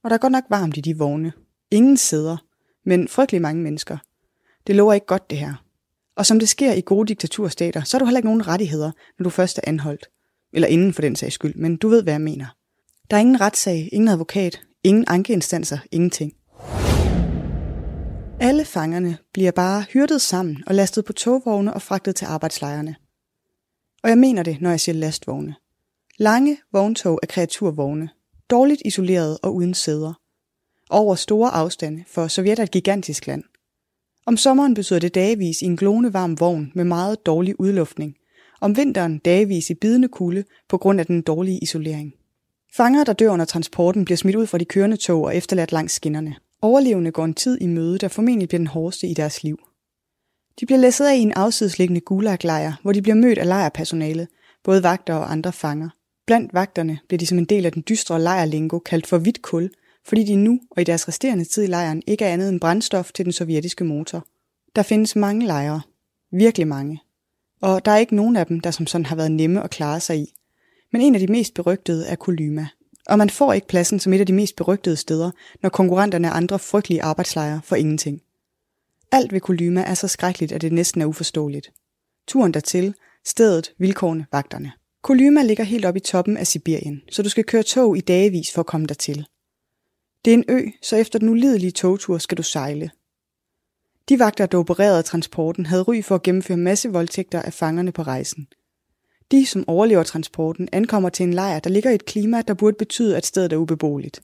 og 0.04 0.10
der 0.10 0.14
er 0.14 0.20
godt 0.20 0.32
nok 0.32 0.44
varmt 0.50 0.76
i 0.76 0.80
de 0.80 0.98
vogne. 0.98 1.32
Ingen 1.70 1.96
sæder, 1.96 2.36
men 2.84 3.08
frygtelig 3.08 3.42
mange 3.42 3.62
mennesker. 3.62 3.98
Det 4.66 4.76
lover 4.76 4.94
ikke 4.94 5.06
godt 5.06 5.30
det 5.30 5.38
her. 5.38 5.54
Og 6.16 6.26
som 6.26 6.38
det 6.38 6.48
sker 6.48 6.72
i 6.72 6.82
gode 6.86 7.08
diktaturstater, 7.08 7.82
så 7.84 7.96
har 7.96 7.98
du 7.98 8.04
heller 8.04 8.18
ikke 8.18 8.28
nogen 8.28 8.46
rettigheder, 8.46 8.92
når 9.18 9.24
du 9.24 9.30
først 9.30 9.58
er 9.58 9.62
anholdt. 9.66 10.06
Eller 10.52 10.68
inden 10.68 10.92
for 10.92 11.02
den 11.02 11.16
sags 11.16 11.34
skyld, 11.34 11.54
men 11.54 11.76
du 11.76 11.88
ved, 11.88 12.02
hvad 12.02 12.12
jeg 12.12 12.20
mener. 12.20 12.46
Der 13.10 13.16
er 13.16 13.20
ingen 13.20 13.40
retssag, 13.40 13.88
ingen 13.92 14.08
advokat, 14.08 14.60
ingen 14.84 15.04
ankeinstanser, 15.08 15.78
ingenting. 15.92 16.32
Alle 18.40 18.64
fangerne 18.64 19.18
bliver 19.32 19.50
bare 19.50 19.82
hyrdet 19.82 20.20
sammen 20.20 20.64
og 20.66 20.74
lastet 20.74 21.04
på 21.04 21.12
togvogne 21.12 21.74
og 21.74 21.82
fragtet 21.82 22.16
til 22.16 22.24
arbejdslejrene. 22.24 22.96
Og 24.02 24.10
jeg 24.10 24.18
mener 24.18 24.42
det, 24.42 24.60
når 24.60 24.70
jeg 24.70 24.80
siger 24.80 24.96
lastvogne. 24.96 25.54
Lange 26.18 26.58
vogntog 26.72 27.20
er 27.22 27.26
kreaturvogne, 27.26 28.08
dårligt 28.50 28.82
isoleret 28.84 29.38
og 29.42 29.54
uden 29.54 29.74
sæder. 29.74 30.20
Over 30.90 31.14
store 31.14 31.50
afstande, 31.50 32.04
for 32.08 32.28
Sovjet 32.28 32.58
er 32.58 32.62
et 32.62 32.70
gigantisk 32.70 33.26
land. 33.26 33.42
Om 34.26 34.36
sommeren 34.36 34.74
betyder 34.74 35.00
det 35.00 35.14
dagevis 35.14 35.62
i 35.62 35.64
en 35.64 35.76
glående 35.76 36.12
varm 36.12 36.40
vogn 36.40 36.72
med 36.74 36.84
meget 36.84 37.26
dårlig 37.26 37.60
udluftning. 37.60 38.16
Om 38.60 38.76
vinteren 38.76 39.18
dagevis 39.18 39.70
i 39.70 39.74
bidende 39.74 40.08
kulde 40.08 40.44
på 40.68 40.78
grund 40.78 41.00
af 41.00 41.06
den 41.06 41.22
dårlige 41.22 41.58
isolering. 41.58 42.14
Fanger, 42.76 43.04
der 43.04 43.12
dør 43.12 43.30
under 43.30 43.44
transporten, 43.44 44.04
bliver 44.04 44.16
smidt 44.16 44.36
ud 44.36 44.46
fra 44.46 44.58
de 44.58 44.64
kørende 44.64 44.96
tog 44.96 45.22
og 45.22 45.36
efterladt 45.36 45.72
langs 45.72 45.92
skinnerne. 45.94 46.36
Overlevende 46.62 47.10
går 47.10 47.24
en 47.24 47.34
tid 47.34 47.58
i 47.60 47.66
møde, 47.66 47.98
der 47.98 48.08
formentlig 48.08 48.48
bliver 48.48 48.58
den 48.58 48.66
hårdeste 48.66 49.06
i 49.06 49.14
deres 49.14 49.42
liv. 49.42 49.58
De 50.60 50.66
bliver 50.66 50.78
læsset 50.78 51.06
af 51.06 51.16
i 51.16 51.20
en 51.20 51.32
afsidesliggende 51.32 52.00
gulaglejr, 52.00 52.72
hvor 52.82 52.92
de 52.92 53.02
bliver 53.02 53.14
mødt 53.14 53.38
af 53.38 53.46
lejrpersonalet, 53.46 54.28
både 54.64 54.82
vagter 54.82 55.14
og 55.14 55.32
andre 55.32 55.52
fanger. 55.52 55.88
Blandt 56.26 56.54
vagterne 56.54 56.98
bliver 57.08 57.18
de 57.18 57.26
som 57.26 57.38
en 57.38 57.44
del 57.44 57.66
af 57.66 57.72
den 57.72 57.84
dystre 57.88 58.20
lejrlingo 58.20 58.78
kaldt 58.78 59.06
for 59.06 59.18
hvidt 59.18 59.42
kul, 59.42 59.70
fordi 60.04 60.24
de 60.24 60.36
nu 60.36 60.60
og 60.70 60.82
i 60.82 60.84
deres 60.84 61.08
resterende 61.08 61.44
tid 61.44 61.62
i 61.62 61.66
lejren 61.66 62.02
ikke 62.06 62.24
er 62.24 62.32
andet 62.32 62.48
end 62.48 62.60
brændstof 62.60 63.12
til 63.12 63.24
den 63.24 63.32
sovjetiske 63.32 63.84
motor. 63.84 64.26
Der 64.76 64.82
findes 64.82 65.16
mange 65.16 65.46
lejre. 65.46 65.80
Virkelig 66.32 66.68
mange. 66.68 67.00
Og 67.62 67.84
der 67.84 67.90
er 67.90 67.96
ikke 67.96 68.16
nogen 68.16 68.36
af 68.36 68.46
dem, 68.46 68.60
der 68.60 68.70
som 68.70 68.86
sådan 68.86 69.06
har 69.06 69.16
været 69.16 69.32
nemme 69.32 69.62
at 69.62 69.70
klare 69.70 70.00
sig 70.00 70.18
i. 70.18 70.34
Men 70.92 71.02
en 71.02 71.14
af 71.14 71.20
de 71.20 71.26
mest 71.26 71.54
berygtede 71.54 72.06
er 72.06 72.14
Kolyma. 72.14 72.66
Og 73.06 73.18
man 73.18 73.30
får 73.30 73.52
ikke 73.52 73.66
pladsen 73.66 74.00
som 74.00 74.12
et 74.12 74.20
af 74.20 74.26
de 74.26 74.32
mest 74.32 74.56
berygtede 74.56 74.96
steder, 74.96 75.30
når 75.62 75.68
konkurrenterne 75.68 76.28
er 76.28 76.32
andre 76.32 76.58
frygtelige 76.58 77.02
arbejdslejre 77.02 77.60
for 77.64 77.76
ingenting. 77.76 78.22
Alt 79.12 79.32
ved 79.32 79.40
Kolyma 79.40 79.82
er 79.82 79.94
så 79.94 80.08
skrækkeligt, 80.08 80.52
at 80.52 80.60
det 80.60 80.72
næsten 80.72 81.02
er 81.02 81.06
uforståeligt. 81.06 81.72
Turen 82.26 82.54
dertil, 82.54 82.94
stedet, 83.24 83.72
vilkårene, 83.78 84.26
vagterne. 84.32 84.72
Kolyma 85.02 85.42
ligger 85.42 85.64
helt 85.64 85.84
oppe 85.84 86.00
i 86.00 86.02
toppen 86.02 86.36
af 86.36 86.46
Sibirien, 86.46 87.02
så 87.10 87.22
du 87.22 87.28
skal 87.28 87.44
køre 87.44 87.62
tog 87.62 87.96
i 87.96 88.00
dagevis 88.00 88.52
for 88.52 88.60
at 88.60 88.66
komme 88.66 88.86
dertil. 88.86 89.26
Det 90.24 90.30
er 90.30 90.34
en 90.34 90.44
ø, 90.48 90.60
så 90.82 90.96
efter 90.96 91.18
den 91.18 91.28
ulidelige 91.28 91.70
togtur 91.70 92.18
skal 92.18 92.38
du 92.38 92.42
sejle. 92.42 92.90
De 94.08 94.18
vagter, 94.18 94.46
der 94.46 94.58
opererede 94.58 95.02
transporten, 95.02 95.66
havde 95.66 95.82
ry 95.82 96.02
for 96.02 96.14
at 96.14 96.22
gennemføre 96.22 96.56
masse 96.56 96.88
voldtægter 96.88 97.42
af 97.42 97.52
fangerne 97.52 97.92
på 97.92 98.02
rejsen. 98.02 98.48
De, 99.30 99.46
som 99.46 99.64
overlever 99.68 100.02
transporten, 100.02 100.68
ankommer 100.72 101.08
til 101.08 101.24
en 101.24 101.34
lejr, 101.34 101.58
der 101.58 101.70
ligger 101.70 101.90
i 101.90 101.94
et 101.94 102.04
klima, 102.04 102.42
der 102.42 102.54
burde 102.54 102.76
betyde, 102.78 103.16
at 103.16 103.26
stedet 103.26 103.52
er 103.52 103.56
ubeboeligt. 103.56 104.22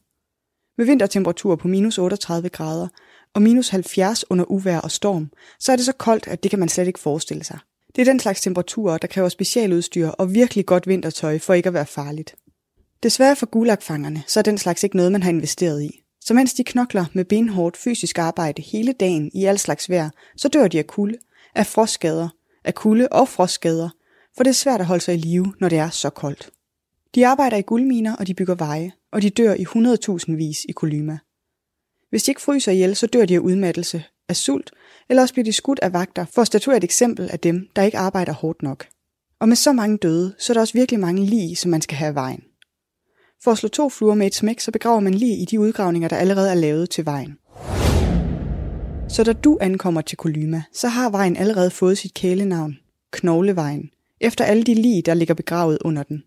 Med 0.78 0.86
vintertemperatur 0.86 1.56
på 1.56 1.68
minus 1.68 1.98
38 1.98 2.48
grader 2.48 2.88
og 3.34 3.42
minus 3.42 3.68
70 3.68 4.24
under 4.30 4.44
uvær 4.50 4.78
og 4.78 4.90
storm, 4.90 5.30
så 5.58 5.72
er 5.72 5.76
det 5.76 5.84
så 5.84 5.92
koldt, 5.92 6.28
at 6.28 6.42
det 6.42 6.50
kan 6.50 6.58
man 6.58 6.68
slet 6.68 6.86
ikke 6.86 7.00
forestille 7.00 7.44
sig. 7.44 7.58
Det 7.96 8.02
er 8.02 8.12
den 8.12 8.20
slags 8.20 8.40
temperaturer, 8.40 8.98
der 8.98 9.08
kræver 9.08 9.28
specialudstyr 9.28 10.08
og 10.08 10.34
virkelig 10.34 10.66
godt 10.66 10.86
vintertøj 10.86 11.38
for 11.38 11.54
ikke 11.54 11.66
at 11.66 11.74
være 11.74 11.86
farligt. 11.86 12.34
Desværre 13.02 13.36
for 13.36 13.46
gulagfangerne, 13.46 14.22
så 14.26 14.40
er 14.40 14.42
den 14.42 14.58
slags 14.58 14.82
ikke 14.82 14.96
noget, 14.96 15.12
man 15.12 15.22
har 15.22 15.30
investeret 15.30 15.82
i. 15.82 16.02
Så 16.20 16.34
mens 16.34 16.54
de 16.54 16.64
knokler 16.64 17.04
med 17.12 17.24
benhårdt 17.24 17.76
fysisk 17.76 18.18
arbejde 18.18 18.62
hele 18.62 18.92
dagen 18.92 19.30
i 19.34 19.44
al 19.44 19.58
slags 19.58 19.90
vejr, 19.90 20.10
så 20.36 20.48
dør 20.48 20.68
de 20.68 20.78
af 20.78 20.86
kulde, 20.86 21.18
af 21.54 21.66
frostskader, 21.66 22.28
af 22.64 22.74
kulde 22.74 23.08
og 23.08 23.28
frostskader, 23.28 23.88
for 24.36 24.42
det 24.42 24.50
er 24.50 24.54
svært 24.54 24.80
at 24.80 24.86
holde 24.86 25.04
sig 25.04 25.14
i 25.14 25.18
live, 25.18 25.54
når 25.60 25.68
det 25.68 25.78
er 25.78 25.90
så 25.90 26.10
koldt. 26.10 26.50
De 27.14 27.26
arbejder 27.26 27.56
i 27.56 27.62
guldminer, 27.62 28.16
og 28.16 28.26
de 28.26 28.34
bygger 28.34 28.54
veje, 28.54 28.92
og 29.12 29.22
de 29.22 29.30
dør 29.30 29.54
i 29.54 29.64
100.000 29.64 30.36
vis 30.36 30.64
i 30.68 30.72
Kolyma. 30.72 31.18
Hvis 32.12 32.22
de 32.22 32.30
ikke 32.30 32.40
fryser 32.40 32.72
ihjel, 32.72 32.96
så 32.96 33.06
dør 33.06 33.24
de 33.24 33.34
af 33.34 33.38
udmattelse, 33.38 34.04
af 34.28 34.36
sult, 34.36 34.70
eller 35.08 35.22
også 35.22 35.34
bliver 35.34 35.44
de 35.44 35.52
skudt 35.52 35.78
af 35.82 35.92
vagter 35.92 36.24
for 36.34 36.42
at 36.42 36.46
statuere 36.46 36.76
et 36.76 36.84
eksempel 36.84 37.28
af 37.32 37.38
dem, 37.40 37.68
der 37.76 37.82
ikke 37.82 37.98
arbejder 37.98 38.32
hårdt 38.32 38.62
nok. 38.62 38.86
Og 39.40 39.48
med 39.48 39.56
så 39.56 39.72
mange 39.72 39.96
døde, 39.96 40.34
så 40.38 40.52
er 40.52 40.54
der 40.54 40.60
også 40.60 40.74
virkelig 40.74 41.00
mange 41.00 41.24
lige, 41.24 41.56
som 41.56 41.70
man 41.70 41.80
skal 41.80 41.96
have 41.96 42.08
af 42.08 42.14
vejen. 42.14 42.42
For 43.44 43.50
at 43.50 43.58
slå 43.58 43.68
to 43.68 43.88
fluer 43.88 44.14
med 44.14 44.26
et 44.26 44.34
smæk, 44.34 44.60
så 44.60 44.70
begraver 44.70 45.00
man 45.00 45.14
lige 45.14 45.36
i 45.36 45.44
de 45.44 45.60
udgravninger, 45.60 46.08
der 46.08 46.16
allerede 46.16 46.50
er 46.50 46.54
lavet 46.54 46.90
til 46.90 47.06
vejen. 47.06 47.38
Så 49.08 49.24
da 49.24 49.32
du 49.32 49.58
ankommer 49.60 50.00
til 50.00 50.18
Kolyma, 50.18 50.62
så 50.72 50.88
har 50.88 51.10
vejen 51.10 51.36
allerede 51.36 51.70
fået 51.70 51.98
sit 51.98 52.14
kælenavn, 52.14 52.78
Knoglevejen, 53.12 53.90
efter 54.20 54.44
alle 54.44 54.62
de 54.62 54.74
lige, 54.74 55.02
der 55.02 55.14
ligger 55.14 55.34
begravet 55.34 55.78
under 55.84 56.02
den. 56.02 56.22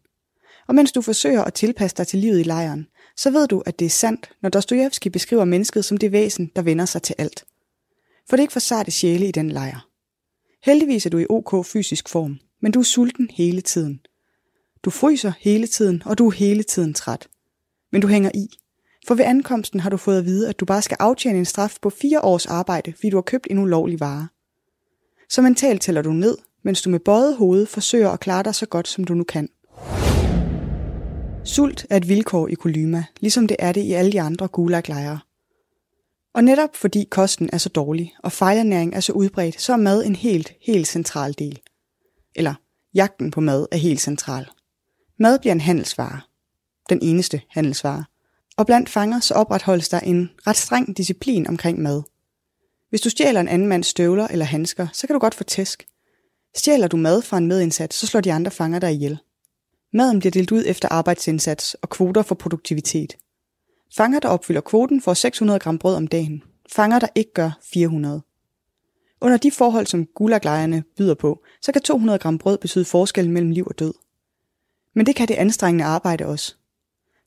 Og 0.67 0.75
mens 0.75 0.91
du 0.91 1.01
forsøger 1.01 1.43
at 1.43 1.53
tilpasse 1.53 1.97
dig 1.97 2.07
til 2.07 2.19
livet 2.19 2.39
i 2.39 2.43
lejren, 2.43 2.88
så 3.18 3.32
ved 3.32 3.47
du, 3.47 3.63
at 3.66 3.80
det 3.80 3.86
er 3.86 3.89
sandt, 3.89 4.30
når 4.41 4.49
Dostojevski 4.49 5.09
beskriver 5.09 5.45
mennesket 5.45 5.86
som 5.86 5.97
det 5.97 6.11
væsen, 6.11 6.51
der 6.55 6.61
vender 6.61 6.86
sig 6.86 7.01
til 7.01 7.16
alt. 7.18 7.45
For 8.30 8.36
det 8.36 8.41
er 8.41 8.43
ikke 8.43 8.53
for 8.53 8.59
sarte 8.59 8.91
sjæle 8.91 9.28
i 9.28 9.32
den 9.32 9.51
lejr. 9.51 9.88
Heldigvis 10.63 11.05
er 11.05 11.09
du 11.09 11.18
i 11.18 11.26
OK 11.30 11.66
fysisk 11.66 12.09
form, 12.09 12.39
men 12.61 12.72
du 12.72 12.80
er 12.80 12.84
sulten 12.84 13.30
hele 13.32 13.61
tiden. 13.61 13.99
Du 14.84 14.89
fryser 14.89 15.32
hele 15.39 15.68
tiden, 15.68 16.03
og 16.05 16.18
du 16.18 16.28
er 16.28 16.32
hele 16.32 16.63
tiden 16.63 16.93
træt. 16.93 17.28
Men 17.91 18.01
du 18.01 18.07
hænger 18.07 18.32
i. 18.34 18.47
For 19.07 19.16
ved 19.16 19.26
ankomsten 19.26 19.80
har 19.80 19.89
du 19.89 19.97
fået 19.97 20.18
at 20.18 20.26
vide, 20.26 20.49
at 20.49 20.59
du 20.59 20.66
bare 20.66 20.82
skal 20.82 20.97
aftjene 20.99 21.38
en 21.38 21.45
straf 21.45 21.78
på 21.82 21.89
fire 21.89 22.22
års 22.22 22.45
arbejde, 22.45 22.93
fordi 22.93 23.09
du 23.09 23.18
har 23.18 23.22
købt 23.22 23.47
en 23.49 23.57
ulovlig 23.57 23.99
vare. 23.99 24.28
Så 25.30 25.41
mentalt 25.41 25.82
tæller 25.82 26.01
du 26.01 26.13
ned, 26.13 26.38
mens 26.63 26.82
du 26.82 26.89
med 26.89 26.99
bøjet 26.99 27.36
hoved 27.36 27.66
forsøger 27.66 28.09
at 28.09 28.20
klare 28.20 28.43
dig 28.43 28.55
så 28.55 28.66
godt, 28.66 28.88
som 28.88 29.03
du 29.03 29.13
nu 29.13 29.24
kan. 29.24 29.49
Sult 31.46 31.86
er 31.89 31.98
et 31.98 32.10
vilkår 32.10 32.48
i 32.48 32.54
Kolyma, 32.54 33.06
ligesom 33.20 33.48
det 33.48 33.58
er 33.60 33.72
det 33.72 33.82
i 33.82 33.93
alle 33.93 34.12
de 34.12 34.22
andre 34.22 34.48
gulaglejre. 34.48 35.20
Og 36.34 36.43
netop 36.43 36.76
fordi 36.76 37.08
kosten 37.12 37.50
er 37.54 37.58
så 37.58 37.70
dårlig, 37.70 38.16
og 38.24 38.32
fejlernæring 38.32 38.96
er 38.96 39.00
så 39.00 39.14
udbredt, 39.14 39.62
så 39.62 39.74
er 39.74 39.78
mad 39.78 40.06
en 40.06 40.16
helt, 40.16 40.54
helt 40.62 40.88
central 40.88 41.36
del. 41.39 41.60
Eller 42.36 42.54
jagten 42.93 43.32
på 43.32 43.41
mad 43.41 43.68
er 43.72 43.78
helt 43.78 44.02
central. 44.02 44.48
Mad 45.20 45.39
bliver 45.39 45.54
en 45.54 45.62
handelsvare. 45.62 46.22
Den 46.89 47.00
eneste 47.02 47.41
handelsvare. 47.50 48.04
Og 48.58 48.66
blandt 48.66 48.89
fanger 48.89 49.20
så 49.20 49.34
opretholdes 49.34 49.89
der 49.89 50.00
en 50.00 50.30
ret 50.48 50.58
streng 50.58 50.98
disciplin 50.98 51.48
omkring 51.48 51.82
mad. 51.82 52.04
Hvis 52.89 53.02
du 53.02 53.10
stjæler 53.10 53.39
en 53.39 53.48
anden 53.48 53.68
mands 53.68 53.88
støvler 53.88 54.28
eller 54.28 54.46
handsker, 54.46 54.88
så 54.93 55.08
kan 55.08 55.14
du 55.14 55.20
godt 55.20 55.36
få 55.36 55.43
tæsk. 55.43 55.86
Stjæler 56.56 56.88
du 56.88 56.98
mad 56.98 57.22
fra 57.22 57.38
en 57.38 57.48
medindsat, 57.48 57.93
så 57.93 58.08
slår 58.08 58.22
de 58.22 58.34
andre 58.34 58.52
fanger 58.52 58.80
dig 58.80 58.91
ihjel. 58.93 59.20
Maden 59.96 60.20
bliver 60.20 60.32
delt 60.32 60.52
ud 60.52 60.64
efter 60.68 60.88
arbejdsindsats 60.91 61.74
og 61.74 61.89
kvoter 61.89 62.22
for 62.22 62.36
produktivitet. 62.36 63.18
Fanger, 63.96 64.20
der 64.20 64.30
opfylder 64.30 64.62
kvoten, 64.62 65.02
får 65.02 65.14
600 65.14 65.60
gram 65.60 65.78
brød 65.78 65.96
om 65.96 66.08
dagen. 66.08 66.43
Fanger, 66.72 67.00
der 67.00 67.08
ikke 67.16 67.34
gør 67.34 67.60
400. 67.74 68.22
Under 69.22 69.38
de 69.38 69.52
forhold, 69.52 69.86
som 69.86 70.06
gulaglejerne 70.06 70.84
byder 70.98 71.14
på, 71.14 71.43
så 71.62 71.72
kan 71.72 71.82
200 71.82 72.20
gram 72.20 72.38
brød 72.38 72.58
betyde 72.58 72.86
forskellen 72.86 73.34
mellem 73.34 73.52
liv 73.52 73.66
og 73.68 73.80
død. 73.80 73.93
Men 74.96 75.06
det 75.06 75.16
kan 75.16 75.28
det 75.28 75.36
anstrengende 75.36 75.86
arbejde 75.86 76.26
også. 76.26 76.56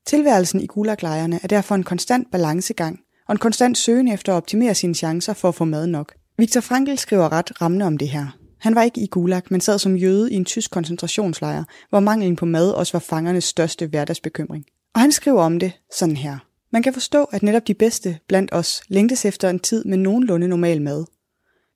Tilværelsen 0.05 0.61
i 0.61 0.67
gulaglejerne 0.67 1.39
er 1.43 1.47
derfor 1.47 1.75
en 1.75 1.83
konstant 1.83 2.31
balancegang 2.31 2.99
og 3.27 3.31
en 3.31 3.39
konstant 3.39 3.77
søgen 3.77 4.07
efter 4.07 4.33
at 4.33 4.37
optimere 4.37 4.75
sine 4.75 4.95
chancer 4.95 5.33
for 5.33 5.47
at 5.47 5.55
få 5.55 5.65
mad 5.65 5.87
nok. 5.87 6.13
Viktor 6.37 6.61
Frankl 6.61 6.95
skriver 6.95 7.31
ret 7.31 7.61
rammende 7.61 7.85
om 7.85 7.97
det 7.97 8.09
her. 8.09 8.38
Han 8.59 8.75
var 8.75 8.83
ikke 8.83 9.01
i 9.01 9.07
Gulag, 9.07 9.41
men 9.49 9.61
sad 9.61 9.79
som 9.79 9.95
jøde 9.95 10.31
i 10.31 10.35
en 10.35 10.45
tysk 10.45 10.71
koncentrationslejr, 10.71 11.63
hvor 11.89 11.99
manglen 11.99 12.35
på 12.35 12.45
mad 12.45 12.71
også 12.71 12.93
var 12.93 12.99
fangernes 12.99 13.43
største 13.43 13.87
hverdagsbekymring. 13.87 14.65
Og 14.93 15.01
han 15.01 15.11
skriver 15.11 15.41
om 15.43 15.59
det 15.59 15.71
sådan 15.93 16.17
her. 16.17 16.37
Man 16.71 16.83
kan 16.83 16.93
forstå, 16.93 17.23
at 17.23 17.43
netop 17.43 17.67
de 17.67 17.73
bedste 17.73 18.19
blandt 18.27 18.53
os 18.53 18.81
længtes 18.87 19.25
efter 19.25 19.49
en 19.49 19.59
tid 19.59 19.85
med 19.85 19.97
nogenlunde 19.97 20.47
normal 20.47 20.81
mad. 20.81 21.05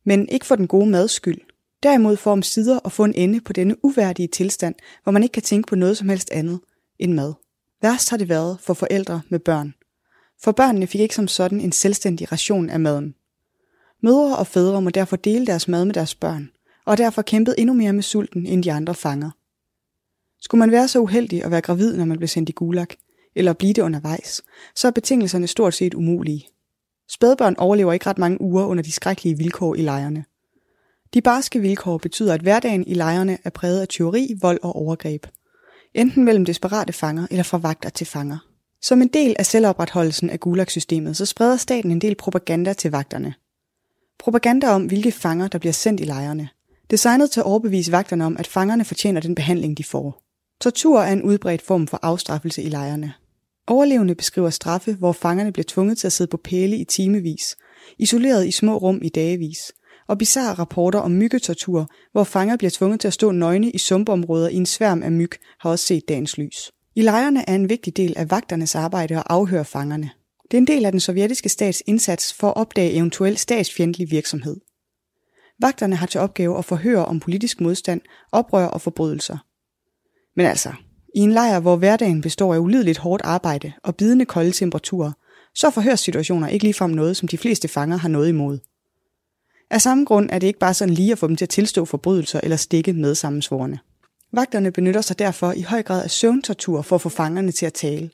Men 0.06 0.30
ikke 0.30 0.46
for 0.46 0.56
den 0.56 0.68
gode 0.68 0.90
mads 0.90 1.12
skyld. 1.12 1.42
Derimod 1.84 2.18
for 2.18 2.32
om 2.32 2.44
sider 2.44 2.80
at 2.86 2.92
få 2.92 3.04
en 3.04 3.14
ende 3.14 3.42
på 3.42 3.54
denne 3.54 3.86
uværdige 3.86 4.28
tilstand, 4.28 4.76
hvor 5.04 5.12
man 5.12 5.24
ikke 5.24 5.34
kan 5.34 5.44
tænke 5.44 5.68
på 5.68 5.76
noget 5.76 5.98
som 5.98 6.10
helst 6.10 6.32
andet 6.32 6.60
end 7.00 7.14
mad. 7.14 7.34
Værst 7.82 8.10
har 8.10 8.18
det 8.18 8.30
været 8.30 8.58
for 8.60 8.74
forældre 8.74 9.22
med 9.30 9.40
børn. 9.40 9.74
For 10.44 10.52
børnene 10.52 10.88
fik 10.88 11.02
ikke 11.02 11.16
som 11.16 11.28
sådan 11.28 11.62
en 11.62 11.72
selvstændig 11.72 12.32
ration 12.32 12.70
af 12.70 12.80
maden. 12.80 13.16
Mødre 14.02 14.38
og 14.38 14.48
fædre 14.48 14.82
må 14.82 14.90
derfor 14.90 15.16
dele 15.16 15.46
deres 15.46 15.68
mad 15.68 15.86
med 15.86 15.94
deres 15.94 16.16
børn, 16.16 16.50
og 16.86 16.98
derfor 16.98 17.22
kæmpet 17.22 17.56
endnu 17.58 17.74
mere 17.74 17.94
med 17.94 18.04
sulten 18.04 18.46
end 18.46 18.64
de 18.64 18.72
andre 18.72 18.96
fanger. 18.96 19.32
Skulle 20.42 20.60
man 20.60 20.72
være 20.72 20.88
så 20.88 21.00
uheldig 21.00 21.44
at 21.44 21.52
være 21.52 21.62
gravid, 21.62 21.98
når 21.98 22.06
man 22.06 22.18
blev 22.18 22.28
sendt 22.28 22.50
i 22.50 22.52
gulag, 22.52 22.88
eller 23.36 23.54
blive 23.54 23.74
det 23.74 23.82
undervejs, 23.82 24.42
så 24.76 24.88
er 24.88 24.92
betingelserne 24.92 25.48
stort 25.48 25.74
set 25.74 25.94
umulige. 25.94 26.48
Spædbørn 27.10 27.56
overlever 27.58 27.94
ikke 27.94 28.10
ret 28.10 28.18
mange 28.18 28.42
uger 28.42 28.66
under 28.66 28.84
de 28.84 28.92
skrækkelige 28.92 29.38
vilkår 29.38 29.76
i 29.76 29.82
lejrene. 29.82 30.26
De 31.14 31.22
barske 31.22 31.60
vilkår 31.60 31.98
betyder, 31.98 32.34
at 32.34 32.42
hverdagen 32.42 32.88
i 32.88 32.94
lejrene 32.94 33.38
er 33.44 33.50
præget 33.50 33.82
af 33.82 33.88
teori, 33.88 34.36
vold 34.42 34.60
og 34.64 34.76
overgreb. 34.76 35.28
Enten 35.94 36.24
mellem 36.24 36.46
desperate 36.46 36.94
fanger 36.94 37.28
eller 37.32 37.44
fra 37.44 37.58
vagter 37.58 37.90
til 37.90 38.08
fanger. 38.08 38.38
Som 38.82 39.02
en 39.02 39.08
del 39.08 39.36
af 39.40 39.46
selvopretholdelsen 39.46 40.30
af 40.30 40.40
Gulag-systemet, 40.40 41.18
så 41.18 41.26
spreder 41.26 41.58
staten 41.58 41.92
en 41.92 42.02
del 42.02 42.16
propaganda 42.16 42.74
til 42.74 42.92
vagterne. 42.92 43.34
Propaganda 44.20 44.68
om, 44.68 44.86
hvilke 44.86 45.12
fanger, 45.12 45.48
der 45.48 45.58
bliver 45.58 45.74
sendt 45.74 46.02
i 46.02 46.04
lejrene. 46.04 46.50
Designet 46.92 47.32
til 47.32 47.40
at 47.40 47.46
overbevise 47.46 47.92
vagterne 47.92 48.26
om, 48.26 48.38
at 48.40 48.48
fangerne 48.48 48.86
fortjener 48.86 49.22
den 49.22 49.36
behandling, 49.36 49.78
de 49.78 49.84
får. 49.84 50.24
Tortur 50.62 51.02
er 51.02 51.14
en 51.14 51.24
udbredt 51.24 51.62
form 51.62 51.88
for 51.88 52.00
afstraffelse 52.02 52.62
i 52.62 52.70
lejrene. 52.70 53.14
Overlevende 53.68 54.16
beskriver 54.16 54.50
straffe, 54.50 54.94
hvor 54.94 55.12
fangerne 55.12 55.52
bliver 55.52 55.66
tvunget 55.68 55.98
til 55.98 56.08
at 56.08 56.14
sidde 56.14 56.30
på 56.30 56.38
pæle 56.38 56.78
i 56.78 56.84
timevis, 56.84 57.56
isoleret 57.98 58.48
i 58.48 58.52
små 58.52 58.78
rum 58.78 59.00
i 59.02 59.10
dagevis, 59.10 59.72
og 60.08 60.18
bizarre 60.18 60.54
rapporter 60.54 61.00
om 61.00 61.12
myggetortur, 61.12 61.90
hvor 62.12 62.24
fanger 62.24 62.58
bliver 62.58 62.72
tvunget 62.72 63.00
til 63.00 63.08
at 63.08 63.14
stå 63.14 63.32
nøgne 63.32 63.72
i 63.72 63.78
sumpområder 63.78 64.50
i 64.50 64.56
en 64.56 64.66
sværm 64.66 65.04
af 65.04 65.12
myg, 65.12 65.32
har 65.60 65.70
også 65.70 65.86
set 65.86 66.08
dagens 66.08 66.38
lys. 66.38 66.72
I 66.96 67.02
lejrene 67.02 67.50
er 67.50 67.56
en 67.56 67.70
vigtig 67.70 67.98
del 67.98 68.14
af 68.18 68.32
vagternes 68.32 68.76
arbejde 68.76 69.18
at 69.18 69.24
afhøre 69.26 69.66
fangerne. 69.66 70.10
Det 70.44 70.58
er 70.58 70.62
en 70.62 70.68
del 70.68 70.86
af 70.86 70.92
den 70.92 71.00
sovjetiske 71.00 71.50
stats 71.50 71.84
indsats 71.86 72.34
for 72.34 72.48
at 72.48 72.56
opdage 72.56 72.94
eventuel 72.94 73.38
statsfjendtlig 73.38 74.12
virksomhed. 74.12 74.58
Vagterne 75.64 75.96
har 75.96 76.08
til 76.08 76.20
opgave 76.20 76.58
at 76.58 76.66
forhøre 76.66 77.06
om 77.06 77.20
politisk 77.20 77.62
modstand, 77.62 78.02
oprør 78.32 78.66
og 78.66 78.82
forbrydelser. 78.82 79.38
Men 80.36 80.46
altså, 80.46 80.74
i 81.16 81.20
en 81.20 81.32
lejr, 81.32 81.60
hvor 81.60 81.76
hverdagen 81.76 82.22
består 82.22 82.54
af 82.54 82.60
ulideligt 82.60 82.98
hårdt 82.98 83.24
arbejde 83.26 83.74
og 83.84 83.96
bidende 83.96 84.26
kolde 84.26 84.52
temperaturer, 84.52 85.12
så 85.56 85.70
forhører 85.70 85.96
situationer 85.96 86.48
ikke 86.48 86.66
ligefrem 86.66 86.92
noget, 86.92 87.18
som 87.18 87.28
de 87.28 87.38
fleste 87.38 87.68
fanger 87.68 87.98
har 87.98 88.10
noget 88.10 88.30
imod. 88.30 88.60
Af 89.70 89.82
samme 89.82 90.06
grund 90.06 90.30
er 90.32 90.40
det 90.40 90.48
ikke 90.48 90.60
bare 90.60 90.74
sådan 90.74 90.94
lige 90.94 91.12
at 91.12 91.18
få 91.18 91.28
dem 91.28 91.36
til 91.36 91.46
at 91.46 91.50
tilstå 91.50 91.86
forbrydelser 91.86 92.40
eller 92.44 92.58
stikke 92.58 92.94
med 92.94 93.16
sammensvorene. 93.16 93.80
Vagterne 94.32 94.72
benytter 94.72 95.02
sig 95.02 95.20
derfor 95.20 95.52
i 95.52 95.62
høj 95.62 95.84
grad 95.84 96.04
af 96.04 96.12
søvntortur 96.12 96.82
for 96.82 96.96
at 96.96 97.02
få 97.02 97.10
fangerne 97.10 97.52
til 97.52 97.66
at 97.66 97.74
tale. 97.74 98.10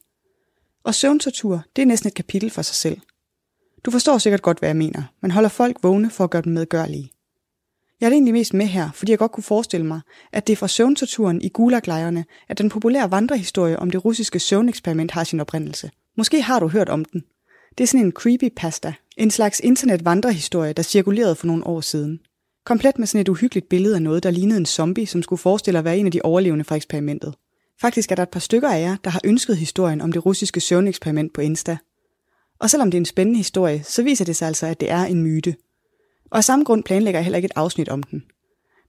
Og 0.84 0.95
søvntortur, 0.95 1.62
det 1.76 1.82
er 1.82 1.86
næsten 1.86 2.08
et 2.08 2.14
kapitel 2.14 2.50
for 2.50 2.62
sig 2.62 2.76
selv. 2.76 3.00
Du 3.86 3.91
forstår 3.91 4.18
sikkert 4.18 4.41
godt, 4.41 4.60
hvad 4.60 4.70
jeg 4.70 4.78
mener. 4.78 5.04
Man 5.22 5.32
holder 5.32 5.50
folk 5.50 5.78
vågne 5.84 6.10
for 6.10 6.24
at 6.24 6.30
gøre 6.30 6.41
dem 6.41 6.54
medgørlige. 6.54 7.12
Jeg 8.02 8.08
er 8.08 8.12
egentlig 8.12 8.34
mest 8.34 8.54
med 8.54 8.66
her, 8.66 8.89
fordi 8.93 9.12
jeg 9.12 9.20
godt 9.20 9.32
kunne 9.32 9.43
forestille 9.43 9.86
mig, 9.86 10.02
at 10.32 10.47
det 10.47 10.54
er 10.54 10.58
fra 10.58 10.68
søvntorturen 10.68 11.41
i 11.41 11.50
gulaglejrene, 11.50 12.26
at 12.50 12.58
den 12.58 12.70
populære 12.70 13.12
vandrehistorie 13.12 13.80
om 13.80 13.91
det 13.91 14.06
russiske 14.06 14.39
søvneksperiment 14.39 15.12
har 15.12 15.24
sin 15.24 15.39
oprindelse. 15.39 15.91
Måske 16.18 16.41
har 16.41 16.60
du 16.60 16.68
hørt 16.68 16.89
om 16.89 17.06
den. 17.06 17.24
Det 17.78 17.84
er 17.84 17.88
sådan 17.88 18.06
en 18.06 18.12
creepypasta, 18.12 18.93
en 19.18 19.32
slags 19.32 19.62
internet-vandrehistorie, 19.64 20.74
der 20.74 20.84
cirkulerede 20.84 21.36
for 21.36 21.47
nogle 21.47 21.68
år 21.68 21.82
siden. 21.82 22.20
Komplet 22.66 23.00
med 23.00 23.08
sådan 23.08 23.22
et 23.22 23.30
uhyggeligt 23.30 23.70
billede 23.70 23.95
af 23.95 24.02
noget, 24.02 24.24
der 24.24 24.32
lignede 24.32 24.58
en 24.58 24.66
zombie, 24.66 25.08
som 25.08 25.24
skulle 25.24 25.39
forestille 25.39 25.80
at 25.80 25.86
være 25.86 25.97
en 25.97 26.06
af 26.06 26.12
de 26.12 26.22
overlevende 26.22 26.66
fra 26.66 26.76
eksperimentet. 26.76 27.36
Faktisk 27.82 28.12
er 28.12 28.16
der 28.16 28.24
et 28.24 28.30
par 28.30 28.39
stykker 28.39 28.70
af 28.70 28.82
jer, 28.82 28.95
der 29.04 29.10
har 29.10 29.22
ønsket 29.24 29.58
historien 29.58 30.02
om 30.02 30.12
det 30.12 30.26
russiske 30.26 30.60
søvneksperiment 30.60 31.34
på 31.34 31.41
Insta. 31.41 31.78
Og 32.60 32.70
selvom 32.70 32.91
det 32.91 32.97
er 32.97 33.02
en 33.02 33.06
spændende 33.06 33.38
historie, 33.38 33.84
så 33.84 34.04
viser 34.04 34.26
det 34.26 34.36
sig 34.36 34.47
altså, 34.47 34.66
at 34.66 34.80
det 34.80 34.91
er 34.91 35.04
en 35.04 35.24
myte– 35.24 35.56
og 36.30 36.38
af 36.38 36.44
samme 36.44 36.66
grund 36.66 36.84
planlægger 36.84 37.20
jeg 37.20 37.26
heller 37.26 37.38
ikke 37.38 37.46
et 37.46 37.52
afsnit 37.56 37.90
om 37.90 38.04
den. 38.04 38.24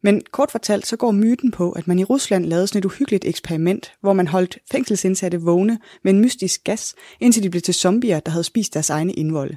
Men 0.03 0.23
kort 0.31 0.51
fortalt, 0.51 0.87
så 0.87 0.97
går 0.97 1.11
myten 1.11 1.51
på, 1.51 1.71
at 1.71 1.89
man 1.89 1.99
i 1.99 2.05
Rusland 2.05 2.45
lavede 2.45 2.67
sådan 2.67 2.79
et 2.79 2.85
uhyggeligt 2.85 3.25
eksperiment, 3.25 3.93
hvor 4.01 4.13
man 4.13 4.27
holdt 4.27 4.59
fængselsindsatte 4.71 5.41
vågne 5.41 5.79
med 6.05 6.13
en 6.13 6.21
mystisk 6.21 6.65
gas, 6.65 6.95
indtil 7.21 7.43
de 7.43 7.51
blev 7.51 7.61
til 7.61 7.75
zombier, 7.75 8.21
der 8.21 8.31
havde 8.31 8.45
spist 8.45 8.75
deres 8.75 8.91
egne 8.91 9.13
indvolde. 9.13 9.57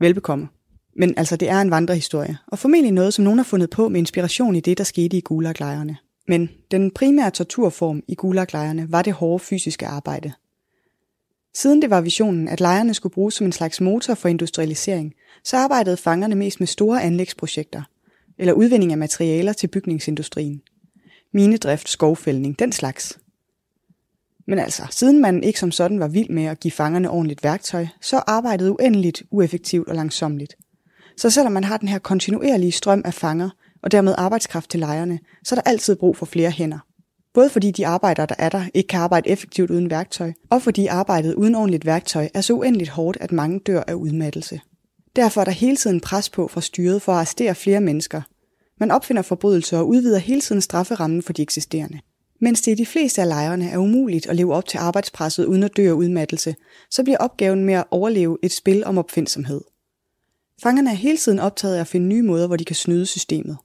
Velbekomme. 0.00 0.48
Men 0.96 1.14
altså, 1.16 1.36
det 1.36 1.48
er 1.48 1.60
en 1.60 1.70
vandrehistorie, 1.70 2.38
og 2.46 2.58
formentlig 2.58 2.92
noget, 2.92 3.14
som 3.14 3.24
nogen 3.24 3.38
har 3.38 3.44
fundet 3.44 3.70
på 3.70 3.88
med 3.88 3.98
inspiration 3.98 4.56
i 4.56 4.60
det, 4.60 4.78
der 4.78 4.84
skete 4.84 5.16
i 5.16 5.20
gulaglejrene. 5.20 5.96
Men 6.28 6.50
den 6.70 6.90
primære 6.90 7.30
torturform 7.30 8.02
i 8.08 8.14
gulaglejrene 8.14 8.92
var 8.92 9.02
det 9.02 9.12
hårde 9.12 9.44
fysiske 9.44 9.86
arbejde. 9.86 10.32
Siden 11.54 11.82
det 11.82 11.90
var 11.90 12.00
visionen, 12.00 12.48
at 12.48 12.60
lejrene 12.60 12.94
skulle 12.94 13.12
bruges 13.12 13.34
som 13.34 13.46
en 13.46 13.52
slags 13.52 13.80
motor 13.80 14.14
for 14.14 14.28
industrialisering, 14.28 15.14
så 15.44 15.56
arbejdede 15.56 15.96
fangerne 15.96 16.34
mest 16.34 16.60
med 16.60 16.66
store 16.66 17.02
anlægsprojekter, 17.02 17.82
eller 18.38 18.52
udvinding 18.52 18.92
af 18.92 18.98
materialer 18.98 19.52
til 19.52 19.66
bygningsindustrien. 19.66 20.62
Minedrift, 21.32 21.88
skovfældning, 21.88 22.58
den 22.58 22.72
slags. 22.72 23.18
Men 24.46 24.58
altså, 24.58 24.82
siden 24.90 25.20
man 25.20 25.42
ikke 25.42 25.60
som 25.60 25.70
sådan 25.70 26.00
var 26.00 26.08
vild 26.08 26.28
med 26.30 26.44
at 26.44 26.60
give 26.60 26.72
fangerne 26.72 27.10
ordentligt 27.10 27.44
værktøj, 27.44 27.86
så 28.00 28.16
arbejdede 28.26 28.72
uendeligt, 28.72 29.22
ueffektivt 29.30 29.88
og 29.88 29.94
langsomligt. 29.94 30.56
Så 31.16 31.30
selvom 31.30 31.52
man 31.52 31.64
har 31.64 31.76
den 31.76 31.88
her 31.88 31.98
kontinuerlige 31.98 32.72
strøm 32.72 33.02
af 33.04 33.14
fanger, 33.14 33.50
og 33.82 33.92
dermed 33.92 34.14
arbejdskraft 34.18 34.70
til 34.70 34.80
lejrene, 34.80 35.18
så 35.44 35.54
er 35.54 35.60
der 35.60 35.70
altid 35.70 35.96
brug 35.96 36.16
for 36.16 36.26
flere 36.26 36.50
hænder. 36.50 36.78
Både 37.34 37.50
fordi 37.50 37.70
de 37.70 37.86
arbejdere, 37.86 38.26
der 38.26 38.34
er 38.38 38.48
der, 38.48 38.64
ikke 38.74 38.86
kan 38.86 39.00
arbejde 39.00 39.28
effektivt 39.28 39.70
uden 39.70 39.90
værktøj, 39.90 40.32
og 40.50 40.62
fordi 40.62 40.86
arbejdet 40.86 41.34
uden 41.34 41.54
ordentligt 41.54 41.86
værktøj 41.86 42.28
er 42.34 42.40
så 42.40 42.52
uendeligt 42.52 42.90
hårdt, 42.90 43.18
at 43.20 43.32
mange 43.32 43.60
dør 43.60 43.82
af 43.86 43.94
udmattelse. 43.94 44.60
Derfor 45.16 45.40
er 45.40 45.44
der 45.44 45.52
hele 45.52 45.76
tiden 45.76 46.00
pres 46.00 46.30
på 46.30 46.48
fra 46.48 46.60
styret 46.60 47.02
for 47.02 47.12
at 47.12 47.16
arrestere 47.16 47.54
flere 47.54 47.80
mennesker. 47.80 48.22
Man 48.80 48.90
opfinder 48.90 49.22
forbrydelser 49.22 49.78
og 49.78 49.88
udvider 49.88 50.18
hele 50.18 50.40
tiden 50.40 50.60
strafferammen 50.60 51.22
for 51.22 51.32
de 51.32 51.42
eksisterende. 51.42 52.00
Mens 52.40 52.62
det 52.62 52.72
i 52.72 52.74
de 52.74 52.86
fleste 52.86 53.20
af 53.22 53.28
lejrene 53.28 53.70
er 53.70 53.78
umuligt 53.78 54.26
at 54.26 54.36
leve 54.36 54.54
op 54.54 54.66
til 54.66 54.78
arbejdspresset 54.78 55.44
uden 55.44 55.62
at 55.62 55.76
dø 55.76 55.88
af 55.88 55.92
udmattelse, 55.92 56.56
så 56.90 57.02
bliver 57.02 57.18
opgaven 57.18 57.64
med 57.64 57.74
at 57.74 57.84
overleve 57.90 58.38
et 58.42 58.52
spil 58.52 58.84
om 58.84 58.98
opfindsomhed. 58.98 59.60
Fangerne 60.62 60.90
er 60.90 60.94
hele 60.94 61.18
tiden 61.18 61.38
optaget 61.38 61.76
af 61.76 61.80
at 61.80 61.86
finde 61.86 62.06
nye 62.06 62.22
måder, 62.22 62.46
hvor 62.46 62.56
de 62.56 62.64
kan 62.64 62.76
snyde 62.76 63.06
systemet. 63.06 63.56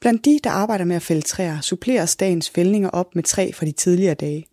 Blandt 0.00 0.24
de, 0.24 0.38
der 0.44 0.50
arbejder 0.50 0.84
med 0.84 0.96
at 0.96 1.02
fælde 1.02 1.22
træer, 1.22 1.60
suppleres 1.60 2.16
dagens 2.16 2.50
fældninger 2.50 2.90
op 2.90 3.14
med 3.14 3.22
træ 3.22 3.50
fra 3.54 3.66
de 3.66 3.72
tidligere 3.72 4.14
dage. 4.14 4.46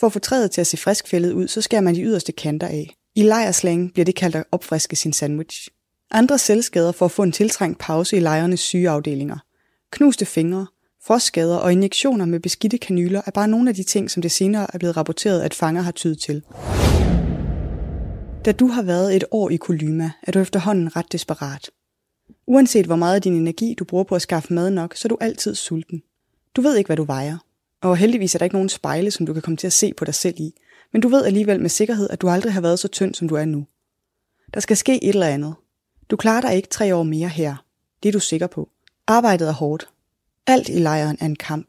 For 0.00 0.06
at 0.06 0.12
få 0.12 0.18
træet 0.18 0.50
til 0.50 0.60
at 0.60 0.66
se 0.66 0.76
friskfældet 0.76 1.32
ud, 1.32 1.48
så 1.48 1.62
skærer 1.62 1.82
man 1.82 1.94
de 1.94 2.02
yderste 2.02 2.32
kanter 2.32 2.66
af. 2.66 2.96
I 3.18 3.22
lejerslang 3.22 3.92
bliver 3.92 4.04
det 4.04 4.14
kaldt 4.14 4.36
at 4.36 4.44
opfriske 4.52 4.96
sin 4.96 5.12
sandwich. 5.12 5.68
Andre 6.10 6.38
selvskader 6.38 6.92
for 6.92 7.04
at 7.04 7.10
få 7.10 7.22
en 7.22 7.32
tiltrængt 7.32 7.78
pause 7.78 8.16
i 8.16 8.20
lejernes 8.20 8.60
sygeafdelinger. 8.60 9.38
Knuste 9.90 10.26
fingre, 10.26 10.66
frostskader 11.06 11.56
og 11.56 11.72
injektioner 11.72 12.24
med 12.24 12.40
beskidte 12.40 12.78
kanyler 12.78 13.22
er 13.26 13.30
bare 13.30 13.48
nogle 13.48 13.68
af 13.68 13.74
de 13.74 13.82
ting, 13.82 14.10
som 14.10 14.22
det 14.22 14.32
senere 14.32 14.66
er 14.74 14.78
blevet 14.78 14.96
rapporteret, 14.96 15.42
at 15.42 15.54
fanger 15.54 15.82
har 15.82 15.92
tydet 15.92 16.18
til. 16.18 16.42
Da 18.44 18.52
du 18.52 18.66
har 18.66 18.82
været 18.82 19.16
et 19.16 19.24
år 19.30 19.50
i 19.50 19.56
Kolyma, 19.56 20.10
er 20.22 20.32
du 20.32 20.38
efterhånden 20.38 20.96
ret 20.96 21.12
desperat. 21.12 21.70
Uanset 22.46 22.86
hvor 22.86 22.96
meget 22.96 23.14
af 23.14 23.22
din 23.22 23.34
energi 23.34 23.74
du 23.78 23.84
bruger 23.84 24.04
på 24.04 24.14
at 24.14 24.22
skaffe 24.22 24.54
mad 24.54 24.70
nok, 24.70 24.96
så 24.96 25.06
er 25.06 25.08
du 25.08 25.18
altid 25.20 25.54
sulten. 25.54 26.02
Du 26.56 26.60
ved 26.60 26.76
ikke, 26.76 26.88
hvad 26.88 26.96
du 26.96 27.04
vejer. 27.04 27.38
Og 27.82 27.96
heldigvis 27.96 28.34
er 28.34 28.38
der 28.38 28.44
ikke 28.44 28.56
nogen 28.56 28.68
spejle, 28.68 29.10
som 29.10 29.26
du 29.26 29.32
kan 29.32 29.42
komme 29.42 29.56
til 29.56 29.66
at 29.66 29.72
se 29.72 29.92
på 29.96 30.04
dig 30.04 30.14
selv 30.14 30.34
i. 30.38 30.52
Men 30.96 31.00
du 31.00 31.08
ved 31.08 31.24
alligevel 31.24 31.60
med 31.60 31.70
sikkerhed, 31.70 32.10
at 32.10 32.20
du 32.20 32.28
aldrig 32.28 32.52
har 32.52 32.60
været 32.60 32.78
så 32.78 32.88
tynd, 32.88 33.14
som 33.14 33.28
du 33.28 33.34
er 33.34 33.44
nu. 33.44 33.66
Der 34.54 34.60
skal 34.60 34.76
ske 34.76 35.04
et 35.04 35.08
eller 35.08 35.26
andet. 35.26 35.54
Du 36.10 36.16
klarer 36.16 36.40
dig 36.40 36.56
ikke 36.56 36.68
tre 36.68 36.94
år 36.94 37.02
mere 37.02 37.28
her. 37.28 37.64
Det 38.02 38.08
er 38.08 38.12
du 38.12 38.20
sikker 38.20 38.46
på. 38.46 38.68
Arbejdet 39.06 39.48
er 39.48 39.52
hårdt. 39.52 39.88
Alt 40.46 40.68
i 40.68 40.78
lejren 40.78 41.16
er 41.20 41.26
en 41.26 41.36
kamp. 41.36 41.68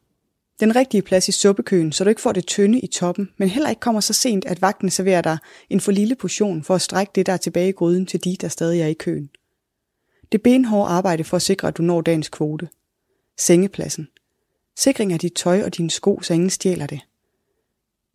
Den 0.59 0.75
rigtige 0.75 1.01
plads 1.01 1.28
i 1.28 1.32
suppekøen, 1.32 1.91
så 1.91 2.03
du 2.03 2.09
ikke 2.09 2.21
får 2.21 2.32
det 2.32 2.45
tynde 2.45 2.80
i 2.80 2.88
toppen, 2.88 3.30
men 3.38 3.49
heller 3.49 3.69
ikke 3.69 3.80
kommer 3.80 4.01
så 4.01 4.13
sent, 4.13 4.45
at 4.45 4.61
vagten 4.61 4.89
serverer 4.89 5.21
dig 5.21 5.38
en 5.69 5.80
for 5.80 5.91
lille 5.91 6.15
portion 6.15 6.63
for 6.63 6.75
at 6.75 6.82
strække 6.82 7.11
det, 7.15 7.25
der 7.25 7.34
er 7.34 7.38
tilbage 7.38 7.69
i 7.69 7.71
gryden 7.71 8.05
til 8.05 8.23
de, 8.23 8.36
der 8.41 8.47
stadig 8.47 8.82
er 8.82 8.88
i 8.88 8.93
køen. 8.93 9.30
Det 10.32 10.41
benhårde 10.41 10.89
arbejde 10.89 11.23
for 11.23 11.36
at 11.38 11.41
sikre, 11.41 11.67
at 11.67 11.78
du 11.78 11.84
når 11.84 12.01
dagens 12.01 12.30
kvote. 12.30 12.69
Sengepladsen. 13.38 14.07
Sikring 14.78 15.13
af 15.13 15.19
dit 15.19 15.34
tøj 15.34 15.63
og 15.63 15.78
dine 15.78 15.89
sko, 15.89 16.21
så 16.21 16.34
ingen 16.34 16.49
stjæler 16.49 16.88
det. 16.88 17.01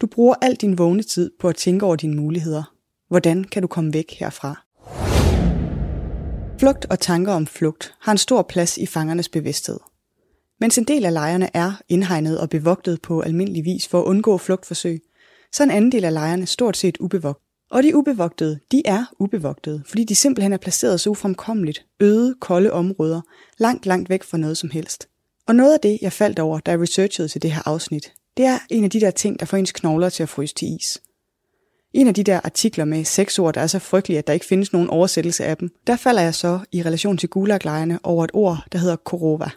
Du 0.02 0.06
bruger 0.06 0.34
al 0.42 0.54
din 0.54 0.78
vågne 0.78 1.02
tid 1.02 1.30
på 1.40 1.48
at 1.48 1.56
tænke 1.56 1.86
over 1.86 1.96
dine 1.96 2.16
muligheder. 2.16 2.74
Hvordan 3.08 3.44
kan 3.44 3.62
du 3.62 3.68
komme 3.68 3.92
væk 3.92 4.14
herfra? 4.18 4.64
Flugt 6.58 6.86
og 6.90 7.00
tanker 7.00 7.32
om 7.32 7.46
flugt 7.46 7.94
har 8.00 8.12
en 8.12 8.18
stor 8.18 8.42
plads 8.42 8.78
i 8.78 8.86
fangernes 8.86 9.28
bevidsthed. 9.28 9.78
Mens 10.60 10.78
en 10.78 10.84
del 10.84 11.04
af 11.04 11.12
lejrene 11.12 11.56
er 11.56 11.72
indhegnet 11.88 12.40
og 12.40 12.50
bevogtet 12.50 13.02
på 13.02 13.20
almindelig 13.20 13.64
vis 13.64 13.88
for 13.88 14.00
at 14.00 14.04
undgå 14.04 14.38
flugtforsøg, 14.38 15.02
så 15.52 15.62
er 15.62 15.64
en 15.64 15.70
anden 15.70 15.92
del 15.92 16.04
af 16.04 16.12
lejrene 16.12 16.46
stort 16.46 16.76
set 16.76 16.96
ubevogt. 17.00 17.42
Og 17.70 17.82
de 17.82 17.96
ubevogtede, 17.96 18.58
de 18.72 18.82
er 18.84 19.04
ubevogtede, 19.18 19.82
fordi 19.86 20.04
de 20.04 20.14
simpelthen 20.14 20.52
er 20.52 20.56
placeret 20.56 21.00
så 21.00 21.10
ufremkommeligt, 21.10 21.86
øde, 22.00 22.34
kolde 22.40 22.72
områder, 22.72 23.20
langt, 23.58 23.86
langt 23.86 24.08
væk 24.08 24.22
fra 24.22 24.38
noget 24.38 24.56
som 24.56 24.70
helst. 24.70 25.08
Og 25.46 25.54
noget 25.54 25.72
af 25.72 25.80
det, 25.80 25.98
jeg 26.02 26.12
faldt 26.12 26.38
over, 26.38 26.60
da 26.60 26.70
jeg 26.70 26.80
researchede 26.80 27.28
til 27.28 27.42
det 27.42 27.52
her 27.52 27.68
afsnit, 27.68 28.12
det 28.36 28.44
er 28.44 28.58
en 28.70 28.84
af 28.84 28.90
de 28.90 29.00
der 29.00 29.10
ting, 29.10 29.40
der 29.40 29.46
får 29.46 29.56
ens 29.56 29.72
knogler 29.72 30.08
til 30.08 30.22
at 30.22 30.28
fryse 30.28 30.54
til 30.54 30.76
is. 30.76 31.02
En 31.92 32.08
af 32.08 32.14
de 32.14 32.24
der 32.24 32.40
artikler 32.44 32.84
med 32.84 33.04
seks 33.04 33.38
ord, 33.38 33.54
der 33.54 33.60
er 33.60 33.66
så 33.66 33.78
frygtelige, 33.78 34.18
at 34.18 34.26
der 34.26 34.32
ikke 34.32 34.46
findes 34.46 34.72
nogen 34.72 34.90
oversættelse 34.90 35.44
af 35.44 35.56
dem, 35.56 35.70
der 35.86 35.96
falder 35.96 36.22
jeg 36.22 36.34
så 36.34 36.60
i 36.72 36.82
relation 36.82 37.16
til 37.16 37.28
gulaglejrene 37.28 37.98
over 38.02 38.24
et 38.24 38.30
ord, 38.34 38.64
der 38.72 38.78
hedder 38.78 38.96
korova. 38.96 39.50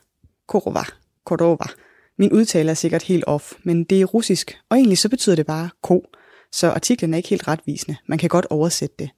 Korova. 0.47 0.83
Korova. 1.25 1.65
Min 2.17 2.31
udtale 2.31 2.69
er 2.69 2.75
sikkert 2.75 3.03
helt 3.03 3.23
off, 3.27 3.53
men 3.63 3.83
det 3.83 4.01
er 4.01 4.05
russisk, 4.05 4.57
og 4.69 4.77
egentlig 4.77 4.97
så 4.97 5.09
betyder 5.09 5.35
det 5.35 5.45
bare 5.45 5.69
ko, 5.81 6.05
så 6.51 6.69
artiklen 6.69 7.13
er 7.13 7.17
ikke 7.17 7.29
helt 7.29 7.47
retvisende. 7.47 7.97
Man 8.07 8.17
kan 8.17 8.29
godt 8.29 8.47
oversætte 8.49 8.95
det. 8.99 9.09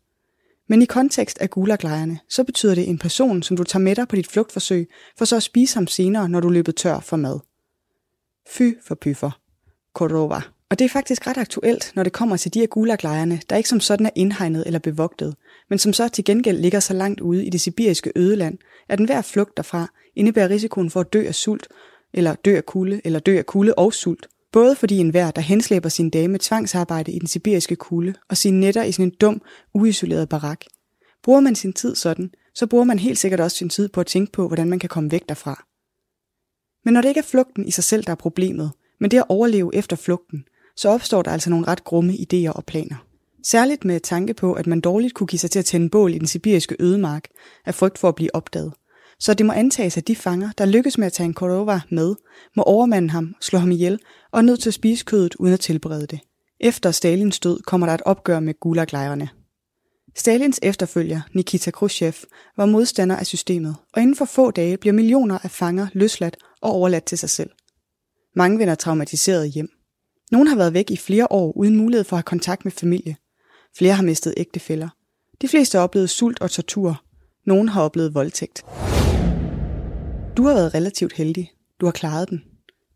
Men 0.70 0.82
i 0.82 0.86
kontekst 0.86 1.38
af 1.38 1.50
gulaglejrene, 1.50 2.20
så 2.30 2.44
betyder 2.44 2.76
det 2.76 2.90
en 2.90 2.98
person, 2.98 3.44
som 3.44 3.58
du 3.58 3.64
tager 3.64 3.84
med 3.84 3.96
dig 3.96 4.08
på 4.08 4.16
dit 4.16 4.28
flugtforsøg, 4.28 4.90
for 5.18 5.26
så 5.26 5.36
at 5.36 5.44
spise 5.44 5.76
ham 5.76 5.88
senere, 5.88 6.30
når 6.30 6.40
du 6.40 6.50
løbet 6.50 6.76
tør 6.76 7.00
for 7.00 7.18
mad. 7.18 7.40
Fy 8.50 8.72
for 8.88 8.96
pyffer. 8.96 9.32
Korova. 9.98 10.42
Og 10.70 10.80
det 10.80 10.86
er 10.86 10.90
faktisk 10.90 11.28
ret 11.28 11.38
aktuelt, 11.38 11.92
når 11.96 12.04
det 12.04 12.14
kommer 12.14 12.38
til 12.38 12.54
de 12.54 12.62
af 12.62 12.70
gulaglejrene, 12.70 13.42
der 13.50 13.56
ikke 13.56 13.70
som 13.70 13.80
sådan 13.80 14.06
er 14.06 14.10
indhegnet 14.16 14.64
eller 14.66 14.80
bevogtet, 14.80 15.36
men 15.70 15.80
som 15.80 15.94
så 15.94 16.08
til 16.08 16.24
gengæld 16.24 16.60
ligger 16.60 16.80
så 16.80 16.94
langt 16.94 17.22
ude 17.22 17.46
i 17.46 17.50
det 17.50 17.62
sibiriske 17.62 18.12
ødeland, 18.16 18.58
at 18.90 19.00
enhver 19.00 19.22
flugt 19.22 19.58
derfra 19.58 19.88
indebærer 20.16 20.50
risikoen 20.50 20.90
for 20.90 21.00
at 21.00 21.14
dø 21.14 21.28
af 21.28 21.36
sult, 21.36 21.68
eller 22.14 22.36
dø 22.36 22.56
af 22.56 22.66
kulde, 22.66 23.02
eller 23.04 23.20
dø 23.20 23.38
af 23.38 23.46
kulde 23.46 23.74
og 23.74 23.94
sult. 23.94 24.28
Både 24.52 24.76
fordi 24.76 24.98
enhver, 24.98 25.32
der 25.32 25.42
henslæber 25.42 25.90
sin 25.90 26.10
dame 26.10 26.38
tvangsarbejde 26.42 27.12
i 27.12 27.20
den 27.20 27.28
sibiriske 27.28 27.76
kulde 27.76 28.14
og 28.30 28.38
sine 28.38 28.60
netter 28.60 28.84
i 28.84 28.92
sådan 28.92 29.06
en 29.06 29.16
dum, 29.22 29.42
uisoleret 29.74 30.30
barak. 30.30 30.62
Bruger 31.24 31.40
man 31.40 31.56
sin 31.56 31.74
tid 31.74 31.96
sådan, 31.96 32.32
så 32.56 32.68
bruger 32.68 32.86
man 32.86 33.00
helt 33.00 33.18
sikkert 33.18 33.40
også 33.40 33.58
sin 33.58 33.70
tid 33.70 33.90
på 33.90 34.00
at 34.00 34.08
tænke 34.08 34.32
på, 34.32 34.48
hvordan 34.48 34.70
man 34.70 34.80
kan 34.80 34.90
komme 34.90 35.12
væk 35.12 35.30
derfra. 35.30 35.66
Men 36.86 36.94
når 36.94 37.02
det 37.02 37.10
ikke 37.10 37.20
er 37.20 37.32
flugten 37.32 37.68
i 37.68 37.72
sig 37.72 37.84
selv, 37.84 38.04
der 38.04 38.12
er 38.12 38.16
problemet, 38.16 38.72
men 39.00 39.12
det 39.12 39.18
at 39.18 39.24
overleve 39.30 39.76
efter 39.76 39.96
flugten, 39.96 40.44
så 40.76 40.90
opstår 40.90 41.22
der 41.22 41.32
altså 41.32 41.50
nogle 41.50 41.68
ret 41.68 41.84
grumme 41.84 42.14
idéer 42.14 42.52
og 42.52 42.66
planer. 42.66 42.96
Særligt 43.44 43.86
med 43.86 44.00
tanke 44.00 44.34
på, 44.34 44.54
at 44.54 44.68
man 44.68 44.82
dårligt 44.82 45.14
kunne 45.14 45.28
give 45.28 45.40
sig 45.40 45.52
til 45.52 45.60
at 45.60 45.66
tænde 45.66 45.90
bål 45.90 46.14
i 46.14 46.18
den 46.18 46.28
sibiriske 46.28 46.76
ødemark 46.80 47.28
af 47.66 47.76
frygt 47.76 47.98
for 47.98 48.10
at 48.10 48.16
blive 48.16 48.36
opdaget. 48.36 48.74
Så 49.20 49.34
det 49.34 49.46
må 49.46 49.54
antages, 49.54 49.98
at 49.98 50.08
de 50.08 50.16
fanger, 50.16 50.50
der 50.58 50.66
lykkes 50.66 50.98
med 50.98 51.08
at 51.08 51.14
tage 51.14 51.26
en 51.28 51.34
Korova 51.34 51.82
med, 51.92 52.16
må 52.56 52.64
overmande 52.64 53.10
ham, 53.10 53.36
slå 53.42 53.60
ham 53.60 53.72
ihjel 53.72 54.00
og 54.32 54.38
er 54.38 54.44
nødt 54.44 54.60
til 54.60 54.70
at 54.70 54.74
spise 54.74 55.06
kødet 55.06 55.36
uden 55.36 55.54
at 55.54 55.60
tilberede 55.60 56.08
det. 56.08 56.20
Efter 56.60 56.92
Stalins 56.92 57.40
død 57.40 57.60
kommer 57.62 57.88
der 57.88 57.94
et 57.94 58.02
opgør 58.06 58.40
med 58.40 58.54
gulaglejrene. 58.60 59.30
Stalins 60.16 60.60
efterfølger, 60.64 61.22
Nikita 61.34 61.72
Khrushchev, 61.72 62.14
var 62.58 62.66
modstander 62.66 63.16
af 63.16 63.26
systemet, 63.26 63.76
og 63.94 64.02
inden 64.02 64.16
for 64.16 64.26
få 64.26 64.52
dage 64.52 64.78
bliver 64.78 64.94
millioner 64.94 65.38
af 65.44 65.52
fanger 65.52 65.88
løsladt 65.94 66.38
og 66.62 66.72
overladt 66.72 67.04
til 67.04 67.18
sig 67.18 67.30
selv. 67.30 67.50
Mange 68.38 68.60
vender 68.60 68.76
traumatiseret 68.76 69.52
hjem. 69.52 69.70
Nogle 70.32 70.50
har 70.50 70.58
været 70.58 70.74
væk 70.74 70.92
i 70.92 70.98
flere 70.98 71.28
år 71.30 71.58
uden 71.58 71.76
mulighed 71.76 72.04
for 72.04 72.16
at 72.16 72.18
have 72.18 72.24
kontakt 72.24 72.66
med 72.66 72.72
familie. 72.72 73.16
Flere 73.78 73.94
har 73.94 74.04
mistet 74.04 74.34
ægtefæller. 74.38 74.90
De 75.42 75.48
fleste 75.48 75.78
har 75.78 75.84
oplevet 75.84 76.10
sult 76.10 76.42
og 76.42 76.52
tortur. 76.52 77.04
Nogle 77.46 77.70
har 77.70 77.82
oplevet 77.82 78.14
voldtægt. 78.14 78.66
Du 80.38 80.44
har 80.44 80.54
været 80.54 80.74
relativt 80.74 81.14
heldig. 81.14 81.52
Du 81.82 81.86
har 81.86 81.92
klaret 81.92 82.30
den. 82.30 82.44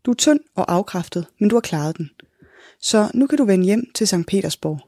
Du 0.04 0.10
er 0.10 0.14
tynd 0.14 0.40
og 0.54 0.72
afkræftet, 0.72 1.26
men 1.40 1.48
du 1.48 1.56
har 1.56 1.60
klaret 1.60 1.98
den. 1.98 2.10
Så 2.80 3.10
nu 3.14 3.26
kan 3.26 3.38
du 3.38 3.44
vende 3.44 3.64
hjem 3.64 3.90
til 3.94 4.06
St. 4.06 4.26
Petersborg. 4.28 4.80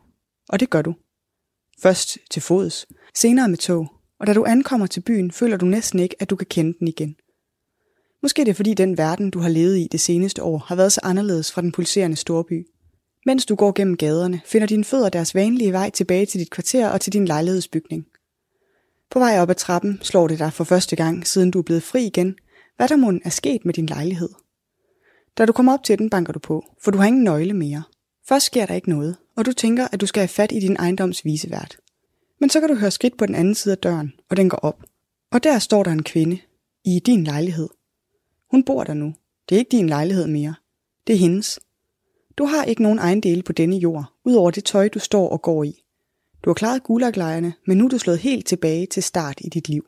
Og 0.49 0.61
det 0.61 0.71
gør 0.71 0.83
du. 0.83 0.95
Først 1.83 2.19
til 2.31 2.43
fods, 2.43 2.87
senere 3.15 3.49
med 3.49 3.59
tog, 3.59 3.93
og 4.21 4.27
da 4.27 4.33
du 4.33 4.45
ankommer 4.45 4.87
til 4.87 5.01
byen, 5.01 5.31
føler 5.31 5.57
du 5.57 5.67
næsten 5.67 5.99
ikke, 5.99 6.17
at 6.19 6.31
du 6.31 6.37
kan 6.37 6.47
kende 6.47 6.79
den 6.79 6.89
igen. 6.89 7.17
Måske 8.25 8.41
er 8.41 8.45
det 8.45 8.57
fordi 8.57 8.75
den 8.75 8.99
verden, 8.99 9.31
du 9.31 9.39
har 9.39 9.49
levet 9.49 9.79
i 9.79 9.89
det 9.93 10.01
seneste 10.01 10.43
år, 10.43 10.59
har 10.59 10.77
været 10.77 10.93
så 10.93 11.01
anderledes 11.03 11.53
fra 11.53 11.63
den 11.63 11.73
pulserende 11.73 12.17
storby. 12.17 12.67
Mens 13.27 13.47
du 13.47 13.55
går 13.55 13.73
gennem 13.73 13.97
gaderne, 13.97 14.41
finder 14.45 14.67
dine 14.67 14.85
fødder 14.85 15.09
deres 15.09 15.35
vanlige 15.35 15.73
vej 15.73 15.91
tilbage 15.91 16.27
til 16.27 16.41
dit 16.41 16.51
kvarter 16.51 16.89
og 16.89 17.01
til 17.01 17.13
din 17.13 17.25
lejlighedsbygning. 17.25 18.07
På 19.11 19.19
vej 19.19 19.41
op 19.41 19.51
ad 19.51 19.55
trappen 19.55 19.99
slår 20.03 20.29
det 20.29 20.39
dig 20.39 20.53
for 20.53 20.65
første 20.65 20.97
gang, 20.97 21.27
siden 21.27 21.51
du 21.51 21.59
er 21.59 21.63
blevet 21.63 21.83
fri 21.83 22.07
igen, 22.07 22.35
hvad 22.77 22.89
der 22.89 22.97
mon 22.97 23.21
er 23.25 23.31
sket 23.31 23.65
med 23.65 23.75
din 23.75 23.87
lejlighed. 23.87 24.29
Da 25.39 25.47
du 25.47 25.53
kommer 25.53 25.73
op 25.73 25.85
til 25.85 25.99
den, 25.99 26.11
banker 26.11 26.33
du 26.33 26.39
på, 26.39 26.65
for 26.83 26.91
du 26.91 26.99
har 26.99 27.07
ingen 27.07 27.25
nøgle 27.25 27.55
mere. 27.55 27.83
Først 28.29 28.47
sker 28.47 28.67
der 28.67 28.75
ikke 28.75 28.91
noget, 28.91 29.17
og 29.37 29.47
du 29.47 29.53
tænker, 29.53 29.89
at 29.93 30.01
du 30.01 30.07
skal 30.07 30.21
have 30.21 30.29
fat 30.29 30.53
i 30.53 30.61
din 30.61 30.77
ejendoms 30.77 31.25
visevært. 31.25 31.77
Men 32.41 32.51
så 32.51 32.61
kan 32.61 32.69
du 32.69 32.75
høre 32.75 32.91
skridt 32.91 33.17
på 33.19 33.27
den 33.27 33.35
anden 33.35 33.55
side 33.55 33.73
af 33.73 33.79
døren, 33.79 34.13
og 34.31 34.37
den 34.37 34.49
går 34.49 34.59
op. 34.59 34.83
Og 35.33 35.45
der 35.45 35.59
står 35.59 35.83
der 35.83 35.91
en 35.91 36.03
kvinde. 36.03 36.39
I 36.85 36.99
din 37.07 37.25
lejlighed. 37.25 37.69
Hun 38.55 38.65
bor 38.65 38.85
der 38.85 38.95
nu. 38.95 39.15
Det 39.49 39.55
er 39.55 39.59
ikke 39.59 39.77
din 39.77 39.89
lejlighed 39.89 40.27
mere. 40.27 40.55
Det 41.07 41.13
er 41.13 41.19
hendes. 41.19 41.61
Du 42.39 42.45
har 42.45 42.65
ikke 42.65 42.83
nogen 42.83 42.99
ejendele 42.99 43.43
på 43.43 43.53
denne 43.53 43.77
jord, 43.77 44.05
udover 44.25 44.51
det 44.51 44.65
tøj, 44.65 44.89
du 44.89 44.99
står 44.99 45.29
og 45.29 45.43
går 45.43 45.65
i. 45.65 45.85
Du 46.45 46.51
har 46.51 46.55
klaret 46.55 46.83
gulaglejrene, 46.83 47.53
men 47.67 47.79
nu 47.79 47.85
er 47.85 47.89
du 47.89 47.99
slået 47.99 48.19
helt 48.19 48.47
tilbage 48.47 48.87
til 48.87 49.03
start 49.03 49.41
i 49.41 49.49
dit 49.49 49.69
liv. 49.69 49.87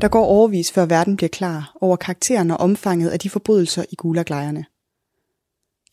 Der 0.00 0.08
går 0.08 0.24
overvis, 0.24 0.72
før 0.72 0.86
verden 0.86 1.16
bliver 1.16 1.28
klar 1.28 1.76
over 1.80 1.96
karakteren 1.96 2.50
og 2.50 2.56
omfanget 2.56 3.10
af 3.10 3.18
de 3.18 3.30
forbrydelser 3.30 3.84
i 3.90 3.94
gulaglejrene. 3.94 4.64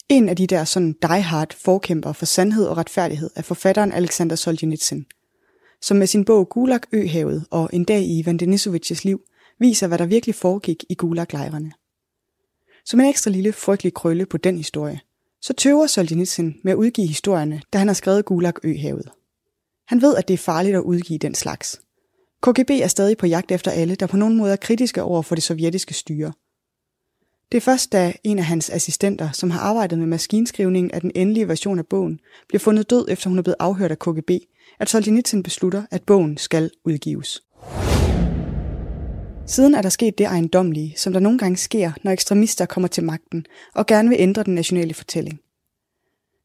En 0.10 0.30
af 0.30 0.36
de 0.36 0.48
der 0.48 0.64
sådan 0.64 0.96
die-hard 1.02 1.56
forkæmper 1.58 2.14
for 2.14 2.26
sandhed 2.26 2.66
og 2.66 2.78
retfærdighed 2.78 3.30
er 3.36 3.42
forfatteren 3.42 3.92
Alexander 3.92 4.36
Solzhenitsyn, 4.36 5.04
som 5.82 5.98
med 5.98 6.08
sin 6.08 6.26
bog 6.26 6.50
Gulag 6.50 6.82
Øhavet 6.94 7.46
og 7.52 7.70
En 7.74 7.84
dag 7.84 8.02
i 8.02 8.20
Ivan 8.20 8.40
Denisovic's 8.44 9.02
liv 9.04 9.22
viser, 9.64 9.88
hvad 9.88 9.98
der 9.98 10.06
virkelig 10.06 10.36
foregik 10.36 10.86
i 10.90 10.96
gulaglejrene. 10.96 11.72
Som 12.86 13.00
en 13.00 13.06
ekstra 13.06 13.32
lille 13.32 13.54
frygtelig 13.54 13.94
krølle 13.94 14.26
på 14.26 14.38
den 14.38 14.58
historie, 14.58 15.00
så 15.42 15.54
tøver 15.54 15.88
Solzhenitsyn 15.88 16.54
med 16.64 16.72
at 16.72 16.76
udgive 16.76 17.08
historierne, 17.08 17.62
da 17.74 17.78
han 17.78 17.88
har 17.88 17.94
skrevet 17.94 18.26
Gulag 18.26 18.54
Øhavet. 18.64 19.10
Han 19.88 20.02
ved, 20.02 20.16
at 20.16 20.28
det 20.28 20.34
er 20.34 20.38
farligt 20.38 20.76
at 20.76 20.82
udgive 20.82 21.20
den 21.20 21.36
slags. 21.36 21.82
KGB 22.42 22.70
er 22.70 22.88
stadig 22.88 23.18
på 23.18 23.26
jagt 23.26 23.52
efter 23.52 23.72
alle, 23.72 23.96
der 23.96 24.08
på 24.08 24.18
nogen 24.18 24.38
måde 24.38 24.52
er 24.52 24.56
kritiske 24.56 25.04
over 25.04 25.22
for 25.22 25.36
det 25.36 25.44
sovjetiske 25.44 25.94
styre. 25.94 26.34
Det 27.52 27.58
er 27.58 27.62
først 27.62 27.92
da 27.92 28.14
en 28.24 28.40
af 28.40 28.46
hans 28.46 28.70
assistenter, 28.70 29.32
som 29.32 29.52
har 29.52 29.60
arbejdet 29.60 30.00
med 30.00 30.08
maskinskrivning 30.08 30.94
af 30.94 31.02
den 31.02 31.12
endelige 31.16 31.48
version 31.48 31.80
af 31.80 31.88
bogen, 31.88 32.20
bliver 32.48 32.60
fundet 32.60 32.90
død 32.90 33.06
efter 33.10 33.30
hun 33.30 33.38
er 33.38 33.44
blevet 33.44 33.56
afhørt 33.60 33.92
af 33.92 34.00
KGB, 34.00 34.32
at 34.80 34.90
Solzhenitsyn 34.90 35.44
beslutter, 35.44 35.84
at 35.92 36.04
bogen 36.04 36.38
skal 36.38 36.72
udgives. 36.86 37.42
Siden 39.46 39.76
er 39.76 39.82
der 39.82 39.90
sket 39.90 40.18
det 40.18 40.26
ejendomlige, 40.26 40.94
som 40.98 41.14
der 41.14 41.20
nogle 41.20 41.40
gange 41.40 41.58
sker, 41.58 41.92
når 42.04 42.12
ekstremister 42.12 42.66
kommer 42.66 42.88
til 42.88 43.04
magten 43.04 43.46
og 43.76 43.86
gerne 43.86 44.10
vil 44.10 44.18
ændre 44.20 44.44
den 44.44 44.56
nationale 44.56 44.94
fortælling. 44.94 45.40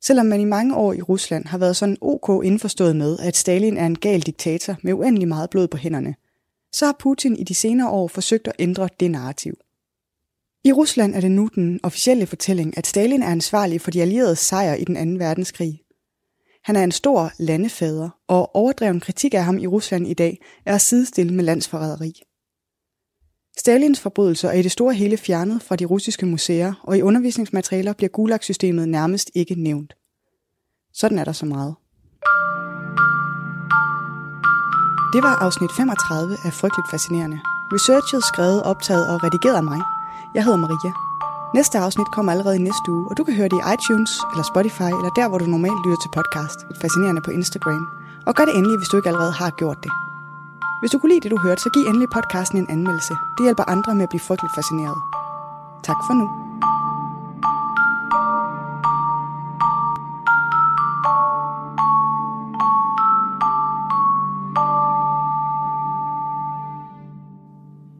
Selvom 0.02 0.26
man 0.26 0.40
i 0.40 0.44
mange 0.44 0.76
år 0.76 0.92
i 0.92 1.02
Rusland 1.02 1.46
har 1.46 1.58
været 1.58 1.76
sådan 1.76 1.96
ok 2.00 2.44
indforstået 2.44 2.96
med, 2.96 3.18
at 3.18 3.36
Stalin 3.36 3.76
er 3.76 3.86
en 3.86 3.98
gal 3.98 4.20
diktator 4.20 4.76
med 4.82 4.92
uendelig 4.92 5.28
meget 5.28 5.50
blod 5.50 5.68
på 5.68 5.76
hænderne, 5.76 6.14
så 6.72 6.86
har 6.86 6.96
Putin 6.98 7.36
i 7.36 7.44
de 7.44 7.54
senere 7.54 7.90
år 7.90 8.08
forsøgt 8.08 8.48
at 8.48 8.54
ændre 8.58 8.88
det 9.00 9.10
narrativ. 9.10 9.54
I 10.64 10.72
Rusland 10.72 11.14
er 11.14 11.20
det 11.20 11.30
nu 11.30 11.50
den 11.54 11.80
officielle 11.82 12.26
fortælling, 12.26 12.78
at 12.78 12.86
Stalin 12.86 13.22
er 13.22 13.28
ansvarlig 13.28 13.80
for 13.80 13.90
de 13.90 14.02
allierede 14.02 14.36
sejr 14.36 14.74
i 14.74 14.84
den 14.84 14.96
anden 14.96 15.18
verdenskrig. 15.18 15.80
Han 16.64 16.76
er 16.76 16.84
en 16.84 16.92
stor 16.92 17.32
landefader, 17.38 18.08
og 18.28 18.56
overdreven 18.56 19.00
kritik 19.00 19.34
af 19.34 19.44
ham 19.44 19.58
i 19.58 19.66
Rusland 19.66 20.06
i 20.06 20.14
dag 20.14 20.38
er 20.66 20.74
at 20.74 20.80
sidestille 20.80 21.34
med 21.34 21.44
landsforræderi. 21.44 22.22
Stalins 23.58 24.00
forbrydelser 24.00 24.48
er 24.48 24.52
i 24.52 24.62
det 24.62 24.72
store 24.72 24.94
hele 24.94 25.16
fjernet 25.16 25.62
fra 25.62 25.76
de 25.76 25.84
russiske 25.84 26.26
museer, 26.26 26.72
og 26.82 26.98
i 26.98 27.02
undervisningsmaterialer 27.02 27.92
bliver 27.92 28.10
Gulag-systemet 28.10 28.88
nærmest 28.88 29.30
ikke 29.34 29.54
nævnt. 29.54 29.94
Sådan 30.92 31.18
er 31.18 31.24
der 31.24 31.32
så 31.32 31.46
meget. 31.46 31.74
Det 35.14 35.20
var 35.26 35.34
afsnit 35.46 35.70
35 35.76 36.36
af 36.46 36.52
Frygteligt 36.60 36.90
Fascinerende. 36.90 37.38
Researchet, 37.74 38.22
skrevet, 38.24 38.62
optaget 38.62 39.04
og 39.12 39.16
redigeret 39.24 39.56
af 39.56 39.66
mig. 39.72 39.80
Jeg 40.34 40.44
hedder 40.44 40.58
Maria. 40.58 40.92
Næste 41.54 41.78
afsnit 41.78 42.10
kommer 42.14 42.32
allerede 42.32 42.56
i 42.56 42.66
næste 42.68 42.88
uge, 42.94 43.06
og 43.10 43.16
du 43.18 43.24
kan 43.24 43.34
høre 43.34 43.48
det 43.48 43.58
i 43.60 43.66
iTunes 43.74 44.12
eller 44.32 44.44
Spotify, 44.52 44.90
eller 44.98 45.12
der, 45.18 45.28
hvor 45.28 45.38
du 45.38 45.46
normalt 45.46 45.80
lytter 45.84 46.00
til 46.02 46.10
podcast. 46.18 46.58
Et 46.70 46.78
fascinerende 46.82 47.22
på 47.26 47.30
Instagram. 47.30 47.84
Og 48.26 48.34
gør 48.34 48.44
det 48.44 48.54
endelig, 48.56 48.78
hvis 48.78 48.88
du 48.88 48.96
ikke 48.96 49.08
allerede 49.08 49.32
har 49.32 49.50
gjort 49.50 49.78
det. 49.84 49.92
Hvis 50.80 50.90
du 50.90 50.98
kunne 50.98 51.12
lide 51.12 51.20
det, 51.20 51.30
du 51.30 51.38
hørte, 51.38 51.62
så 51.62 51.70
giv 51.74 51.82
endelig 51.86 52.08
podcasten 52.14 52.58
en 52.58 52.70
anmeldelse. 52.70 53.14
Det 53.36 53.44
hjælper 53.46 53.64
andre 53.74 53.94
med 53.94 54.02
at 54.02 54.08
blive 54.08 54.20
frygteligt 54.20 54.54
fascineret. 54.54 54.98
Tak 55.82 55.96
for 56.06 56.14
nu. 56.20 56.26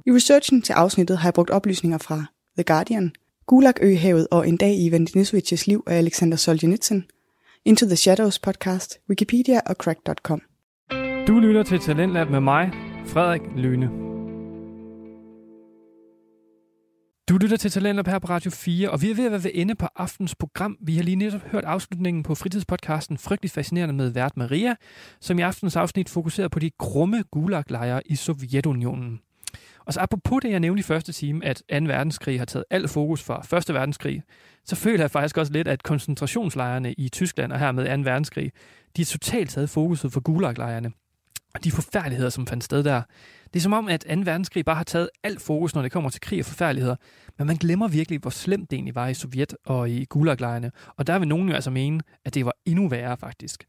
I 0.06 0.10
researchen 0.16 0.62
til 0.62 0.72
afsnittet 0.72 1.18
har 1.18 1.28
jeg 1.28 1.34
brugt 1.34 1.50
oplysninger 1.50 1.98
fra 1.98 2.24
The 2.56 2.64
Guardian, 2.64 3.12
Gulag-øhavet 3.46 4.28
og 4.30 4.48
En 4.48 4.56
dag 4.56 4.74
i 4.74 4.86
Ivan 4.86 5.04
liv 5.66 5.84
af 5.86 5.98
Alexander 5.98 6.36
Solzhenitsyn, 6.36 7.02
Into 7.64 7.86
the 7.86 7.96
Shadows 7.96 8.38
podcast, 8.38 8.98
Wikipedia 9.08 9.60
og 9.66 9.74
Crack.com. 9.74 10.47
Du 11.28 11.38
lytter 11.38 11.62
til 11.62 11.78
Talentlab 11.78 12.30
med 12.30 12.40
mig, 12.40 12.70
Frederik 13.06 13.40
Lyne. 13.56 13.86
Du 17.28 17.36
lytter 17.36 17.56
til 17.56 17.70
Talentlab 17.70 18.06
her 18.06 18.18
på 18.18 18.28
Radio 18.28 18.50
4, 18.50 18.90
og 18.90 19.02
vi 19.02 19.10
er 19.10 19.14
ved 19.14 19.24
at 19.24 19.32
være 19.32 19.44
ved 19.44 19.50
ende 19.54 19.74
på 19.74 19.86
aftens 19.96 20.34
program. 20.34 20.76
Vi 20.80 20.96
har 20.96 21.02
lige 21.02 21.16
netop 21.16 21.40
hørt 21.40 21.64
afslutningen 21.64 22.22
på 22.22 22.34
fritidspodcasten 22.34 23.18
Frygtelig 23.18 23.50
Fascinerende 23.50 23.94
med 23.94 24.10
vært 24.10 24.36
Maria, 24.36 24.74
som 25.20 25.38
i 25.38 25.42
aftens 25.42 25.76
afsnit 25.76 26.08
fokuserer 26.08 26.48
på 26.48 26.58
de 26.58 26.70
grumme 26.78 27.24
gulaglejre 27.30 28.02
i 28.06 28.16
Sovjetunionen. 28.16 29.20
Og 29.84 29.94
så 29.94 30.00
apropos 30.00 30.38
det, 30.42 30.50
jeg 30.50 30.60
nævnte 30.60 30.80
i 30.80 30.82
første 30.82 31.12
time, 31.12 31.44
at 31.44 31.62
2. 31.70 31.76
verdenskrig 31.76 32.38
har 32.40 32.44
taget 32.44 32.64
alt 32.70 32.90
fokus 32.90 33.22
fra 33.22 33.56
1. 33.56 33.74
verdenskrig, 33.74 34.22
så 34.64 34.76
føler 34.76 35.00
jeg 35.00 35.10
faktisk 35.10 35.38
også 35.38 35.52
lidt, 35.52 35.68
at 35.68 35.82
koncentrationslejrene 35.82 36.92
i 36.92 37.08
Tyskland 37.08 37.52
og 37.52 37.58
her 37.58 37.72
med 37.72 37.96
2. 37.96 38.02
verdenskrig, 38.10 38.52
de 38.96 39.02
er 39.02 39.06
totalt 39.06 39.50
taget 39.50 39.70
fokuset 39.70 40.12
for 40.12 40.20
gulaglejrene 40.20 40.92
og 41.58 41.64
de 41.64 41.70
forfærdeligheder, 41.70 42.30
som 42.30 42.46
fandt 42.46 42.64
sted 42.64 42.84
der. 42.84 43.02
Det 43.44 43.56
er 43.56 43.60
som 43.60 43.72
om, 43.72 43.88
at 43.88 44.04
2. 44.14 44.20
verdenskrig 44.24 44.64
bare 44.64 44.76
har 44.76 44.84
taget 44.84 45.10
alt 45.22 45.42
fokus, 45.42 45.74
når 45.74 45.82
det 45.82 45.92
kommer 45.92 46.10
til 46.10 46.20
krig 46.20 46.40
og 46.40 46.46
forfærdeligheder. 46.46 46.96
Men 47.38 47.46
man 47.46 47.56
glemmer 47.56 47.88
virkelig, 47.88 48.20
hvor 48.20 48.30
slemt 48.30 48.70
det 48.70 48.76
egentlig 48.76 48.94
var 48.94 49.08
i 49.08 49.14
Sovjet 49.14 49.54
og 49.64 49.90
i 49.90 50.04
gulaglejrene. 50.04 50.70
Og 50.96 51.06
der 51.06 51.18
vil 51.18 51.28
nogen 51.28 51.48
jo 51.48 51.54
altså 51.54 51.70
mene, 51.70 52.00
at 52.24 52.34
det 52.34 52.44
var 52.44 52.52
endnu 52.66 52.88
værre 52.88 53.16
faktisk. 53.16 53.64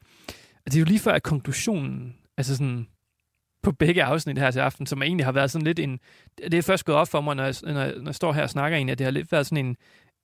Og 0.65 0.65
det 0.65 0.75
er 0.75 0.79
jo 0.79 0.85
lige 0.85 0.99
før, 0.99 1.11
at 1.11 1.23
konklusionen, 1.23 2.15
altså 2.37 2.57
sådan 2.57 2.87
på 3.63 3.71
begge 3.71 4.03
afsnit 4.03 4.37
her 4.37 4.51
til 4.51 4.59
aften, 4.59 4.85
som 4.85 5.01
egentlig 5.01 5.25
har 5.25 5.31
været 5.31 5.51
sådan 5.51 5.65
lidt 5.65 5.79
en... 5.79 5.99
Det 6.37 6.53
er 6.53 6.61
først 6.61 6.85
gået 6.85 6.97
op 6.97 7.07
for 7.07 7.21
mig, 7.21 7.35
når 7.35 7.43
jeg, 7.43 7.55
når 7.63 7.81
jeg, 7.81 7.93
når 7.97 8.05
jeg 8.05 8.15
står 8.15 8.33
her 8.33 8.43
og 8.43 8.49
snakker 8.49 8.77
egentlig, 8.77 8.91
at 8.91 8.97
det 8.97 9.05
har 9.05 9.11
lidt 9.11 9.31
været 9.31 9.45
sådan 9.45 9.65
en, 9.65 9.75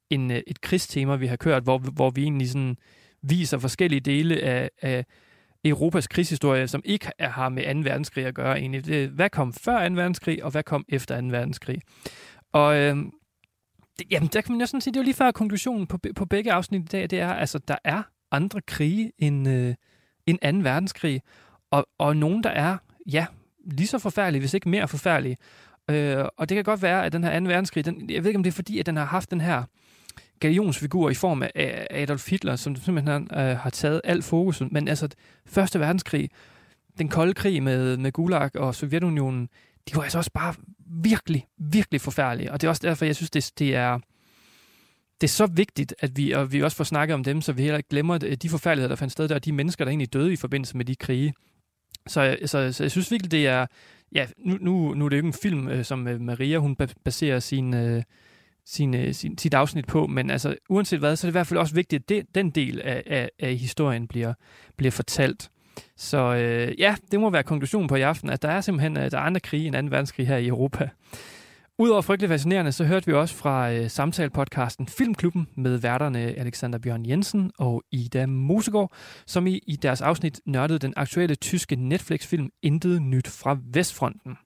en, 0.10 0.32
øh, 0.32 0.42
et 0.48 0.62
krigstema, 0.62 1.16
vi 1.16 1.28
har 1.28 1.36
kørt, 1.36 1.64
hvor, 1.64 1.78
hvor 1.78 2.10
vi 2.10 2.24
egentlig 2.24 2.50
sådan 2.50 2.78
viser 3.24 3.58
forskellige 3.58 4.00
dele 4.00 4.42
af, 4.42 4.70
af 4.82 5.06
Europas 5.66 6.08
krigshistorie, 6.08 6.68
som 6.68 6.82
ikke 6.86 7.12
har 7.20 7.50
med 7.50 7.74
2. 7.74 7.80
verdenskrig 7.90 8.26
at 8.26 8.36
gøre 8.36 8.60
egentlig. 8.60 8.86
Det, 8.86 9.10
hvad 9.10 9.30
kom 9.30 9.54
før 9.54 9.90
2. 9.90 9.96
verdenskrig, 9.96 10.44
og 10.44 10.52
hvad 10.52 10.64
kom 10.64 10.86
efter 10.90 11.22
2. 11.22 11.28
verdenskrig? 11.28 11.82
Og 12.54 12.76
øh, 12.78 12.98
det, 14.00 14.12
jamen, 14.12 14.30
der 14.34 14.42
kan 14.42 14.52
man 14.52 14.60
jo 14.60 14.66
sådan 14.66 14.82
sige, 14.82 14.94
det 14.94 15.00
er 15.00 15.02
jo 15.02 15.06
lige 15.06 15.16
før 15.16 15.32
konklusionen 15.32 15.88
på, 15.88 15.98
på 16.16 16.26
begge 16.26 16.54
afsnit 16.54 16.82
i 16.82 16.86
dag, 16.86 17.10
det 17.10 17.20
er, 17.20 17.34
altså, 17.34 17.60
der 17.60 17.76
er 17.84 18.04
andre 18.32 18.62
krige 18.62 19.12
end, 19.18 19.50
øh, 19.50 19.76
end 20.26 20.64
2. 20.64 20.70
verdenskrig, 20.70 21.22
og, 21.72 21.88
og 21.98 22.18
nogen, 22.18 22.44
der 22.44 22.50
er, 22.50 22.78
ja, 23.12 23.26
lige 23.66 23.88
så 23.88 24.00
forfærdelige, 24.00 24.40
hvis 24.40 24.54
ikke 24.54 24.70
mere 24.70 24.88
forfærdelige. 24.88 25.38
Øh, 25.90 26.26
og 26.38 26.50
det 26.50 26.56
kan 26.56 26.64
godt 26.64 26.82
være, 26.82 27.06
at 27.06 27.14
den 27.14 27.24
her 27.24 27.40
2. 27.40 27.46
verdenskrig, 27.46 27.86
den, 27.86 28.10
jeg 28.10 28.24
ved 28.24 28.30
ikke, 28.30 28.38
om 28.38 28.44
det 28.44 28.52
er 28.52 28.56
fordi, 28.56 28.80
at 28.80 28.86
den 28.86 28.98
har 28.98 29.06
haft 29.06 29.32
den 29.32 29.42
her 29.42 29.64
galionsfigur 30.40 31.10
i 31.10 31.14
form 31.14 31.44
af 31.56 31.88
Adolf 31.90 32.30
Hitler, 32.30 32.56
som 32.56 32.76
simpelthen 32.76 33.28
øh, 33.34 33.58
har 33.58 33.70
taget 33.70 34.02
alt 34.04 34.24
fokus. 34.24 34.62
Men 34.72 34.88
altså, 34.88 35.08
Første 35.46 35.80
Verdenskrig, 35.80 36.30
den 36.98 37.10
kolde 37.10 37.34
krig 37.34 37.64
med, 37.64 37.98
med 37.98 38.12
Gulag 38.12 38.56
og 38.56 38.76
Sovjetunionen, 38.76 39.50
de 39.90 39.96
var 39.96 40.04
altså 40.04 40.18
også 40.18 40.32
bare 40.34 40.54
virkelig, 40.88 41.48
virkelig 41.58 42.02
forfærdelige. 42.02 42.52
Og 42.52 42.62
det 42.62 42.68
er 42.68 42.70
også 42.70 42.88
derfor, 42.88 43.06
jeg 43.06 43.16
synes, 43.16 43.30
det, 43.30 43.52
det 43.60 43.76
er 43.76 44.00
det 45.22 45.28
er 45.28 45.32
så 45.32 45.46
vigtigt, 45.46 45.96
at 46.00 46.18
vi, 46.18 46.32
og 46.32 46.54
vi 46.54 46.64
også 46.64 46.78
får 46.78 46.84
snakket 46.84 47.14
om 47.14 47.24
dem, 47.24 47.42
så 47.42 47.54
vi 47.54 47.62
heller 47.62 47.78
ikke 47.78 47.90
glemmer 47.90 48.20
øh, 48.26 48.34
de 48.34 48.50
forfærdeligheder, 48.50 48.88
der 48.90 48.96
fandt 48.96 49.12
sted 49.12 49.28
der, 49.28 49.36
og 49.36 49.46
de 49.46 49.52
mennesker, 49.52 49.86
der 49.86 49.90
egentlig 49.90 50.14
døde 50.14 50.34
i 50.34 50.36
forbindelse 50.36 50.78
med 50.78 50.86
de 50.86 50.96
krige. 50.96 51.34
Så, 52.08 52.38
så, 52.46 52.72
så 52.74 52.84
jeg 52.84 52.92
synes 52.92 53.12
virkelig, 53.12 53.32
det 53.32 53.48
er... 53.48 53.66
Ja, 54.12 54.28
nu, 54.38 54.58
nu, 54.62 54.94
nu 54.94 55.06
er 55.06 55.10
det 55.10 55.18
jo 55.18 55.20
ikke 55.20 55.28
en 55.28 55.34
film, 55.34 55.68
øh, 55.68 55.86
som 55.86 56.08
øh, 56.08 56.22
Maria, 56.22 56.58
hun 56.58 56.76
baserer 57.04 57.40
sin, 57.40 57.74
øh, 57.74 58.04
sin, 58.66 58.96
øh, 58.96 59.14
sin, 59.14 59.38
sit 59.38 59.54
afsnit 59.54 59.88
på, 59.88 60.08
men 60.08 60.30
altså 60.30 60.56
uanset 60.70 61.00
hvad, 61.00 61.16
så 61.16 61.28
er 61.28 61.30
det 61.30 61.32
i 61.32 61.38
hvert 61.38 61.48
fald 61.48 61.60
også 61.60 61.76
vigtigt, 61.76 62.04
at 62.04 62.10
det, 62.10 62.36
den 62.36 62.50
del 62.50 62.82
af, 62.82 63.04
af, 63.06 63.30
af 63.40 63.56
historien 63.56 64.08
bliver, 64.08 64.34
bliver 64.78 64.92
fortalt. 64.92 65.50
Så 65.98 66.18
øh, 66.18 66.80
ja, 66.80 66.96
det 67.12 67.20
må 67.20 67.30
være 67.30 67.44
konklusionen 67.44 67.88
på 67.88 67.96
i 67.96 68.02
aften, 68.02 68.30
at 68.30 68.42
der 68.42 68.50
er 68.50 68.62
simpelthen 68.62 68.98
øh, 68.98 69.12
der 69.12 69.18
er 69.18 69.22
andre 69.22 69.40
krige 69.40 69.68
end 69.68 69.90
2. 69.90 69.96
verdenskrig 69.96 70.28
her 70.28 70.38
i 70.38 70.48
Europa. 70.48 70.90
Udover 71.78 72.02
frygtelig 72.02 72.30
fascinerende, 72.30 72.72
så 72.72 72.84
hørte 72.84 73.06
vi 73.06 73.14
også 73.14 73.36
fra 73.36 73.72
øh, 73.72 73.90
samtalepodcasten 73.90 74.88
Filmklubben 74.88 75.48
med 75.58 75.78
værterne 75.78 76.20
Alexander 76.20 76.80
Bjørn 76.80 77.06
Jensen 77.06 77.52
og 77.58 77.84
Ida 77.92 78.26
Mosegård, 78.26 78.92
som 79.26 79.48
i, 79.48 79.60
i 79.68 79.76
deres 79.76 80.02
afsnit 80.02 80.42
nørdede 80.46 80.80
den 80.80 80.94
aktuelle 80.96 81.36
tyske 81.36 81.76
Netflix-film 81.76 82.50
Intet 82.62 83.02
Nyt 83.02 83.28
fra 83.28 83.58
Vestfronten. 83.74 84.38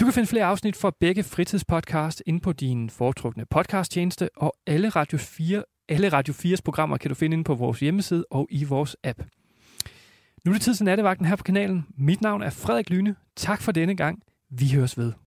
Du 0.00 0.04
kan 0.04 0.12
finde 0.12 0.28
flere 0.28 0.44
afsnit 0.44 0.76
fra 0.76 0.92
begge 1.00 1.22
fritidspodcast 1.22 2.22
ind 2.26 2.40
på 2.40 2.52
din 2.52 2.90
foretrukne 2.90 3.44
podcasttjeneste, 3.50 4.28
og 4.36 4.54
alle 4.66 4.88
Radio 4.88 5.18
4 5.18 5.62
alle 5.88 6.08
Radio 6.08 6.34
4's 6.34 6.60
programmer 6.64 6.96
kan 6.96 7.08
du 7.08 7.14
finde 7.14 7.36
ind 7.36 7.44
på 7.44 7.54
vores 7.54 7.80
hjemmeside 7.80 8.24
og 8.30 8.46
i 8.50 8.64
vores 8.64 8.96
app. 9.04 9.22
Nu 10.44 10.50
er 10.50 10.54
det 10.54 10.62
tid 10.62 10.74
til 10.74 10.84
nattevagten 10.84 11.26
her 11.26 11.36
på 11.36 11.42
kanalen. 11.42 11.86
Mit 11.96 12.20
navn 12.20 12.42
er 12.42 12.50
Frederik 12.50 12.90
Lyne. 12.90 13.16
Tak 13.36 13.62
for 13.62 13.72
denne 13.72 13.96
gang. 13.96 14.22
Vi 14.50 14.70
høres 14.74 14.98
ved. 14.98 15.12